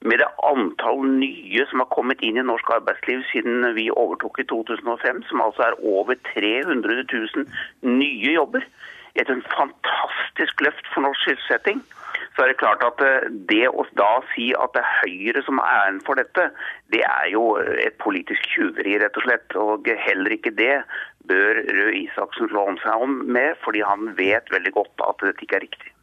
med 0.00 0.22
det 0.22 0.28
antall 0.48 1.02
nye 1.04 1.64
som 1.68 1.82
har 1.82 1.90
kommet 1.92 2.22
inn 2.24 2.38
i 2.40 2.46
norsk 2.46 2.70
arbeidsliv 2.72 3.20
siden 3.32 3.66
vi 3.76 3.90
overtok 3.92 4.40
i 4.40 4.46
2005, 4.48 5.24
som 5.28 5.42
altså 5.44 5.66
er 5.66 5.80
over 5.84 6.16
300 6.32 7.04
000 7.12 7.44
nye 7.98 8.32
jobber, 8.32 8.64
et 9.20 9.32
fantastisk 9.50 10.62
løft 10.64 10.86
for 10.94 11.04
norsk 11.04 11.26
sysselsetting, 11.26 11.82
så 12.36 12.44
er 12.44 12.52
det 12.52 12.60
klart 12.60 12.82
at 12.86 13.02
eh, 13.04 13.28
det 13.50 13.66
å 13.68 13.84
da 13.98 14.10
si 14.32 14.50
at 14.54 14.74
det 14.76 14.82
er 14.84 14.98
Høyre 15.00 15.42
som 15.46 15.60
er 15.62 15.70
æren 15.80 16.00
for 16.06 16.20
dette, 16.20 16.50
det 16.94 17.02
er 17.06 17.30
jo 17.32 17.56
et 17.58 17.98
politisk 18.02 18.46
tjuveri, 18.52 18.98
rett 19.02 19.18
og 19.18 19.26
slett. 19.26 19.56
Og 19.58 19.90
heller 20.06 20.36
ikke 20.36 20.54
det 20.54 20.82
bør 21.30 21.62
Røe 21.66 21.94
Isaksen 22.04 22.50
slå 22.50 22.68
om 22.72 22.78
seg 22.84 23.06
om 23.06 23.20
med, 23.26 23.58
fordi 23.64 23.82
han 23.86 24.12
vet 24.18 24.50
veldig 24.54 24.74
godt 24.78 25.08
at 25.08 25.26
dette 25.26 25.46
ikke 25.46 25.60
er 25.60 25.66
riktig. 25.68 25.94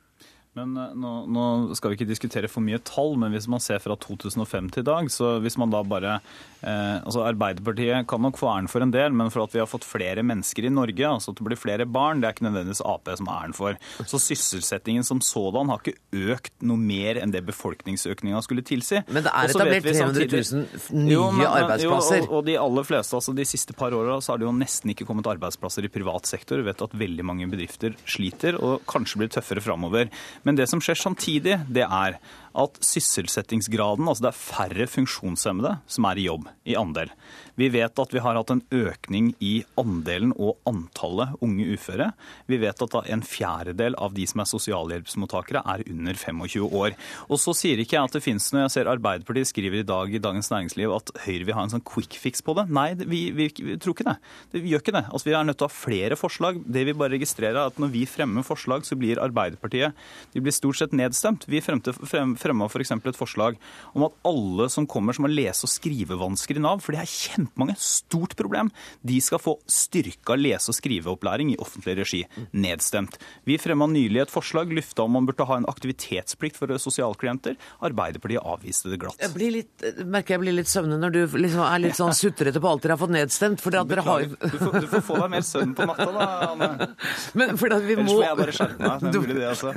Men 0.58 0.74
eh, 0.78 0.94
nå, 0.98 1.14
nå, 1.30 1.46
skal 1.78 1.92
vi 1.92 2.00
ikke 2.00 2.10
diskutere 2.10 2.50
for 2.52 2.66
mye 2.66 2.80
tall, 2.86 3.16
men 3.22 3.34
hvis 3.36 3.48
man 3.52 3.62
ser 3.64 3.82
fra 3.84 3.98
2005 4.08 4.72
til 4.74 4.86
i 4.86 4.88
dag, 4.88 5.10
så 5.14 5.38
hvis 5.44 5.58
man 5.62 5.74
da 5.74 5.84
bare 5.86 6.18
eh, 6.18 6.98
altså 6.98 7.26
Arbeiderpartiet 7.28 8.08
kan 8.10 8.24
nok 8.24 8.40
få 8.40 8.50
æren 8.54 8.70
for 8.72 8.86
en 8.86 8.94
del, 8.94 9.14
men 9.18 9.32
for 9.34 9.46
at 9.46 9.54
vi 9.54 9.62
har 9.62 9.70
fått 9.70 9.88
flere 9.88 10.24
mennesker 10.26 10.68
i 10.68 10.74
Norge, 10.74 11.06
altså 11.06 11.34
at 11.34 11.40
det 11.40 11.48
blir 11.50 11.60
flere 11.60 11.88
barn, 11.90 12.22
det 12.22 12.30
er 12.30 12.38
ikke 12.38 12.48
nødvendigvis 12.48 12.84
Ap 12.88 13.10
som 13.18 13.30
har 13.30 13.46
æren 13.46 13.56
for. 13.56 13.78
Så 14.10 14.20
sysselsettingen 14.20 15.06
som 15.08 15.22
sådan 15.24 15.70
har 15.72 15.82
ikke 15.84 16.34
økt 16.34 16.54
noe 16.66 16.80
mer 16.82 17.20
enn 17.22 17.32
det 17.34 17.44
befolkningsøkninga 17.48 18.42
skulle 18.46 18.66
tilsi. 18.66 19.04
Men 19.08 19.26
det 19.28 19.32
er 19.34 19.54
etablert 19.54 19.86
300 19.86 20.28
000 20.34 21.06
nye 21.06 21.14
jo, 21.14 21.28
men, 21.36 21.46
arbeidsplasser. 21.48 22.24
Jo, 22.24 22.28
og, 22.28 22.34
og, 22.40 22.46
de 22.48 22.58
aller 22.60 22.88
fleste, 22.88 23.18
altså 23.20 23.36
de 23.38 23.46
siste 23.48 23.76
par 23.78 23.96
åra, 23.96 24.18
så 24.24 24.34
har 24.34 24.42
det 24.42 24.48
jo 24.48 24.56
nesten 24.56 24.94
ikke 24.94 25.08
kommet 25.08 25.30
arbeidsplasser 25.30 25.86
i 25.86 25.92
privat 25.94 26.30
sektor. 26.30 26.62
Vi 26.62 26.68
vet 26.68 26.84
at 26.84 26.98
veldig 26.98 27.28
mange 27.28 27.48
bedrifter 27.52 27.96
sliter, 28.08 28.58
og 28.58 28.84
kanskje 28.90 29.22
blir 29.22 29.32
tøffere 29.38 29.64
framover. 29.64 30.10
Men 30.48 30.56
det 30.56 30.70
som 30.72 30.80
skjer 30.84 30.96
samtidig, 30.96 31.60
det 31.68 31.84
er 31.84 32.18
at 32.58 32.80
sysselsettingsgraden, 32.84 34.08
altså 34.08 34.28
det 34.28 34.32
er 34.32 34.40
færre 34.40 34.88
funksjonshemmede 34.90 35.78
som 35.90 36.08
er 36.10 36.20
i 36.20 36.28
jobb 36.28 36.48
i 36.68 36.78
andel. 36.80 37.12
Vi 37.58 37.72
vet 37.74 37.98
at 37.98 38.12
vi 38.14 38.22
har 38.22 38.38
hatt 38.38 38.52
en 38.54 38.62
økning 38.74 39.32
i 39.42 39.64
andelen 39.82 40.34
og 40.38 40.60
antallet 40.70 41.34
unge 41.42 41.66
uføre. 41.74 42.12
Vi 42.46 42.60
vet 42.62 42.84
at 42.86 42.98
en 43.02 43.24
fjerdedel 43.26 43.98
av 43.98 44.14
de 44.14 44.28
som 44.30 44.44
er 44.44 44.50
sosialhjelpsmottakere, 44.52 45.64
er 45.66 45.82
under 45.90 46.18
25 46.18 46.68
år. 46.68 46.94
Og 47.32 47.42
så 47.42 47.56
sier 47.58 47.82
ikke 47.82 47.98
jeg 47.98 48.10
at 48.10 48.18
det 48.18 48.24
finnes 48.26 48.46
noe 48.54 48.68
Jeg 48.68 48.76
ser 48.76 48.92
Arbeiderpartiet 48.92 49.50
skriver 49.50 49.82
i 49.82 49.88
dag 49.88 50.14
i 50.14 50.22
Dagens 50.22 50.52
Næringsliv 50.54 50.94
at 50.94 51.12
Høyre 51.26 51.48
vil 51.48 51.58
ha 51.58 51.66
en 51.66 51.74
sånn 51.74 51.86
quick 51.88 52.20
fix 52.22 52.46
på 52.46 52.54
det. 52.60 52.68
Nei, 52.74 52.92
vi, 53.00 53.24
vi, 53.34 53.50
vi 53.50 53.80
tror 53.82 53.98
ikke 53.98 54.10
det. 54.12 54.18
Vi 54.54 54.74
gjør 54.74 54.86
ikke 54.86 54.98
det. 55.00 55.06
Altså, 55.10 55.30
Vi 55.30 55.34
er 55.34 55.50
nødt 55.50 55.60
til 55.62 55.68
å 55.68 55.72
ha 55.72 55.78
flere 55.80 56.20
forslag. 56.20 56.62
Det 56.62 56.86
vi 56.86 56.98
bare 56.98 57.16
registrerer, 57.16 57.58
er 57.58 57.74
at 57.74 57.82
når 57.82 57.94
vi 57.96 58.06
fremmer 58.10 58.46
forslag, 58.46 58.86
så 58.86 59.00
blir 59.00 59.22
Arbeiderpartiet 59.24 59.98
de 60.34 60.44
blir 60.44 60.54
stort 60.54 60.78
sett 60.78 60.94
nedstemt. 60.96 61.48
Vi 61.50 61.62
fremte, 61.64 61.94
frem, 61.98 62.36
fremma 62.48 62.70
f.eks. 62.72 62.96
et 62.98 63.20
forslag 63.20 63.60
om 63.94 64.08
at 64.08 64.18
alle 64.28 64.70
som 64.74 64.88
kommer 64.90 65.16
som 65.16 65.28
har 65.28 65.36
lese- 65.36 65.68
og 65.68 65.74
skrivevansker 65.76 66.58
i 66.60 66.64
Nav, 66.64 66.82
for 66.84 66.96
det 66.96 67.04
er 67.04 67.12
kjempe 67.12 67.48
kjempemange. 67.48 67.76
Stort 67.78 68.36
problem. 68.36 68.70
De 69.02 69.20
skal 69.22 69.40
få 69.40 69.58
styrka 69.68 70.36
lese- 70.36 70.70
og 70.70 70.76
skriveopplæring 70.76 71.54
i 71.54 71.58
offentlig 71.58 71.98
regi. 71.98 72.24
Nedstemt. 72.54 73.18
Vi 73.46 73.58
fremma 73.58 73.88
nylig 73.88 74.22
et 74.22 74.32
forslag 74.32 74.72
lufta 74.74 75.04
om 75.04 75.12
man 75.12 75.26
burde 75.26 75.46
ha 75.46 75.58
en 75.58 75.66
aktivitetsplikt 75.66 76.58
for 76.58 76.68
sosialklienter. 76.78 77.56
Arbeiderpartiet 77.82 78.44
avviste 78.44 78.90
det 78.92 79.00
glatt. 79.00 79.18
Jeg 79.20 79.34
blir 79.34 79.52
litt, 79.52 80.06
merker 80.06 80.36
jeg 80.36 80.44
blir 80.46 80.58
litt 80.58 80.68
søvnig 80.72 81.00
når 81.00 81.12
du 81.16 81.38
liksom 81.38 81.64
er 81.66 81.80
litt 81.80 81.98
sånn 81.98 82.16
sutrete 82.22 82.62
på 82.62 82.70
alt 82.70 82.84
dere 82.84 82.98
har 82.98 83.02
fått 83.02 83.16
nedstemt. 83.16 83.62
For 83.64 83.72
dere 83.74 84.06
har 84.06 84.26
jo 84.26 84.34
du, 84.38 84.58
får, 84.58 84.80
du 84.82 84.88
får 84.92 85.06
få 85.08 85.20
deg 85.22 85.34
mer 85.38 85.46
søvn 85.48 85.76
på 85.78 85.88
natta, 85.88 86.10
da, 86.14 86.28
Anne. 86.52 86.90
Men 87.38 87.58
for 87.58 87.74
vi 87.78 87.98
Ellers 87.98 88.12
må 88.12 88.22
jeg 88.24 88.38
bare 88.40 88.56
skjerpe 88.56 88.82
meg. 88.84 89.06
Det 89.08 89.14
er 89.14 89.24
mulig, 89.24 89.38
det, 89.38 89.48
altså. 89.48 89.74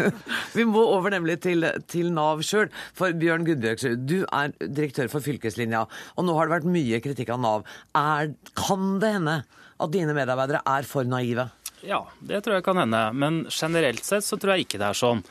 Vi 0.55 0.67
må 0.69 0.83
over 0.97 1.15
nemlig 1.15 1.39
til, 1.45 1.67
til 1.91 2.11
Nav 2.15 2.43
sjøl. 2.51 2.69
For 2.99 3.15
Bjørn 3.17 3.47
Gudbjørgsrud, 3.49 4.05
du 4.11 4.19
er 4.27 4.53
direktør 4.61 5.11
for 5.13 5.25
fylkeslinja, 5.25 5.87
og 6.17 6.27
nå 6.27 6.37
har 6.37 6.51
det 6.51 6.59
vært 6.59 6.73
mye 6.75 7.01
kritikk 7.05 7.33
av 7.37 7.41
Nav. 7.45 7.65
Er, 7.97 8.35
kan 8.59 8.99
det 9.03 9.15
hende 9.19 9.39
at 9.81 9.95
dine 9.95 10.17
medarbeidere 10.17 10.61
er 10.69 10.89
for 10.89 11.09
naive? 11.09 11.49
Ja, 11.87 12.05
det 12.21 12.43
tror 12.45 12.59
jeg 12.59 12.67
kan 12.67 12.83
hende. 12.83 13.07
Men 13.17 13.47
generelt 13.49 14.05
sett 14.05 14.27
så 14.27 14.37
tror 14.37 14.57
jeg 14.57 14.69
ikke 14.69 14.81
det 14.83 14.91
er 14.91 14.99
sånn. 15.01 15.25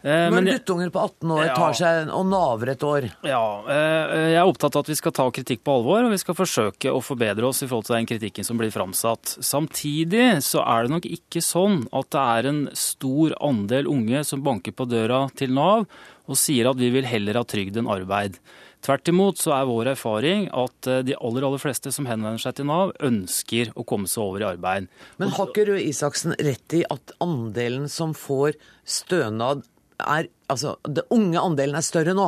Eh, 0.00 0.30
Når 0.32 0.46
guttunger 0.48 0.88
på 0.88 1.00
18 1.02 1.32
år 1.34 1.42
ja, 1.44 1.54
tar 1.58 1.74
seg 1.76 2.12
og 2.16 2.22
naver 2.30 2.70
et 2.72 2.84
år? 2.88 3.06
Ja, 3.28 3.42
eh, 3.68 4.14
jeg 4.32 4.38
er 4.40 4.48
opptatt 4.48 4.78
av 4.78 4.86
at 4.86 4.88
vi 4.88 4.96
skal 4.96 5.12
ta 5.12 5.26
kritikk 5.28 5.60
på 5.66 5.74
alvor, 5.76 6.06
og 6.06 6.14
vi 6.14 6.20
skal 6.22 6.38
forsøke 6.38 6.94
å 6.94 7.02
forbedre 7.04 7.44
oss 7.50 7.60
i 7.60 7.68
forhold 7.68 7.90
til 7.90 7.98
den 7.98 8.08
kritikken 8.08 8.46
som 8.48 8.56
blir 8.60 8.72
framsatt. 8.72 9.34
Samtidig 9.44 10.40
så 10.46 10.64
er 10.64 10.86
det 10.86 10.94
nok 10.94 11.10
ikke 11.10 11.44
sånn 11.44 11.82
at 11.92 12.08
det 12.16 12.22
er 12.38 12.48
en 12.48 12.62
stor 12.72 13.36
andel 13.44 13.92
unge 13.92 14.24
som 14.24 14.40
banker 14.46 14.72
på 14.72 14.88
døra 14.88 15.26
til 15.36 15.52
Nav 15.58 15.84
og 16.30 16.38
sier 16.38 16.70
at 16.70 16.78
vi 16.80 16.90
vil 16.94 17.08
heller 17.08 17.40
ha 17.40 17.46
trygd 17.46 17.80
enn 17.80 17.90
arbeid. 17.90 18.38
Tvert 18.80 19.10
imot 19.12 19.40
så 19.40 19.52
er 19.58 19.66
vår 19.68 19.90
erfaring 19.92 20.46
at 20.56 20.88
eh, 20.88 21.02
de 21.04 21.16
aller 21.18 21.44
aller 21.44 21.60
fleste 21.60 21.92
som 21.92 22.06
henvender 22.08 22.40
seg 22.40 22.56
til 22.56 22.68
Nav, 22.70 22.94
ønsker 23.04 23.74
å 23.76 23.84
komme 23.84 24.08
seg 24.08 24.24
over 24.24 24.44
i 24.44 24.48
arbeid. 24.54 24.88
Men 25.20 25.34
har 25.36 25.50
ikke 25.50 25.66
Røe 25.68 25.82
Isaksen 25.84 26.36
rett 26.40 26.78
i 26.78 26.84
at 26.88 27.12
andelen 27.20 27.90
som 27.92 28.16
får 28.16 28.56
stønad 28.88 29.66
er 30.00 30.30
Altså, 30.50 30.72
det 30.82 31.04
unge 31.14 31.38
andelen 31.38 31.76
er 31.78 31.84
større 31.86 32.10
nå? 32.16 32.24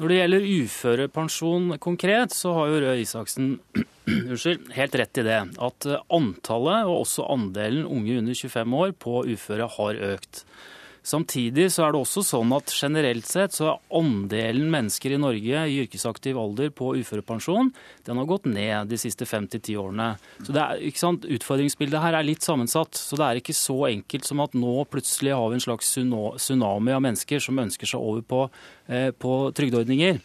Når 0.00 0.08
det 0.08 0.16
gjelder 0.16 0.46
uførepensjon 0.62 1.74
konkret, 1.84 2.32
så 2.32 2.54
har 2.56 2.70
jo 2.70 2.78
Røe 2.80 3.02
Isaksen 3.02 3.50
unnskyld, 4.08 4.70
helt 4.72 4.96
rett 4.96 5.20
i 5.20 5.24
det. 5.26 5.40
At 5.66 5.88
eh, 5.90 6.00
antallet, 6.16 6.88
og 6.88 7.02
også 7.02 7.26
andelen 7.34 7.84
unge 7.84 8.16
under 8.22 8.38
25 8.38 8.78
år 8.80 8.94
på 9.04 9.20
uføre, 9.34 9.68
har 9.76 10.00
økt. 10.14 10.44
Samtidig 11.02 11.66
så 11.74 11.86
er 11.86 11.94
det 11.94 12.00
også 12.02 12.22
sånn 12.22 12.52
at 12.54 12.70
generelt 12.70 13.26
sett 13.26 13.56
så 13.56 13.72
er 13.72 13.80
andelen 13.98 14.68
mennesker 14.70 15.16
i 15.16 15.18
Norge 15.18 15.64
i 15.66 15.80
yrkesaktiv 15.82 16.38
alder 16.38 16.70
på 16.70 16.92
uførepensjon 17.00 17.72
den 18.06 18.20
har 18.20 18.28
gått 18.30 18.46
ned 18.46 18.90
de 18.92 18.98
siste 19.00 19.26
fem 19.26 19.48
til 19.50 19.62
ti 19.66 19.74
årene. 19.78 20.12
Så 20.46 20.54
det 20.54 20.62
er, 20.62 20.84
ikke 20.86 21.02
sant, 21.02 21.26
Utfordringsbildet 21.26 22.02
her 22.02 22.16
er 22.18 22.26
litt 22.26 22.46
sammensatt. 22.46 22.98
Så 22.98 23.18
det 23.18 23.26
er 23.26 23.40
ikke 23.40 23.56
så 23.56 23.76
enkelt 23.90 24.28
som 24.28 24.42
at 24.44 24.54
nå 24.58 24.76
plutselig 24.90 25.34
har 25.34 25.50
vi 25.50 25.58
en 25.58 25.66
slags 25.66 25.90
tsunami 25.92 26.94
av 26.94 27.04
mennesker 27.04 27.42
som 27.42 27.60
ønsker 27.62 27.90
seg 27.90 28.02
over 28.02 28.22
på, 28.26 28.46
eh, 28.88 29.10
på 29.10 29.36
trygdeordninger. 29.58 30.22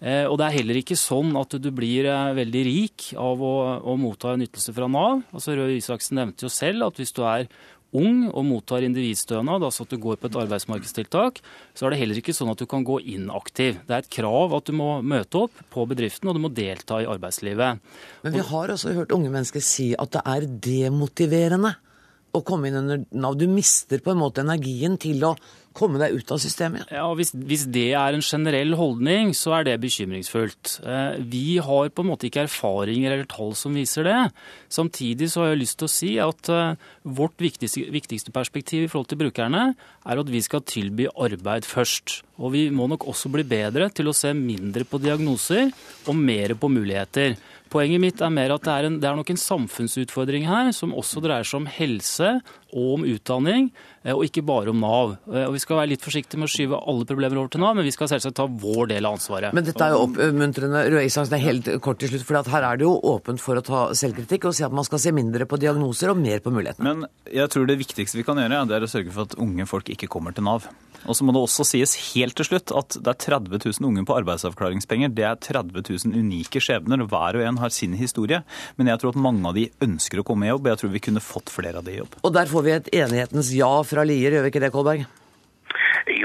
Eh, 0.00 0.24
og 0.24 0.38
det 0.40 0.46
er 0.46 0.56
heller 0.56 0.78
ikke 0.80 0.96
sånn 0.96 1.34
at 1.36 1.58
du 1.60 1.68
blir 1.76 2.06
eh, 2.08 2.30
veldig 2.38 2.62
rik 2.64 3.10
av 3.20 3.42
å, 3.44 3.56
å 3.84 3.96
motta 4.00 4.32
en 4.32 4.46
ytelse 4.46 4.72
fra 4.76 4.88
Nav. 4.88 5.26
Altså 5.34 5.58
Røe 5.58 5.76
Isaksen 5.76 6.16
nevnte 6.16 6.46
jo 6.46 6.52
selv 6.52 6.88
at 6.88 7.00
hvis 7.00 7.12
du 7.16 7.20
er 7.28 7.50
ung 7.96 8.28
og 8.30 8.44
mottar 8.46 8.84
individstønad, 8.86 9.64
altså 9.66 9.86
at 9.86 9.92
du 9.94 9.98
går 10.02 10.20
på 10.20 10.30
et 10.30 10.38
arbeidsmarkedstiltak, 10.44 11.40
så 11.74 11.86
er 11.86 11.94
det 11.94 12.00
heller 12.02 12.20
ikke 12.20 12.34
sånn 12.36 12.52
at 12.52 12.60
du 12.60 12.66
kan 12.70 12.86
gå 12.86 13.00
inaktiv. 13.16 13.80
Det 13.86 13.96
er 13.96 14.04
et 14.04 14.12
krav 14.20 14.54
at 14.56 14.70
du 14.70 14.76
må 14.78 14.92
møte 15.02 15.44
opp 15.46 15.62
på 15.74 15.86
bedriften, 15.90 16.30
og 16.30 16.38
du 16.38 16.44
må 16.44 16.52
delta 16.54 17.00
i 17.02 17.08
arbeidslivet. 17.10 17.82
Men 18.24 18.36
vi 18.36 18.46
har 18.52 18.74
også 18.74 18.94
hørt 18.96 19.14
unge 19.16 19.32
mennesker 19.32 19.64
si 19.64 19.90
at 19.98 20.14
det 20.14 20.24
er 20.24 20.48
demotiverende 20.70 21.74
å 22.36 22.42
komme 22.46 22.70
inn 22.70 22.78
under 22.82 23.02
Nav. 23.10 23.38
Du 23.38 23.46
mister 23.50 24.02
på 24.02 24.12
en 24.12 24.20
måte 24.20 24.44
energien 24.44 24.98
til 25.00 25.24
å 25.26 25.34
komme 25.76 26.00
deg 26.00 26.16
ut 26.18 26.32
av 26.34 26.40
systemet? 26.42 26.90
Ja, 26.92 27.06
hvis, 27.16 27.30
hvis, 27.34 27.64
det 27.70 27.92
er 27.98 28.16
en 28.16 28.24
generell 28.24 28.74
holdning, 28.78 29.32
så 29.38 29.54
er 29.58 29.68
det 29.68 29.76
bekymringsfullt. 29.82 30.80
Eh, 30.82 31.20
vi 31.30 31.58
har 31.62 31.92
på 31.94 32.04
en 32.04 32.10
måte 32.10 32.26
ikke 32.28 32.44
erfaringer 32.46 33.14
eller 33.14 33.28
tall 33.30 33.54
som 33.58 33.76
viser 33.78 34.06
det. 34.08 34.18
Samtidig 34.72 35.30
så 35.30 35.44
har 35.44 35.52
jeg 35.52 35.62
lyst 35.62 35.78
til 35.80 35.88
å 35.88 35.92
si 35.94 36.10
at 36.22 36.50
eh, 36.52 36.88
vårt 37.20 37.38
viktigste, 37.42 37.86
viktigste 37.94 38.34
perspektiv 38.34 38.86
i 38.86 38.90
forhold 38.90 39.12
til 39.12 39.22
brukerne 39.22 39.70
er 39.70 40.22
at 40.22 40.32
vi 40.32 40.42
skal 40.44 40.66
tilby 40.66 41.08
arbeid 41.12 41.68
først. 41.68 42.20
Og 42.40 42.54
vi 42.56 42.66
må 42.74 42.88
nok 42.90 43.06
også 43.10 43.30
bli 43.32 43.46
bedre 43.46 43.90
til 43.94 44.10
å 44.10 44.16
se 44.16 44.32
mindre 44.36 44.86
på 44.88 45.00
diagnoser 45.02 45.70
og 46.08 46.18
mer 46.18 46.56
på 46.58 46.72
muligheter. 46.72 47.38
Poenget 47.70 48.02
mitt 48.02 48.22
er 48.24 48.32
mer 48.34 48.50
at 48.56 48.64
det 48.66 48.72
er, 48.72 48.86
en, 48.88 48.96
det 48.98 49.06
er 49.06 49.18
nok 49.18 49.30
en 49.30 49.38
samfunnsutfordring 49.38 50.48
her 50.48 50.72
som 50.74 50.90
også 50.96 51.22
dreier 51.22 51.46
seg 51.46 51.60
om 51.60 51.68
helse 51.70 52.30
og 52.70 52.88
om 52.96 53.04
utdanning, 53.06 53.68
eh, 54.02 54.10
og 54.14 54.24
ikke 54.26 54.42
bare 54.46 54.72
om 54.72 54.80
Nav. 54.82 55.14
Eh, 55.30 55.44
og 55.46 55.54
Vi 55.54 55.62
skal 55.62 55.78
være 55.78 55.92
litt 55.92 56.02
forsiktige 56.02 56.40
med 56.40 56.50
å 56.50 56.52
skyve 56.52 56.80
alle 56.90 57.06
problemer 57.06 57.38
over 57.38 57.52
til 57.54 57.62
Nav, 57.62 57.76
men 57.78 57.86
vi 57.86 57.94
skal 57.94 58.10
selvsagt 58.10 58.38
ta 58.40 58.48
vår 58.50 58.90
del 58.90 59.06
av 59.06 59.18
ansvaret. 59.18 59.54
Men 59.54 59.66
dette 59.66 59.86
er 59.86 59.94
jo 59.94 60.02
oppmuntrende. 60.08 60.84
Røe 60.90 61.06
Isaksen, 61.06 61.38
er 61.38 61.46
helt 61.46 61.70
kort 61.84 62.02
til 62.02 62.10
slutt. 62.10 62.26
For 62.26 62.52
her 62.54 62.68
er 62.72 62.80
det 62.80 62.88
jo 62.88 62.96
åpent 63.14 63.42
for 63.42 63.58
å 63.58 63.64
ta 63.66 63.86
selvkritikk 63.94 64.50
og 64.50 64.58
si 64.58 64.66
at 64.66 64.74
man 64.74 64.86
skal 64.86 65.02
se 65.02 65.14
mindre 65.14 65.46
på 65.46 65.58
diagnoser 65.62 66.10
og 66.10 66.18
mer 66.18 66.42
på 66.42 66.54
mulighetene. 66.54 66.86
Men 66.90 67.06
jeg 67.30 67.54
tror 67.54 67.70
det 67.70 67.78
viktigste 67.82 68.18
vi 68.18 68.26
kan 68.26 68.38
gjøre, 68.42 68.66
det 68.66 68.80
er 68.80 68.86
å 68.86 68.90
sørge 68.90 69.14
for 69.14 69.30
at 69.30 69.38
unge 69.38 69.66
folk 69.70 69.94
ikke 69.94 70.10
kommer 70.10 70.34
til 70.34 70.46
Nav. 70.50 70.66
Og 71.08 71.16
så 71.16 71.24
må 71.24 71.34
det 71.34 71.42
også 71.42 71.66
sies 71.68 71.94
helt 72.10 72.36
til 72.38 72.48
slutt 72.50 72.74
at 72.76 72.98
det 72.98 73.12
er 73.14 73.20
30 73.26 73.60
000 73.62 73.88
unge 73.88 74.04
på 74.08 74.16
arbeidsavklaringspenger. 74.20 75.14
Det 75.14 75.26
er 75.28 75.38
30 75.40 75.84
000 75.86 76.18
unike 76.20 76.62
skjebner. 76.62 77.06
Hver 77.10 77.38
og 77.38 77.46
en 77.46 77.60
har 77.62 77.72
sin 77.74 77.96
historie. 77.98 78.42
Men 78.76 78.92
jeg 78.92 79.02
tror 79.02 79.14
at 79.14 79.22
mange 79.28 79.46
av 79.48 79.56
de 79.56 79.68
ønsker 79.84 80.20
å 80.20 80.26
komme 80.26 80.48
i 80.48 80.52
jobb, 80.52 80.68
jeg 80.70 80.82
tror 80.82 80.94
vi 80.94 81.04
kunne 81.08 81.24
fått 81.24 81.52
flere 81.52 81.80
av 81.80 81.86
de 81.86 81.96
i 81.96 82.02
jobb. 82.02 82.20
Og 82.24 82.34
der 82.36 82.50
får 82.50 82.66
vi 82.66 82.76
et 82.76 82.92
enighetens 83.02 83.54
ja 83.56 83.72
fra 83.86 84.04
Lier, 84.06 84.36
gjør 84.36 84.46
vi 84.46 84.54
ikke 84.54 84.64
det, 84.66 84.74
Kolberg? 84.74 85.08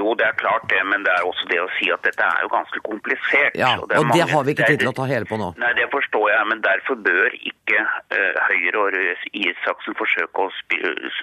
Jo, 0.06 0.14
det 0.20 0.26
er 0.28 0.36
klart 0.38 0.66
det, 0.70 0.82
men 0.92 1.02
det 1.06 1.12
er 1.18 1.24
også 1.26 1.48
det 1.50 1.58
å 1.58 1.68
si 1.80 1.88
at 1.94 2.04
dette 2.06 2.22
er 2.22 2.44
jo 2.46 2.50
ganske 2.54 2.82
komplisert. 2.86 3.56
Ja, 3.58 3.72
og 3.82 3.88
det, 3.90 3.98
og 3.98 4.12
det 4.14 4.26
har 4.30 4.44
vi 4.46 4.54
ikke 4.54 4.68
tid 4.70 4.84
til 4.84 4.92
å 4.92 4.98
ta 5.00 5.08
hele 5.10 5.26
på 5.26 5.40
nå. 5.42 5.48
Nei, 5.62 5.72
det 5.80 5.88
forstår 5.94 6.28
jeg, 6.30 6.44
men 6.52 6.62
derfor 6.66 7.00
bør 7.08 7.38
ikke 7.40 7.80
uh, 7.82 8.38
Høyre 8.46 8.84
og 8.84 8.92
Røe 8.94 9.16
Isaksen 9.42 9.98
forsøke 9.98 10.46
å 10.46 10.52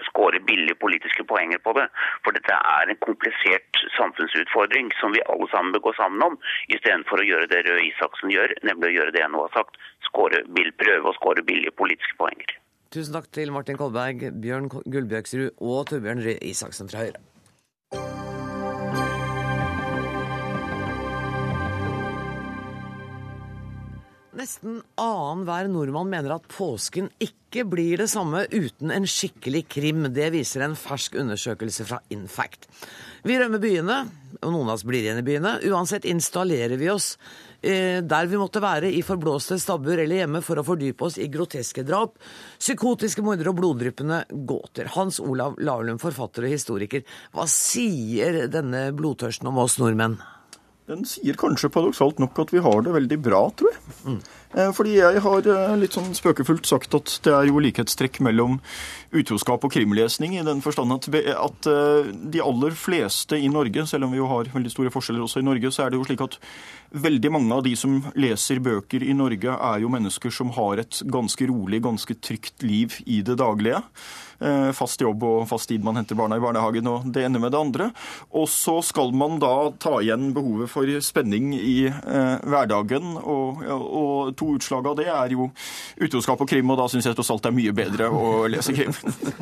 skåre 0.09 0.43
billige 0.49 0.75
politiske 0.83 1.27
poenger 1.31 1.63
på 1.63 1.77
det. 1.79 1.87
For 2.27 2.35
dette 2.35 2.59
er 2.59 2.91
en 2.91 3.01
komplisert 3.07 3.83
samfunnsutfordring 4.01 4.91
som 4.99 5.15
vi 5.15 5.23
alle 5.31 5.47
sammen 5.55 5.77
bør 5.77 5.87
gå 5.87 5.97
sammen 6.01 6.27
om, 6.33 6.39
istedenfor 6.75 7.23
å 7.23 7.29
gjøre 7.29 7.51
det 7.55 7.63
Røe 7.69 7.87
Isaksen 7.87 8.35
gjør, 8.35 8.57
nemlig 8.67 8.91
å 8.91 8.97
gjøre 8.99 9.15
det 9.15 9.23
jeg 9.23 9.35
nå 9.37 9.47
har 9.47 9.55
sagt, 9.61 9.79
skåre, 10.09 10.43
prøve 10.83 11.13
å 11.13 11.19
skåre 11.21 11.47
billige 11.47 11.79
politiske 11.79 12.19
poenger. 12.19 12.59
Tusen 12.93 13.15
takk 13.15 13.31
til 13.33 13.55
Martin 13.55 13.79
Kolberg, 13.79 14.27
Bjørn 14.43 14.67
Gullbjørgsrud 14.73 15.63
og 15.63 15.85
Torbjørn 15.93 16.27
Røe 16.27 16.41
Isaksen 16.51 16.91
fra 16.91 17.07
Høyre. 17.07 17.23
Nesten 24.33 24.79
annenhver 24.97 25.67
nordmann 25.69 26.09
mener 26.09 26.33
at 26.39 26.47
påsken 26.49 27.11
ikke 27.21 27.67
blir 27.69 28.01
det 28.01 28.07
samme 28.09 28.47
uten 28.49 28.89
en 28.95 29.05
skikkelig 29.05 29.67
krim. 29.75 30.07
Det 30.09 30.31
viser 30.33 30.65
en 30.65 30.77
fersk 30.79 31.19
undersøkelse 31.21 31.85
fra 31.85 31.99
Infact. 32.17 32.65
Vi 33.29 33.37
rømmer 33.37 33.61
byene, 33.61 33.99
og 34.41 34.49
noen 34.55 34.71
av 34.71 34.79
oss 34.79 34.87
blir 34.89 35.05
igjen 35.05 35.21
i 35.21 35.27
byene. 35.27 35.59
Uansett 35.69 36.09
installerer 36.09 36.81
vi 36.81 36.89
oss 36.89 37.11
eh, 37.61 38.01
der 38.01 38.33
vi 38.33 38.41
måtte 38.41 38.65
være, 38.65 38.89
i 38.89 39.05
forblåste 39.05 39.61
stabbur 39.61 40.01
eller 40.01 40.23
hjemme, 40.23 40.41
for 40.41 40.57
å 40.57 40.65
fordype 40.65 41.11
oss 41.11 41.21
i 41.21 41.29
groteske 41.29 41.85
drap, 41.85 42.17
psykotiske 42.57 43.21
mordere 43.21 43.53
og 43.53 43.61
bloddryppende 43.61 44.25
gåter. 44.49 44.89
Hans 44.97 45.21
Olav 45.21 45.61
Lahlum, 45.61 46.01
forfatter 46.01 46.49
og 46.49 46.57
historiker, 46.57 47.05
hva 47.37 47.45
sier 47.45 48.47
denne 48.49 48.89
blodtørsten 48.97 49.53
om 49.53 49.61
oss 49.61 49.77
nordmenn? 49.83 50.23
Den 50.91 51.05
sier 51.07 51.37
kanskje 51.39 51.71
paradoksalt 51.71 52.19
nok 52.23 52.39
at 52.43 52.53
vi 52.55 52.63
har 52.65 52.83
det 52.83 52.95
veldig 52.97 53.19
bra, 53.23 53.43
tror 53.55 53.71
jeg. 53.71 53.83
Mm. 54.07 54.17
Fordi 54.53 54.99
jeg 54.99 55.23
har 55.25 55.47
eh, 55.49 55.77
litt 55.81 55.97
sånn 55.97 56.13
spøkefullt 56.17 56.69
sagt 56.69 56.93
at 56.99 57.15
det 57.25 57.33
er 57.33 57.49
jo 57.49 57.63
likhetstrekk 57.63 58.21
mellom 58.25 58.59
utroskap 59.13 59.65
og 59.65 59.73
krimlesning, 59.73 60.37
i 60.37 60.45
den 60.45 60.63
forstand 60.65 60.93
at, 60.93 61.09
eh, 61.69 62.13
de 62.13 62.41
aller 62.41 62.77
fleste 62.77 63.37
i 63.37 63.49
Norge, 63.49 63.87
selv 63.87 64.05
om 64.05 64.13
vi 64.13 64.21
jo 64.21 64.29
har 64.29 64.53
veldig 64.53 64.73
store 64.73 64.93
forskjeller 64.93 65.25
også 65.25 65.41
i 65.41 65.49
Norge, 65.49 65.73
så 65.73 65.85
er 65.85 65.91
det 65.91 66.01
jo 66.01 66.07
slik 66.09 66.25
at 66.25 66.39
veldig 66.93 67.33
mange 67.33 67.53
av 67.57 67.63
de 67.65 67.75
som 67.77 68.01
leser 68.15 68.61
bøker 68.61 69.05
i 69.05 69.15
Norge, 69.17 69.53
er 69.53 69.81
jo 69.81 69.93
mennesker 69.93 70.33
som 70.33 70.53
har 70.57 70.81
et 70.85 71.03
ganske 71.09 71.49
rolig, 71.49 71.83
ganske 71.83 72.15
trygt 72.21 72.63
liv 72.63 73.01
i 73.07 73.23
det 73.23 73.39
daglige. 73.41 73.83
Eh, 74.43 74.73
fast 74.75 75.01
jobb 75.01 75.23
og 75.23 75.45
fast 75.51 75.69
tid 75.71 75.85
man 75.85 75.97
henter 76.01 76.19
barna 76.19 76.37
i 76.37 76.43
barnehagen, 76.43 76.89
og 76.91 77.07
det 77.15 77.23
ene 77.27 77.39
med 77.39 77.53
det 77.55 77.61
andre. 77.61 77.91
Og 78.35 78.49
så 78.51 78.81
skal 78.83 79.13
man 79.15 79.39
da 79.43 79.71
ta 79.79 80.01
igjen 80.01 80.33
behovet 80.35 80.71
for 80.73 80.89
spenning 81.05 81.53
i 81.55 81.87
eh, 81.87 82.43
hverdagen, 82.43 83.17
og, 83.23 83.63
og, 83.77 84.35
to 84.43 84.57
utslag 84.59 84.91
av 84.91 84.99
det 84.99 85.09
er 85.13 85.37
jo 85.37 85.49
utroskap 86.03 86.43
og 86.43 86.51
krim, 86.51 86.75
og 86.75 86.81
da 86.81 86.89
syns 86.91 87.09
jeg 87.09 87.19
tross 87.19 87.31
alt 87.35 87.47
det 87.47 87.53
er 87.53 87.59
mye 87.61 87.77
bedre 87.77 88.11
å 88.11 88.35
lese 88.51 88.75
krim. 88.77 88.95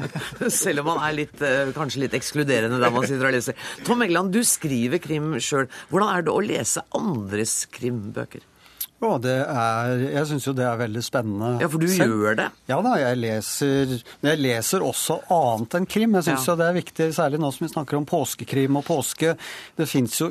Selv 0.63 0.85
om 0.85 0.93
man 0.93 1.03
er 1.09 1.17
litt, 1.23 1.37
eh, 1.45 1.73
kanskje 1.77 2.05
litt 2.05 2.17
ekskluderende 2.19 2.81
der 2.83 2.95
man 2.95 3.09
sitter 3.09 3.31
og 3.31 3.37
leser. 3.39 3.59
Tom 3.87 4.05
Egeland, 4.05 4.35
du 4.35 4.45
skriver 4.47 5.03
krim 5.03 5.33
sjøl. 5.41 5.71
Hvordan 5.91 6.15
er 6.15 6.27
det 6.27 6.35
å 6.35 6.45
lese 6.45 6.85
andres 6.97 7.63
krimbøker? 7.73 8.45
Ja, 9.01 9.15
det 9.17 9.37
er, 9.49 10.03
jeg 10.13 10.29
syns 10.29 10.45
jo 10.45 10.53
det 10.57 10.65
er 10.69 10.81
veldig 10.81 11.03
spennende. 11.05 11.55
Ja, 11.63 11.69
For 11.73 11.81
du 11.81 11.87
selv. 11.89 12.19
gjør 12.21 12.37
det? 12.37 12.49
Ja 12.69 12.81
da, 12.85 12.97
jeg 13.01 13.21
leser, 13.23 13.95
jeg 14.27 14.41
leser 14.45 14.85
også 14.85 15.23
annet 15.33 15.77
enn 15.79 15.89
krim. 15.89 16.19
Jeg 16.19 16.27
syns 16.29 16.49
ja. 16.51 16.57
det 16.61 16.67
er 16.67 16.77
viktig, 16.77 17.07
særlig 17.17 17.41
nå 17.41 17.49
som 17.57 17.65
vi 17.65 17.71
snakker 17.73 17.97
om 17.97 18.09
påskekrim 18.09 18.77
og 18.77 18.85
påske. 18.91 19.33
Det 19.81 19.89
fins 19.89 20.19
jo 20.21 20.29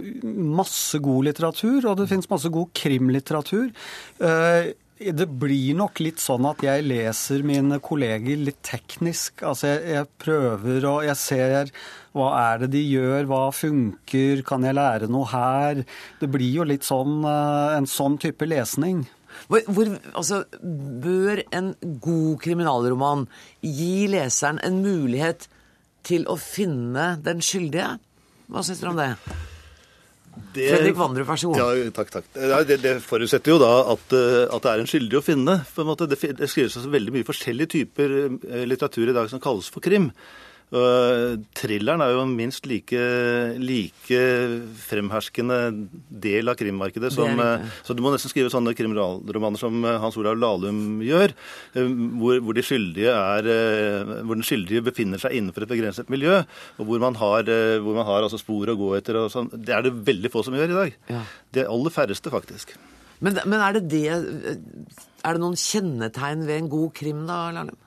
masse 0.59 1.01
god 1.01 1.32
litteratur, 1.32 1.80
og 1.89 1.97
det 1.97 2.11
fins 2.11 2.30
masse 2.30 2.53
god 2.53 2.70
krimlitteratur. 2.78 3.74
Uh, 4.22 4.70
det 4.99 5.30
blir 5.41 5.78
nok 5.80 6.01
litt 6.03 6.20
sånn 6.22 6.45
at 6.49 6.61
jeg 6.61 6.84
leser 6.84 7.41
mine 7.47 7.80
kolleger 7.82 8.38
litt 8.38 8.59
teknisk. 8.67 9.45
Altså 9.47 9.72
jeg, 9.72 9.86
jeg 9.95 10.09
prøver 10.22 10.88
og 10.91 11.05
jeg 11.07 11.17
ser 11.17 11.72
hva 12.18 12.30
er 12.39 12.64
det 12.64 12.72
de 12.74 12.82
gjør, 12.82 13.28
hva 13.30 13.43
funker, 13.53 14.41
kan 14.47 14.66
jeg 14.66 14.78
lære 14.78 15.10
noe 15.12 15.30
her? 15.30 15.84
Det 16.22 16.30
blir 16.32 16.49
jo 16.62 16.66
litt 16.68 16.88
sånn 16.88 17.22
eh, 17.28 17.78
en 17.78 17.89
sånn 17.89 18.18
type 18.22 18.47
lesning. 18.49 19.05
Hvor, 19.47 19.62
hvor, 19.70 19.91
altså, 20.18 20.41
bør 21.03 21.43
en 21.55 21.74
god 22.01 22.39
kriminalroman 22.43 23.28
gi 23.62 24.10
leseren 24.12 24.60
en 24.66 24.82
mulighet 24.84 25.47
til 26.07 26.26
å 26.30 26.36
finne 26.41 27.14
den 27.24 27.43
skyldige? 27.45 27.95
Hva 28.49 28.66
syns 28.66 28.82
dere 28.82 28.93
om 28.95 28.99
det? 28.99 29.14
Det, 30.55 30.66
Fredrik 30.72 30.97
Vandrup, 30.97 31.28
vær 31.28 31.39
så 31.39 31.51
god. 31.51 31.60
Ja, 31.62 31.93
takk, 31.93 32.12
takk. 32.14 32.28
Det, 32.34 32.80
det, 32.82 32.93
forutsetter 33.05 33.53
jo 33.53 33.57
da 33.62 33.72
at, 33.93 34.14
eh, 34.16 34.43
at, 34.47 34.66
det 34.66 34.72
er 34.72 34.84
en 34.84 34.89
skyldig 34.89 35.20
å 35.20 35.26
finne. 35.26 35.57
på 35.76 35.84
en 35.84 35.89
måte. 35.91 36.07
Det, 36.10 36.20
det 36.39 36.49
skrives 36.49 36.78
altså 36.80 36.91
veldig 36.93 37.16
mye 37.18 37.28
forskjellige 37.28 37.74
typer 37.76 38.16
eh, 38.26 38.64
litteratur 38.70 39.12
i 39.12 39.16
dag 39.16 39.30
som 39.32 39.41
kalles 39.43 39.70
for 39.72 39.84
krim. 39.86 40.10
Og 40.70 41.45
thrilleren 41.57 42.03
er 42.05 42.13
jo 42.13 42.24
en 42.26 42.36
minst 42.38 42.67
like, 42.70 42.99
like, 43.57 44.20
fremherskende 44.86 45.57
del 46.09 46.51
av 46.51 46.59
krimmarkedet 46.59 47.09
som 47.15 47.41
Så 47.86 47.95
du 47.97 48.03
må 48.05 48.11
nesten 48.13 48.30
skrive 48.30 48.51
sånne 48.53 48.76
kriminalromaner 48.78 49.57
som 49.57 49.82
Hans 49.82 50.17
Olav 50.20 50.38
Lahlum 50.39 51.01
gjør, 51.03 51.34
eh, 51.74 51.89
hvor, 52.20 52.39
hvor, 52.43 52.57
de 52.57 53.05
er, 53.09 53.49
eh, 53.49 54.13
hvor, 54.24 54.36
den 54.38 54.45
skyldige 54.45 54.86
befinner 54.86 55.22
seg 55.22 55.36
innenfor 55.38 55.65
et 55.65 55.74
begrenset 55.74 56.11
miljø, 56.11 56.41
og 56.78 56.88
hvor 56.89 57.01
man 57.01 57.17
har, 57.20 57.49
eh, 57.49 57.80
hvor 57.84 57.97
man 57.97 58.07
har 58.07 58.26
altså 58.26 58.39
spor 58.41 58.70
å 58.70 58.78
gå 58.80 58.93
etter. 58.97 59.17
og 59.20 59.32
sånn. 59.34 59.49
Det 59.53 59.76
er 59.76 59.86
det 59.86 59.97
veldig 60.05 60.32
få 60.32 60.43
som 60.45 60.55
gjør 60.55 60.72
i 60.72 60.80
dag. 60.80 60.97
Ja. 61.09 61.26
De 61.55 61.67
aller 61.67 61.93
færreste, 61.93 62.32
faktisk. 62.34 62.76
Men, 63.20 63.39
men 63.45 63.59
er 63.59 63.76
det 63.76 63.89
det 63.91 64.07
Er 64.07 65.36
det 65.36 65.41
noen 65.41 65.57
kjennetegn 65.59 66.45
ved 66.47 66.55
en 66.55 66.70
god 66.72 66.93
krim, 66.95 67.26
da, 67.28 67.39
Lahlum? 67.55 67.78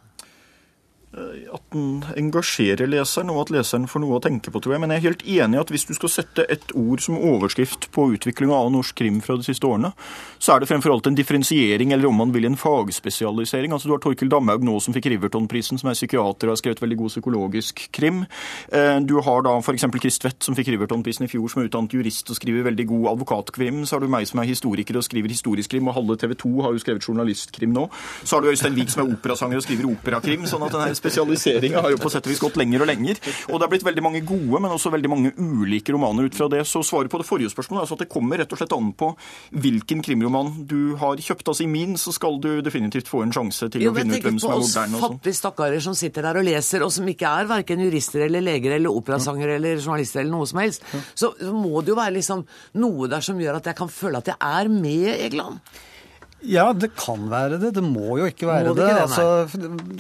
Eh, 1.13 1.45
at 1.53 1.65
den 1.75 2.05
engasjerer 2.17 2.89
leseren, 2.89 3.31
og 3.33 3.43
at 3.43 3.51
leseren 3.53 3.85
får 3.91 4.01
noe 4.01 4.17
å 4.17 4.23
tenke 4.25 4.53
på, 4.53 4.61
tror 4.65 4.77
jeg. 4.77 4.83
Men 4.83 4.95
jeg 4.95 5.03
er 5.03 5.09
helt 5.11 5.25
enig 5.29 5.59
i 5.59 5.61
at 5.61 5.73
hvis 5.73 5.85
du 5.89 5.93
skal 5.97 6.13
sette 6.13 6.47
et 6.49 6.73
ord 6.73 7.03
som 7.05 7.19
overskrift 7.19 7.91
på 7.93 8.07
utviklinga 8.15 8.57
av 8.57 8.71
norsk 8.73 8.97
krim 8.97 9.19
fra 9.25 9.37
de 9.37 9.45
siste 9.45 9.69
årene, 9.69 9.93
så 10.41 10.55
er 10.55 10.63
det 10.63 10.71
fremfor 10.71 10.95
alt 10.95 11.11
en 11.11 11.19
differensiering, 11.19 11.93
eller 11.93 12.09
om 12.09 12.17
man 12.23 12.33
vil 12.33 12.49
en 12.49 12.57
fagspesialisering. 12.57 13.75
Altså 13.77 13.91
Du 13.91 13.95
har 13.97 14.01
Torkild 14.01 14.33
Damhaug 14.33 14.65
nå 14.65 14.79
som 14.81 14.97
fikk 14.97 15.11
Riverton-prisen, 15.13 15.81
som 15.83 15.91
er 15.93 15.99
psykiater 15.99 16.49
og 16.49 16.55
har 16.55 16.63
skrevet 16.63 16.81
veldig 16.81 16.99
god 17.03 17.13
psykologisk 17.13 17.85
krim. 17.93 18.25
Eh, 18.73 18.97
du 19.05 19.19
har 19.21 19.45
da 19.45 19.59
f.eks. 19.61 19.85
Chris 20.01 20.19
Tvedt, 20.23 20.41
som 20.49 20.57
fikk 20.57 20.73
Riverton-prisen 20.73 21.29
i 21.29 21.31
fjor, 21.31 21.45
som 21.53 21.61
er 21.61 21.69
utdannet 21.69 21.93
jurist 21.93 22.33
og 22.33 22.41
skriver 22.41 22.65
veldig 22.71 22.89
god 22.89 23.11
advokatkrim. 23.13 23.85
Så 23.85 23.99
har 23.99 24.07
du 24.07 24.09
meg 24.09 24.25
som 24.31 24.41
er 24.41 24.49
historiker 24.49 24.97
og 24.97 25.05
skriver 25.05 25.37
historisk 25.37 25.77
krim, 25.77 25.93
og 25.93 25.99
halve 25.99 26.17
TV 26.25 26.33
2 26.41 26.55
har 26.65 26.73
jo 26.73 26.81
skrevet 26.81 27.05
journalistkrim 27.05 27.77
nå. 27.77 27.85
Så 28.25 28.39
har 28.39 28.41
du 28.41 28.49
Øystein 28.49 28.81
Wiik 28.81 28.97
som 28.97 29.05
er 29.05 29.13
operasanger 29.13 29.61
og 29.61 29.69
skriver 29.69 29.93
operakrim. 29.93 30.49
sånn 30.49 30.65
at 30.65 30.73
den 30.73 30.87
her 30.87 31.02
spesialiseringa 31.03 31.83
har 31.83 31.93
jo 31.95 32.01
på 32.01 32.11
sett 32.13 32.27
og 32.27 32.33
vis 32.33 32.43
gått 32.43 32.59
lenger 32.61 32.85
og 32.85 32.91
lenger. 32.91 33.21
Og 33.51 33.59
det 33.59 33.67
er 33.67 33.73
blitt 33.75 33.87
veldig 33.87 34.05
mange 34.05 34.23
gode, 34.27 34.61
men 34.63 34.73
også 34.73 34.93
veldig 34.95 35.11
mange 35.11 35.35
ulike 35.37 35.95
romaner 35.95 36.29
ut 36.29 36.39
fra 36.39 36.49
det. 36.53 36.63
Så 36.69 36.85
svaret 36.87 37.13
på 37.13 37.21
det 37.21 37.29
forrige 37.29 37.53
spørsmålet 37.53 37.83
er 37.83 37.87
altså 37.87 37.99
at 37.99 38.05
det 38.05 38.11
kommer 38.13 38.41
rett 38.41 38.55
og 38.55 38.61
slett 38.61 38.77
an 38.77 38.93
på 38.99 39.13
hvilken 39.65 40.03
krimroman 40.07 40.53
du 40.71 40.95
har 41.01 41.21
kjøpt. 41.21 41.53
Altså 41.53 41.67
i 41.67 41.71
min 41.71 41.99
så 42.01 42.15
skal 42.15 42.39
du 42.43 42.51
definitivt 42.65 43.11
få 43.11 43.25
en 43.27 43.35
sjanse 43.35 43.69
til 43.73 43.87
jo, 43.87 43.93
å 43.93 43.99
finne 43.99 44.19
ut 44.19 44.29
hvem 44.29 44.41
som 44.43 44.55
er 44.55 44.63
moderne. 44.63 44.73
Jo, 44.73 44.73
men 44.73 44.83
tenk 44.83 44.97
på 44.97 44.99
oss 44.99 45.07
fattige 45.13 45.39
stakkarer 45.43 45.85
som 45.85 45.97
sitter 45.99 46.29
der 46.29 46.41
og 46.41 46.47
leser, 46.49 46.87
og 46.87 46.93
som 46.95 47.09
ikke 47.13 47.37
er 47.43 47.51
verken 47.51 47.85
jurister 47.87 48.27
eller 48.29 48.45
leger 48.45 48.77
eller 48.79 49.01
operasangere 49.03 49.59
eller 49.61 49.81
journalister 49.81 50.23
eller 50.23 50.35
noe 50.37 50.49
som 50.51 50.63
helst. 50.63 50.87
Så 51.15 51.35
må 51.53 51.83
det 51.83 51.95
jo 51.95 51.99
være 51.99 52.17
liksom 52.19 52.45
noe 52.83 53.11
der 53.11 53.25
som 53.25 53.41
gjør 53.41 53.61
at 53.61 53.73
jeg 53.73 53.79
kan 53.79 53.91
føle 53.93 54.23
at 54.23 54.31
jeg 54.33 54.39
er 54.39 54.71
med, 54.73 55.09
Egeland. 55.17 55.59
Ja, 56.43 56.73
det 56.75 56.91
kan 56.99 57.29
være 57.31 57.59
det. 57.63 57.71
Det 57.77 57.83
må 57.85 58.17
jo 58.19 58.27
ikke 58.27 58.49
være 58.49 58.73
det. 58.73 58.77
det. 58.81 58.89
Ikke 58.91 59.03
altså, 59.07 59.27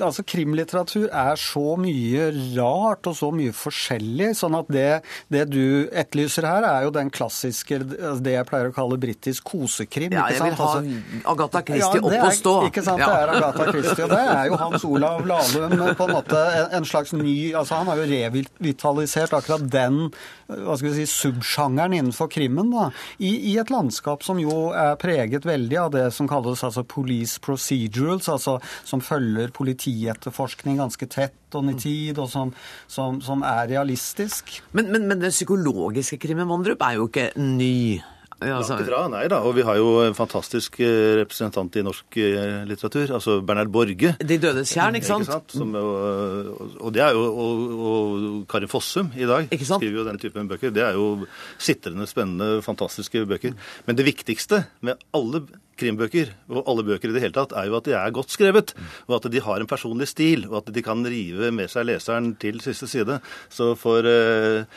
altså, 0.08 0.24
Krimlitteratur 0.26 1.06
er 1.06 1.38
så 1.38 1.76
mye 1.78 2.28
rart 2.56 3.06
og 3.06 3.16
så 3.18 3.30
mye 3.34 3.54
forskjellig. 3.54 4.32
sånn 4.38 4.56
at 4.58 4.72
det, 4.72 4.88
det, 5.32 5.44
du 5.52 5.88
etterlyser 5.88 6.46
her, 6.48 6.66
er 6.66 6.88
jo 6.88 6.94
den 6.94 7.12
klassiske, 7.14 7.78
altså 7.78 8.24
det 8.26 8.34
jeg 8.34 8.48
pleier 8.50 8.72
å 8.72 8.74
kalle 8.74 8.98
britisk 9.02 9.52
kosekrim. 9.52 10.16
Ja, 10.16 10.26
jeg 10.34 10.42
vil 10.42 10.58
ha 10.58 10.68
altså, 10.80 11.22
Agatha 11.34 11.64
Christie 11.68 12.02
ja, 12.02 12.04
opp 12.10 12.18
og 12.18 12.36
stå. 12.40 12.56
Ikke 12.70 12.86
sant, 12.86 13.02
det 13.02 13.22
er 13.22 13.34
Agatha 13.36 13.68
Christie. 13.70 14.06
Og 14.08 14.14
det 14.14 14.22
er 14.34 14.50
jo 14.50 14.60
Hans 14.64 14.86
Olav 14.88 15.26
Lahlum 15.28 15.78
på 15.98 16.08
en 16.08 16.16
måte 16.18 16.44
en 16.72 16.86
slags 16.88 17.14
ny 17.14 17.52
altså 17.58 17.78
Han 17.80 17.90
har 17.90 18.00
jo 18.02 18.08
revitalisert 18.10 19.34
akkurat 19.36 19.64
den 19.70 20.08
hva 20.52 20.76
skal 20.76 20.90
vi 20.90 21.02
si, 21.02 21.06
subsjangeren 21.08 21.94
innenfor 21.96 22.28
krimmen. 22.32 22.72
da, 22.72 22.90
i, 23.18 23.32
i 23.52 23.56
et 23.60 23.70
landskap 23.72 24.24
som 24.26 24.40
jo 24.40 24.70
er 24.76 24.96
preget 25.00 25.46
veldig 25.48 25.78
av 25.84 25.92
det 25.94 26.06
som 26.14 26.28
kalles 26.32 26.64
altså 26.66 26.84
police 26.88 27.40
procedurals, 27.44 28.30
altså 28.32 28.58
som 28.88 29.04
følger 29.04 29.52
politietterforskning 29.54 30.80
ganske 30.80 31.08
tett 31.12 31.58
og 31.58 31.66
nitid, 31.68 32.18
og 32.18 32.30
som, 32.32 32.54
som, 32.90 33.20
som 33.24 33.44
er 33.46 33.68
realistisk. 33.74 34.58
Men, 34.72 34.90
men, 34.92 35.06
men 35.10 35.22
den 35.22 35.34
psykologiske 35.34 36.18
krimmen, 36.22 36.48
Mondrup, 36.48 36.82
er 36.82 36.98
jo 36.98 37.08
ikke 37.10 37.30
ny. 37.36 38.00
Ja, 38.46 38.58
altså- 38.58 38.76
Langt 38.76 38.86
ifra, 38.88 39.00
nei 39.12 39.22
da. 39.28 39.40
Og 39.46 39.54
vi 39.56 39.62
har 39.66 39.76
jo 39.78 39.88
en 40.06 40.14
fantastisk 40.14 40.78
eh, 40.80 41.16
representant 41.22 41.76
i 41.76 41.82
norsk 41.86 42.18
eh, 42.22 42.62
litteratur, 42.68 43.14
altså 43.18 43.40
Bernhard 43.44 43.72
Borge. 43.72 44.14
De 44.20 44.38
dødes 44.38 44.72
tjern, 44.72 44.94
ikke 44.98 45.06
sant? 45.10 45.52
Som, 45.52 45.74
og, 45.78 46.78
og 46.80 46.92
det 46.94 47.02
er 47.04 47.16
jo 47.16 47.24
og, 47.30 47.64
og 47.88 48.46
Karin 48.50 48.70
Fossum 48.70 49.12
i 49.16 49.26
dag 49.28 49.48
skriver 49.52 49.98
jo 50.00 50.06
den 50.08 50.18
typen 50.22 50.48
bøker. 50.50 50.72
Det 50.74 50.82
er 50.86 50.98
jo 50.98 51.26
sitrende, 51.62 52.06
spennende, 52.10 52.62
fantastiske 52.64 53.24
bøker. 53.28 53.54
Men 53.86 53.98
det 53.98 54.06
viktigste 54.08 54.64
med 54.80 55.00
alle 55.14 55.44
krimbøker, 55.80 56.28
og 56.52 56.66
alle 56.68 56.84
bøker 56.86 57.10
i 57.10 57.14
det 57.16 57.22
hele 57.24 57.34
tatt, 57.34 57.54
er 57.56 57.66
jo 57.70 57.76
at 57.78 57.86
de 57.88 57.94
er 57.96 58.12
godt 58.14 58.30
skrevet. 58.34 58.74
Og 59.08 59.16
at 59.18 59.30
de 59.32 59.40
har 59.42 59.62
en 59.62 59.70
personlig 59.70 60.08
stil, 60.10 60.44
og 60.50 60.60
at 60.60 60.72
de 60.74 60.82
kan 60.84 61.00
rive 61.08 61.50
med 61.54 61.70
seg 61.72 61.88
leseren 61.88 62.34
til 62.42 62.60
siste 62.62 62.86
side. 62.90 63.18
Så 63.50 63.72
for 63.80 64.06
eh, 64.06 64.68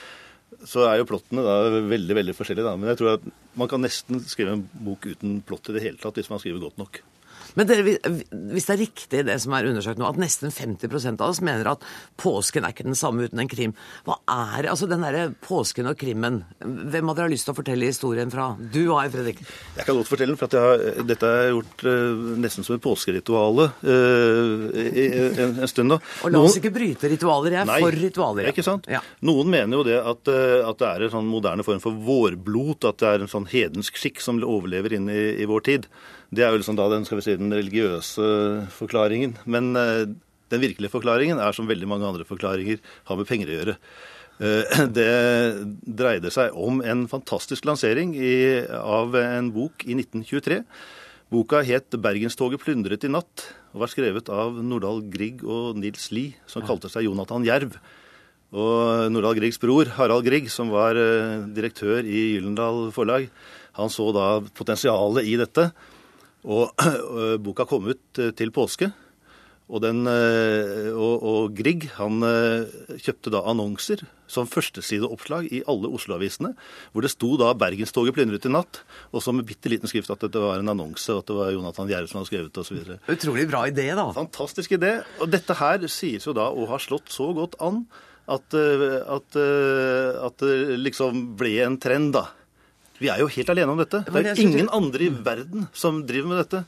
så 0.69 0.85
er 0.89 0.99
jo 0.99 1.07
plottene 1.09 1.43
da 1.45 1.81
veldig 1.89 2.17
veldig 2.17 2.35
forskjellige. 2.37 2.65
da, 2.67 2.75
Men 2.79 2.91
jeg 2.91 3.01
tror 3.01 3.17
at 3.17 3.27
man 3.57 3.71
kan 3.71 3.83
nesten 3.85 4.21
skrive 4.25 4.55
en 4.57 4.63
bok 4.85 5.05
uten 5.07 5.41
plott 5.45 5.69
i 5.69 5.77
det 5.77 5.83
hele 5.85 6.01
tatt, 6.01 6.17
hvis 6.19 6.31
man 6.31 6.41
skriver 6.41 6.63
godt 6.67 6.81
nok. 6.81 7.01
Men 7.55 7.69
dere, 7.69 7.95
hvis 8.51 8.67
det 8.67 8.73
er 8.73 8.81
riktig 8.81 9.23
det 9.29 9.37
som 9.43 9.55
er 9.55 9.69
undersøkt 9.69 9.99
nå, 10.01 10.07
at 10.09 10.19
nesten 10.19 10.51
50% 10.53 11.23
av 11.23 11.31
oss 11.31 11.41
mener 11.45 11.71
at 11.71 11.83
påsken 12.19 12.65
er 12.67 12.75
ikke 12.75 12.87
den 12.87 12.97
samme 12.99 13.27
uten 13.27 13.41
en 13.41 13.51
krim, 13.51 13.75
hva 14.07 14.19
er 14.31 14.69
altså 14.71 14.89
den 14.91 15.05
derre 15.05 15.29
påsken 15.45 15.89
og 15.91 15.97
krimmen? 15.99 16.41
Hvem 16.59 17.11
av 17.11 17.17
dere 17.17 17.29
har 17.29 17.33
lyst 17.33 17.47
til 17.47 17.55
å 17.55 17.59
fortelle 17.59 17.89
historien 17.89 18.31
fra? 18.33 18.51
Du 18.59 18.81
har, 18.91 19.07
Fredrik. 19.13 19.41
Jeg 19.77 19.87
kan 19.87 19.99
godt 19.99 20.11
fortelle 20.11 20.33
den, 20.33 20.39
for 20.39 20.51
at 20.51 20.57
har, 20.59 21.05
dette 21.07 21.31
er 21.31 21.53
gjort 21.53 21.85
uh, 21.87 22.25
nesten 22.43 22.67
som 22.67 22.75
et 22.75 22.83
påskerituale 22.83 23.69
uh, 23.85 24.65
en, 24.75 25.55
en, 25.61 25.69
stund. 25.71 25.95
da. 25.95 26.01
Og 26.25 26.35
la 26.35 26.43
oss 26.43 26.59
ikke 26.59 26.73
bryte 26.75 27.11
ritualer. 27.11 27.55
Jeg 27.55 27.63
er 27.63 27.71
Nei, 27.71 27.79
for 27.85 27.99
ritualer. 28.05 28.51
Ikke 28.51 28.65
sant? 28.65 28.89
Ja. 28.91 29.01
Noen 29.25 29.51
mener 29.53 29.79
jo 29.79 29.87
det 29.87 29.97
at, 30.01 30.27
uh, 30.27 30.59
at, 30.67 30.81
det 30.81 30.91
er 30.91 31.07
en 31.07 31.15
sånn 31.15 31.31
moderne 31.31 31.65
form 31.67 31.81
for 31.83 31.95
vårblot, 32.05 32.89
at 32.91 32.99
det 33.01 33.13
er 33.13 33.25
en 33.25 33.31
sånn 33.31 33.47
hedensk 33.51 34.01
skikk 34.01 34.21
som 34.23 34.43
overlever 34.43 34.97
inn 34.97 35.07
i, 35.11 35.23
i 35.39 35.47
vår 35.49 35.65
tid. 35.69 35.89
Det 36.33 36.43
er 36.45 36.53
jo 36.53 36.59
liksom 36.61 36.77
da 36.77 36.87
den, 36.91 37.05
skal 37.05 37.19
vi 37.19 37.25
si, 37.27 37.37
den 37.39 37.53
religiøse 37.53 38.25
forklaringen. 38.73 39.37
Men 39.45 39.73
uh, 39.77 40.03
den 40.53 40.63
virkelige 40.63 40.93
forklaringen 40.93 41.41
er 41.41 41.55
som 41.55 41.69
veldig 41.69 41.89
mange 41.89 42.07
andre 42.09 42.27
forklaringer 42.27 42.81
har 43.09 43.19
med 43.19 43.29
penger 43.29 43.51
å 43.51 43.57
gjøre. 43.59 43.77
Uh, 44.41 44.85
det 44.97 45.09
dreide 45.85 46.33
seg 46.33 46.55
om 46.57 46.81
en 46.85 47.05
fantastisk 47.11 47.67
lansering 47.69 48.15
i, 48.17 48.35
av 48.77 49.15
en 49.19 49.51
bok 49.55 49.85
i 49.87 49.97
1923. 49.97 50.61
Boka 51.33 51.63
het 51.65 51.89
'Bergenstoget 51.97 52.61
plyndret 52.61 53.03
i 53.03 53.09
natt' 53.09 53.47
og 53.73 53.81
var 53.81 53.89
skrevet 53.91 54.29
av 54.29 54.55
Nordahl 54.63 55.01
Grieg 55.11 55.41
og 55.43 55.75
Nils 55.75 56.11
Lie, 56.13 56.35
som 56.47 56.63
kalte 56.63 56.87
seg 56.87 57.07
Jonathan 57.07 57.43
Jerv. 57.43 57.73
Og 58.55 59.11
Nordahl 59.11 59.35
Griegs 59.35 59.59
bror, 59.59 59.89
Harald 59.97 60.23
Grieg, 60.23 60.47
som 60.53 60.69
var 60.71 60.95
uh, 60.95 61.43
direktør 61.51 62.05
i 62.05 62.37
Gyllendal 62.37 62.91
forlag, 62.95 63.27
han 63.75 63.91
så 63.91 64.11
da 64.15 64.27
potensialet 64.55 65.27
i 65.27 65.35
dette. 65.41 65.71
Og, 66.45 67.41
boka 67.41 67.65
kom 67.69 67.89
ut 67.89 68.21
eh, 68.21 68.31
til 68.37 68.53
påske. 68.53 68.91
Og, 69.65 69.79
den, 69.81 70.03
eh, 70.05 70.91
og, 70.93 71.23
og 71.25 71.55
Grieg 71.57 71.87
han 71.95 72.21
eh, 72.21 72.67
kjøpte 73.01 73.31
da 73.33 73.41
annonser 73.49 74.03
som 74.29 74.45
førstesideoppslag 74.49 75.47
i 75.49 75.63
alle 75.69 75.89
Oslo-avisene, 75.89 76.51
hvor 76.93 77.05
det 77.05 77.09
sto 77.13 77.31
da 77.41 77.49
'Bergenstoget 77.57 78.13
plyndret 78.13 78.45
i 78.45 78.53
natt', 78.53 78.83
og 79.09 79.25
så 79.25 79.33
med 79.33 79.47
bitte 79.49 79.73
liten 79.73 79.89
skrift 79.89 80.13
at 80.13 80.21
det 80.21 80.41
var 80.41 80.61
en 80.61 80.69
annonse, 80.69 81.09
og 81.13 81.23
at 81.23 81.31
det 81.31 81.39
var 81.39 81.53
Jonathan 81.53 81.89
Gjerre 81.89 82.09
som 82.09 82.21
hadde 82.21 82.29
skrevet 82.29 82.61
osv. 82.61 82.93
Utrolig 83.09 83.47
bra 83.49 83.65
idé, 83.69 83.89
da. 83.97 84.05
Fantastisk 84.13 84.77
idé. 84.77 84.99
Og 85.17 85.33
dette 85.33 85.57
her 85.57 85.89
sies 85.89 86.29
jo 86.29 86.37
da 86.37 86.51
å 86.53 86.69
ha 86.69 86.81
slått 86.81 87.09
så 87.13 87.31
godt 87.33 87.57
an 87.57 87.87
at, 88.29 88.53
at, 88.53 89.37
at 89.37 90.41
det 90.41 90.77
liksom 90.81 91.37
ble 91.37 91.57
en 91.65 91.81
trend, 91.81 92.13
da. 92.17 92.29
Vi 93.01 93.09
er 93.11 93.19
jo 93.19 93.29
helt 93.31 93.49
alene 93.51 93.73
om 93.73 93.81
dette. 93.81 94.03
Det 94.07 94.25
er 94.31 94.41
ingen 94.41 94.69
andre 94.73 95.07
i 95.07 95.11
verden 95.11 95.67
som 95.75 96.03
driver 96.07 96.31
med 96.31 96.43
dette. 96.43 96.63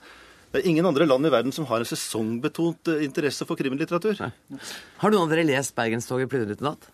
Det 0.51 0.61
er 0.61 0.69
ingen 0.71 0.87
andre 0.87 1.07
land 1.07 1.27
i 1.27 1.31
verden 1.31 1.55
som 1.55 1.67
har 1.69 1.83
en 1.83 1.87
sesongbetont 1.87 2.91
interesse 3.03 3.47
for 3.47 3.59
krimlitteratur. 3.59 4.19
Har 4.19 5.11
noen 5.11 5.27
av 5.27 5.33
dere 5.33 5.47
lest 5.47 5.75
'Bergenstoget 5.75 6.33
i 6.33 6.63
natt'? 6.63 6.89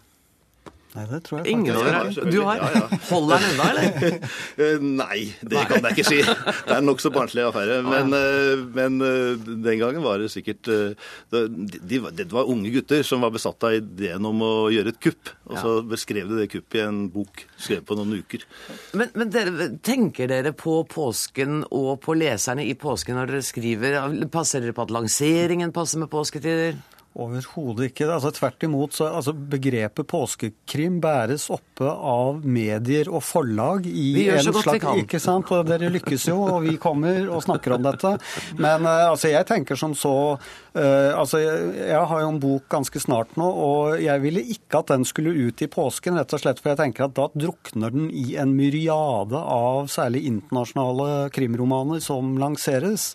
Nei, 0.93 1.03
det 1.09 1.19
tror 1.25 1.39
jeg 1.39 1.45
faktisk. 1.45 1.57
Ingen 1.57 1.75
av 1.75 1.85
dere? 1.87 2.31
Du 2.31 2.39
har? 2.45 2.59
Ja, 2.61 2.67
ja. 2.75 2.97
Holder 3.09 3.41
den 3.41 3.53
unna, 3.53 3.69
eller? 3.71 4.81
Nei, 5.01 5.19
det 5.41 5.63
kan 5.69 5.87
jeg 5.87 5.97
ikke 5.97 6.05
si. 6.05 6.19
Det 6.21 6.69
er 6.69 6.77
en 6.77 6.85
nokså 6.85 7.09
barnslig 7.15 7.45
affære. 7.47 7.79
Men, 7.87 8.13
men, 8.75 8.99
den 9.65 9.81
gangen 9.81 10.05
var 10.05 10.21
det 10.21 10.29
sikkert 10.33 10.69
de, 10.69 11.99
Det 12.13 12.29
var 12.29 12.51
unge 12.51 12.69
gutter 12.75 13.01
som 13.07 13.25
var 13.25 13.33
besatt 13.33 13.65
av 13.65 13.79
ideen 13.79 14.29
om 14.29 14.45
å 14.45 14.53
gjøre 14.73 14.93
et 14.93 15.01
kupp. 15.01 15.33
Og 15.49 15.57
så 15.57 15.73
beskrev 15.87 16.29
de 16.29 16.43
det 16.43 16.49
kuppet 16.53 16.79
i 16.83 16.85
en 16.85 17.03
bok 17.13 17.41
skrevet 17.57 17.87
på 17.89 17.97
noen 17.97 18.19
uker. 18.21 18.45
Men, 18.93 19.09
men 19.17 19.33
dere, 19.33 19.71
tenker 19.81 20.29
dere 20.29 20.53
på 20.57 20.83
påsken 20.89 21.63
og 21.73 21.95
på 22.05 22.15
leserne 22.19 22.65
i 22.69 22.77
påsken 22.79 23.17
når 23.17 23.33
dere 23.33 23.45
skriver? 23.49 23.99
Passer 24.33 24.61
dere 24.61 24.77
på 24.77 24.85
at 24.85 24.93
lanseringen 24.93 25.73
passer 25.75 26.03
med 26.03 26.11
påsketider? 26.13 26.77
Overhodet 27.14 27.91
ikke. 27.91 28.07
Altså, 28.09 28.32
tvert 28.34 28.64
imot. 28.66 28.95
Så, 28.97 29.05
altså, 29.05 29.34
begrepet 29.34 30.07
påskekrim 30.09 30.97
bæres 31.03 31.45
oppe 31.53 31.86
av 31.86 32.41
medier 32.41 33.11
og 33.11 33.22
forlag 33.22 33.86
i 33.86 34.07
vi 34.16 34.26
gjør 34.26 34.41
så 34.47 34.53
godt 34.55 34.66
slags, 34.66 34.76
vi 34.76 34.82
kan. 34.82 35.01
Ikke 35.03 35.22
sant? 35.22 35.51
Og 35.53 35.68
dere 35.70 35.91
lykkes 35.93 36.26
jo, 36.32 36.39
og 36.55 36.66
vi 36.66 36.74
kommer 36.82 37.30
og 37.30 37.43
snakker 37.45 37.78
om 37.78 37.86
dette. 37.86 38.16
Men 38.57 38.88
uh, 38.89 39.11
altså, 39.11 39.30
jeg 39.30 39.45
tenker 39.49 39.78
som 39.78 39.93
så 39.97 40.16
uh, 40.34 41.11
altså, 41.20 41.43
jeg, 41.43 41.70
jeg, 41.84 42.01
har 42.09 42.26
jo 42.26 42.34
en 42.34 42.41
bok 42.41 42.66
ganske 42.74 43.03
snart 43.05 43.38
nå, 43.38 43.45
og 43.45 44.01
jeg 44.01 44.26
ville 44.26 44.45
ikke 44.57 44.82
at 44.82 44.95
den 44.95 45.05
skulle 45.05 45.36
ut 45.38 45.61
i 45.61 45.70
påsken, 45.70 46.18
rett 46.18 46.34
og 46.34 46.41
slett 46.41 46.64
for 46.64 46.74
jeg 46.74 46.82
tenker 46.82 47.07
at 47.07 47.18
da 47.20 47.30
drukner 47.38 47.93
den 47.93 48.09
i 48.09 48.34
en 48.41 48.57
myriade 48.57 49.38
av 49.38 49.86
særlig 49.93 50.26
internasjonale 50.32 51.30
krimromaner 51.36 52.01
som 52.01 52.39
lanseres. 52.41 53.11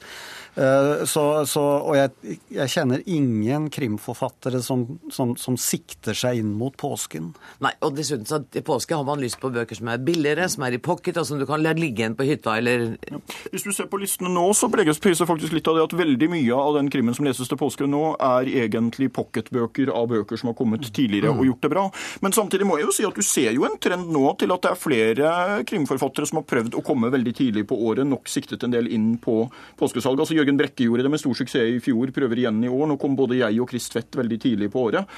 Uh, 0.58 1.04
så, 1.06 1.22
så, 1.46 1.62
og 1.62 1.94
jeg, 1.94 2.38
jeg 2.50 2.70
kjenner 2.72 3.02
ingen 3.06 3.68
krimforfattere 3.70 4.58
som, 4.64 4.80
som, 5.14 5.36
som, 5.38 5.54
sikter 5.54 6.16
seg 6.18 6.40
inn 6.40 6.50
mot 6.58 6.74
påsken. 6.78 7.28
Nei, 7.62 7.70
og 7.86 7.94
dessuten 7.94 8.26
så 8.26 8.40
i 8.58 8.62
påske 8.66 8.96
har 8.96 9.06
man 9.06 9.22
lyst 9.22 9.38
på 9.38 9.52
bøker 9.54 9.78
som 9.78 9.90
er 9.92 10.02
billigere, 10.02 10.48
som 10.50 10.64
er 10.66 10.74
i 10.74 10.80
pocket, 10.82 11.20
og 11.20 11.28
som 11.28 11.38
du 11.38 11.46
kan 11.46 11.62
la 11.62 11.76
ligge 11.78 12.02
igjen 12.02 12.16
på 12.18 12.26
hytta, 12.26 12.56
eller 12.58 12.96
ja. 13.06 13.20
Hvis 13.52 13.68
du 13.68 13.70
ser 13.76 13.86
på 13.92 14.00
listene 14.02 14.32
nå, 14.34 14.48
så 14.58 14.70
preges 14.72 14.98
priset 15.02 15.28
faktisk 15.30 15.54
litt 15.54 15.70
av 15.70 15.78
det 15.78 15.84
at 15.86 15.94
veldig 16.00 16.30
mye 16.32 16.58
av 16.58 16.80
den 16.80 16.90
krimmen 16.90 17.14
som 17.14 17.28
leses 17.28 17.50
til 17.50 17.60
påske 17.60 17.86
nå, 17.86 18.02
er 18.18 18.50
egentlig 18.64 19.12
pocketbøker 19.14 19.92
av 19.94 20.10
bøker 20.10 20.40
som 20.40 20.50
har 20.50 20.58
kommet 20.58 20.90
tidligere 20.90 21.30
og 21.36 21.46
gjort 21.46 21.68
det 21.68 21.72
bra. 21.76 21.86
Men 22.24 22.34
samtidig 22.34 22.66
må 22.66 22.80
jeg 22.80 22.88
jo 22.88 22.96
si 22.98 23.06
at 23.06 23.14
du 23.14 23.26
ser 23.26 23.54
jo 23.54 23.68
en 23.68 23.78
trend 23.78 24.10
nå 24.14 24.24
til 24.42 24.54
at 24.54 24.66
det 24.66 24.74
er 24.74 24.82
flere 24.82 25.32
krimforfattere 25.68 26.26
som 26.28 26.42
har 26.42 26.48
prøvd 26.50 26.78
å 26.78 26.84
komme 26.86 27.12
veldig 27.14 27.36
tidlig 27.38 27.66
på 27.70 27.78
året, 27.88 28.06
nok 28.08 28.26
siktet 28.30 28.66
en 28.66 28.74
del 28.74 28.90
inn 28.90 29.12
på 29.22 29.44
påskesalget. 29.78 30.26
Altså 30.26 30.38
Jørgen 30.48 30.60
Brekke 30.62 30.88
gjorde 30.88 31.04
det 31.04 31.12
med 31.12 31.20
stor 31.20 31.36
suksess 31.36 31.76
i 31.76 31.80
fjor, 31.84 32.08
prøver 32.14 32.40
igjen 32.40 32.62
i 32.64 32.72
år. 32.72 32.86
Nå 32.88 32.96
kom 33.00 33.16
både 33.18 33.38
jeg 33.42 33.60
og 33.60 33.68
Chris 33.70 33.88
Tvedt 33.92 34.16
veldig 34.16 34.38
tidlig 34.40 34.70
på 34.72 34.88
året. 34.88 35.08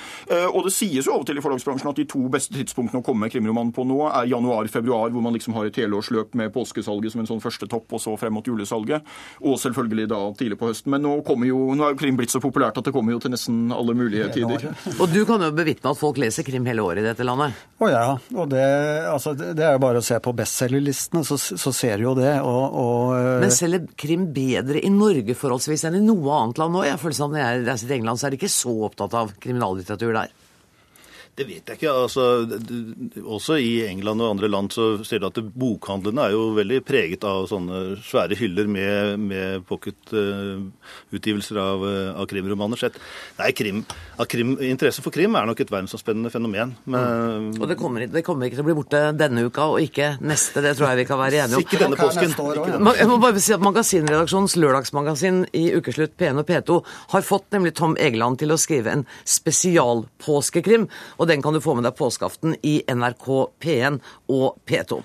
Og 0.51 0.65
det 0.67 0.73
sies 0.75 1.07
jo 1.07 1.15
av 1.15 1.23
og 1.23 1.29
til 1.29 1.39
i 1.39 1.45
forlagsbransjen 1.45 1.91
at 1.91 1.99
de 2.01 2.07
to 2.11 2.23
beste 2.33 2.55
tidspunktene 2.57 3.01
å 3.01 3.07
komme 3.07 3.27
med 3.27 3.33
krimroman 3.35 3.71
på 3.75 3.85
nå 3.87 4.01
er 4.09 4.29
januar-februar, 4.31 5.13
hvor 5.15 5.25
man 5.25 5.35
liksom 5.37 5.55
har 5.57 5.69
et 5.69 5.81
helårsløp 5.81 6.35
med 6.39 6.53
påskesalget 6.55 7.15
som 7.15 7.23
en 7.23 7.31
sånn 7.31 7.43
første 7.43 7.69
topp, 7.71 7.87
og 7.97 8.03
så 8.03 8.17
frem 8.21 8.35
mot 8.37 8.47
julesalget. 8.47 9.07
Og 9.45 9.59
selvfølgelig 9.63 10.09
da 10.11 10.21
tidlig 10.39 10.59
på 10.61 10.71
høsten. 10.71 10.95
Men 10.95 11.05
nå, 11.07 11.17
kommer 11.27 11.51
jo, 11.51 11.61
nå 11.77 11.87
er 11.87 11.95
jo 11.95 12.01
krim 12.01 12.19
blitt 12.19 12.35
så 12.35 12.43
populært 12.43 12.79
at 12.81 12.89
det 12.89 12.95
kommer 12.95 13.15
jo 13.15 13.23
til 13.23 13.35
nesten 13.35 13.71
alle 13.75 13.95
mulige 13.97 14.31
tider. 14.35 14.67
Og 14.99 15.07
du 15.13 15.23
kan 15.29 15.43
jo 15.45 15.53
bevitne 15.55 15.93
at 15.93 16.01
folk 16.01 16.21
leser 16.21 16.47
krim 16.47 16.67
hele 16.69 16.85
året 16.85 17.05
i 17.05 17.09
dette 17.11 17.27
landet? 17.27 17.57
Å 17.81 17.91
ja. 17.91 18.05
Og 18.35 18.51
det, 18.53 18.65
altså, 19.11 19.35
det 19.39 19.65
er 19.67 19.77
jo 19.77 19.83
bare 19.83 20.03
å 20.03 20.05
se 20.05 20.19
på 20.23 20.35
bestselgerlistene, 20.37 21.25
så, 21.27 21.39
så 21.39 21.75
ser 21.75 22.01
du 22.01 22.09
jo 22.09 22.17
det. 22.19 22.35
Og, 22.47 22.79
og, 22.83 23.15
Men 23.45 23.55
selger 23.55 23.87
krim 24.01 24.29
bedre 24.35 24.83
i 24.83 24.91
Norge 24.93 25.20
forholdsvis 25.37 25.85
enn 25.89 25.99
i 25.99 26.05
noe 26.05 26.37
annet 26.37 26.59
land 26.59 26.73
nå? 26.75 26.85
Jeg 26.89 27.01
føler 27.01 27.17
sånn, 27.17 27.35
Når 27.35 27.41
jeg 27.43 27.65
reiser 27.67 27.87
til 27.87 27.97
England, 28.01 28.21
så 28.21 28.27
er 28.27 28.31
de 28.31 28.41
ikke 28.41 28.53
så 28.53 28.75
opptatt 28.89 29.15
av 29.15 29.33
kriminallitteratur 29.41 30.13
der. 30.17 30.33
Det 31.39 31.47
vet 31.49 31.71
jeg 31.71 31.79
ikke. 31.79 31.93
altså 31.93 32.25
Også 33.23 33.57
i 33.63 33.71
England 33.87 34.21
og 34.21 34.35
andre 34.35 34.49
land 34.51 34.73
så 34.75 34.89
ser 35.07 35.23
du 35.23 35.29
at 35.31 35.39
bokhandlene 35.41 36.27
er 36.27 36.35
jo 36.35 36.51
veldig 36.57 36.81
preget 36.87 37.25
av 37.25 37.47
sånne 37.49 37.97
svære 38.05 38.37
hyller 38.41 38.69
med, 38.71 39.21
med 39.31 39.65
pocketutgivelser 39.69 41.61
uh, 41.61 41.65
av, 41.65 41.87
av 42.23 42.29
krimromaner. 42.31 42.81
Sett. 42.81 42.99
Nei, 43.39 43.51
krim, 43.57 43.83
krim, 44.31 44.57
interesse 44.65 45.05
for 45.05 45.15
krim 45.15 45.37
er 45.39 45.49
nok 45.49 45.63
et 45.63 45.73
verdensomspennende 45.73 46.33
fenomen. 46.35 46.75
Men, 46.91 47.51
og 47.57 47.67
det 47.71 47.79
kommer, 47.81 48.05
det 48.11 48.25
kommer, 48.27 48.49
ikke 48.49 48.59
til 48.59 48.67
å 48.67 48.69
bli 48.69 48.77
borte 48.81 49.03
denne 49.17 49.47
uka, 49.47 49.71
og 49.75 49.85
ikke 49.85 50.13
neste. 50.21 50.65
Det 50.65 50.75
tror 50.79 50.91
jeg 50.91 51.03
vi 51.03 51.09
kan 51.09 51.21
være 51.23 51.45
enige 51.45 51.61
om. 51.61 51.65
Ikke 51.65 51.81
denne 51.81 52.01
påsken. 52.01 52.37
Jeg 53.01 53.09
må 53.11 53.21
bare 53.23 53.43
si 53.43 53.55
at 53.57 53.65
Magasinredaksjonens 53.65 54.59
lørdagsmagasin 54.61 55.45
i 55.57 55.67
ukeslutt 55.79 56.17
P1 56.21 56.43
og 56.43 56.49
P2 56.51 56.81
har 57.15 57.27
fått 57.27 57.49
nemlig 57.55 57.75
Tom 57.79 57.97
Egeland 58.01 58.41
til 58.43 58.53
å 58.53 58.61
skrive 58.61 58.93
en 58.93 59.07
spesialpåskekrim. 59.39 60.89
Og 61.21 61.29
den 61.29 61.43
kan 61.45 61.55
du 61.55 61.61
få 61.61 61.75
med 61.77 61.85
deg 61.85 61.97
påskeaften 61.99 62.57
i 62.67 62.81
NRK 62.89 63.29
P1 63.61 63.99
og 64.33 64.57
P2. 64.69 65.01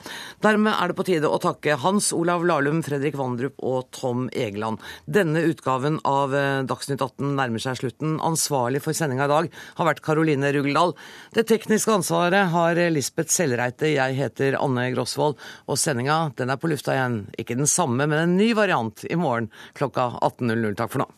Dermed 0.45 0.71
er 0.71 0.91
det 0.91 0.97
på 0.97 1.05
tide 1.07 1.29
å 1.29 1.39
takke 1.43 1.75
Hans 1.83 2.11
Olav 2.15 2.45
Lahlum, 2.47 2.81
Fredrik 2.85 3.17
Vandrup 3.19 3.59
og 3.59 3.89
Tom 3.95 4.29
Egeland. 4.31 4.79
Denne 5.05 5.43
utgaven 5.49 5.99
av 6.07 6.35
eh, 6.35 6.61
Dagsnytt 6.67 7.03
18 7.03 7.35
nærmer 7.35 7.63
seg 7.63 7.81
slutten. 7.81 8.15
Ansvarlig 8.23 8.81
for 8.85 8.95
sendinga 8.95 9.27
i 9.27 9.33
dag 9.33 9.51
har 9.79 9.89
vært 9.89 10.03
Karoline 10.05 10.53
Rugeldal. 10.55 10.95
Det 11.35 11.47
tekniske 11.51 11.99
ansvaret 11.99 12.53
har 12.55 12.79
Lisbeth 12.93 13.33
Sellreite. 13.35 13.91
Jeg 13.91 14.15
heter 14.19 14.59
Anne 14.61 14.87
Grosvold, 14.95 15.35
og 15.67 15.81
sendinga 15.81 16.31
den 16.39 16.53
er 16.53 16.61
på 16.61 16.71
lufta 16.71 16.95
igjen. 16.95 17.21
Ikke 17.41 17.59
den 17.59 17.69
samme, 17.69 18.07
men 18.07 18.21
en 18.21 18.39
ny 18.39 18.53
variant 18.57 19.03
i 19.09 19.19
morgen 19.19 19.51
klokka 19.75 20.13
18.00. 20.21 20.79
Takk 20.79 20.95
for 20.95 21.03
nå. 21.03 21.11